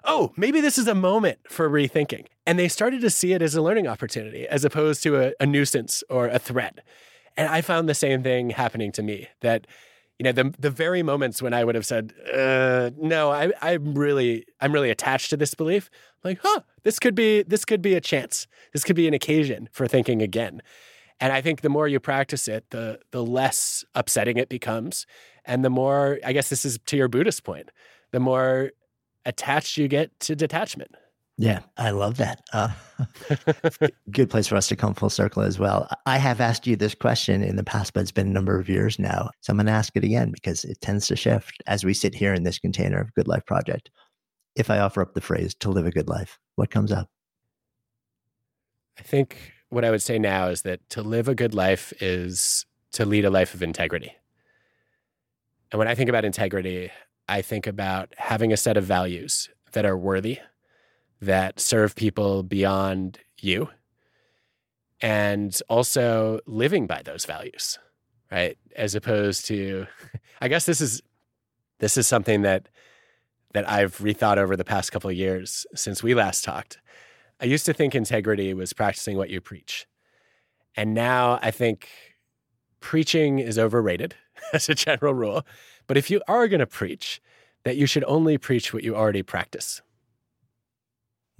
oh, 0.04 0.32
maybe 0.36 0.60
this 0.60 0.78
is 0.78 0.86
a 0.86 0.94
moment 0.94 1.38
for 1.48 1.68
rethinking. 1.68 2.26
And 2.46 2.58
they 2.58 2.68
started 2.68 3.00
to 3.00 3.10
see 3.10 3.32
it 3.32 3.42
as 3.42 3.54
a 3.54 3.62
learning 3.62 3.86
opportunity 3.86 4.46
as 4.46 4.64
opposed 4.64 5.02
to 5.04 5.16
a, 5.16 5.32
a 5.40 5.46
nuisance 5.46 6.04
or 6.08 6.28
a 6.28 6.38
threat. 6.38 6.80
And 7.36 7.48
I 7.48 7.60
found 7.62 7.88
the 7.88 7.94
same 7.94 8.22
thing 8.22 8.50
happening 8.50 8.92
to 8.92 9.02
me 9.02 9.28
that, 9.40 9.66
you 10.18 10.24
know, 10.24 10.32
the, 10.32 10.54
the 10.58 10.70
very 10.70 11.02
moments 11.02 11.42
when 11.42 11.52
I 11.52 11.64
would 11.64 11.74
have 11.74 11.86
said, 11.86 12.12
uh, 12.32 12.90
no, 12.96 13.30
I, 13.32 13.50
I'm 13.60 13.94
really, 13.94 14.44
I'm 14.60 14.72
really 14.72 14.90
attached 14.90 15.30
to 15.30 15.36
this 15.36 15.54
belief. 15.54 15.90
like, 16.22 16.38
huh, 16.42 16.60
this 16.84 16.98
could 16.98 17.14
be, 17.14 17.42
this 17.42 17.64
could 17.64 17.82
be 17.82 17.94
a 17.94 18.00
chance. 18.00 18.46
This 18.72 18.84
could 18.84 18.96
be 18.96 19.08
an 19.08 19.14
occasion 19.14 19.68
for 19.72 19.88
thinking 19.88 20.22
again. 20.22 20.62
And 21.20 21.32
I 21.32 21.40
think 21.40 21.60
the 21.60 21.68
more 21.68 21.88
you 21.88 22.00
practice 22.00 22.48
it, 22.48 22.70
the 22.70 22.98
the 23.12 23.24
less 23.24 23.84
upsetting 23.94 24.36
it 24.36 24.48
becomes. 24.48 25.06
And 25.44 25.64
the 25.64 25.70
more, 25.70 26.18
I 26.24 26.32
guess 26.32 26.48
this 26.48 26.64
is 26.64 26.78
to 26.86 26.96
your 26.96 27.08
Buddhist 27.08 27.44
point, 27.44 27.70
the 28.10 28.20
more 28.20 28.72
attached 29.26 29.76
you 29.76 29.88
get 29.88 30.18
to 30.20 30.36
detachment. 30.36 30.94
Yeah, 31.36 31.60
I 31.76 31.90
love 31.90 32.16
that. 32.18 32.42
Uh, 32.52 32.68
good 34.10 34.30
place 34.30 34.46
for 34.46 34.54
us 34.56 34.68
to 34.68 34.76
come 34.76 34.94
full 34.94 35.10
circle 35.10 35.42
as 35.42 35.58
well. 35.58 35.88
I 36.06 36.18
have 36.18 36.40
asked 36.40 36.66
you 36.66 36.76
this 36.76 36.94
question 36.94 37.42
in 37.42 37.56
the 37.56 37.64
past, 37.64 37.92
but 37.92 38.00
it's 38.00 38.12
been 38.12 38.28
a 38.28 38.32
number 38.32 38.58
of 38.58 38.68
years 38.68 38.98
now. 38.98 39.30
So 39.40 39.50
I'm 39.50 39.56
going 39.56 39.66
to 39.66 39.72
ask 39.72 39.96
it 39.96 40.04
again 40.04 40.30
because 40.30 40.64
it 40.64 40.80
tends 40.80 41.08
to 41.08 41.16
shift 41.16 41.60
as 41.66 41.84
we 41.84 41.92
sit 41.92 42.14
here 42.14 42.34
in 42.34 42.44
this 42.44 42.58
container 42.58 43.00
of 43.00 43.12
Good 43.14 43.26
Life 43.26 43.44
Project. 43.46 43.90
If 44.54 44.70
I 44.70 44.78
offer 44.78 45.02
up 45.02 45.14
the 45.14 45.20
phrase 45.20 45.54
to 45.56 45.70
live 45.70 45.86
a 45.86 45.90
good 45.90 46.08
life, 46.08 46.38
what 46.54 46.70
comes 46.70 46.92
up? 46.92 47.08
I 48.96 49.02
think 49.02 49.52
what 49.70 49.84
I 49.84 49.90
would 49.90 50.02
say 50.02 50.20
now 50.20 50.48
is 50.48 50.62
that 50.62 50.88
to 50.90 51.02
live 51.02 51.26
a 51.26 51.34
good 51.34 51.52
life 51.52 51.92
is 52.00 52.64
to 52.92 53.04
lead 53.04 53.24
a 53.24 53.30
life 53.30 53.54
of 53.54 53.62
integrity. 53.62 54.14
And 55.72 55.80
when 55.80 55.88
I 55.88 55.96
think 55.96 56.08
about 56.08 56.24
integrity, 56.24 56.92
I 57.28 57.42
think 57.42 57.66
about 57.66 58.12
having 58.16 58.52
a 58.52 58.56
set 58.56 58.76
of 58.76 58.84
values 58.84 59.48
that 59.72 59.86
are 59.86 59.96
worthy, 59.96 60.38
that 61.20 61.58
serve 61.58 61.94
people 61.94 62.42
beyond 62.42 63.18
you, 63.40 63.68
and 65.00 65.58
also 65.68 66.40
living 66.46 66.86
by 66.86 67.02
those 67.04 67.24
values, 67.24 67.78
right? 68.30 68.56
As 68.76 68.94
opposed 68.94 69.46
to, 69.46 69.86
I 70.40 70.48
guess 70.48 70.66
this 70.66 70.80
is 70.80 71.02
this 71.80 71.96
is 71.96 72.06
something 72.06 72.42
that 72.42 72.68
that 73.52 73.68
I've 73.68 73.98
rethought 73.98 74.36
over 74.36 74.56
the 74.56 74.64
past 74.64 74.92
couple 74.92 75.10
of 75.10 75.16
years 75.16 75.66
since 75.74 76.02
we 76.02 76.14
last 76.14 76.44
talked. 76.44 76.78
I 77.40 77.46
used 77.46 77.66
to 77.66 77.72
think 77.72 77.94
integrity 77.94 78.52
was 78.54 78.72
practicing 78.72 79.16
what 79.16 79.30
you 79.30 79.40
preach. 79.40 79.86
And 80.76 80.92
now 80.92 81.38
I 81.40 81.50
think 81.50 81.88
preaching 82.80 83.38
is 83.38 83.58
overrated 83.58 84.14
as 84.52 84.68
a 84.68 84.74
general 84.74 85.14
rule. 85.14 85.46
But 85.86 85.96
if 85.96 86.10
you 86.10 86.20
are 86.28 86.48
going 86.48 86.60
to 86.60 86.66
preach, 86.66 87.20
that 87.64 87.76
you 87.76 87.86
should 87.86 88.04
only 88.04 88.38
preach 88.38 88.72
what 88.72 88.84
you 88.84 88.94
already 88.94 89.22
practice. 89.22 89.82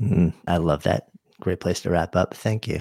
Mm, 0.01 0.33
I 0.47 0.57
love 0.57 0.83
that. 0.85 1.09
Great 1.41 1.61
place 1.61 1.81
to 1.83 1.91
wrap 1.91 2.17
up. 2.17 2.35
Thank 2.35 2.67
you. 2.67 2.81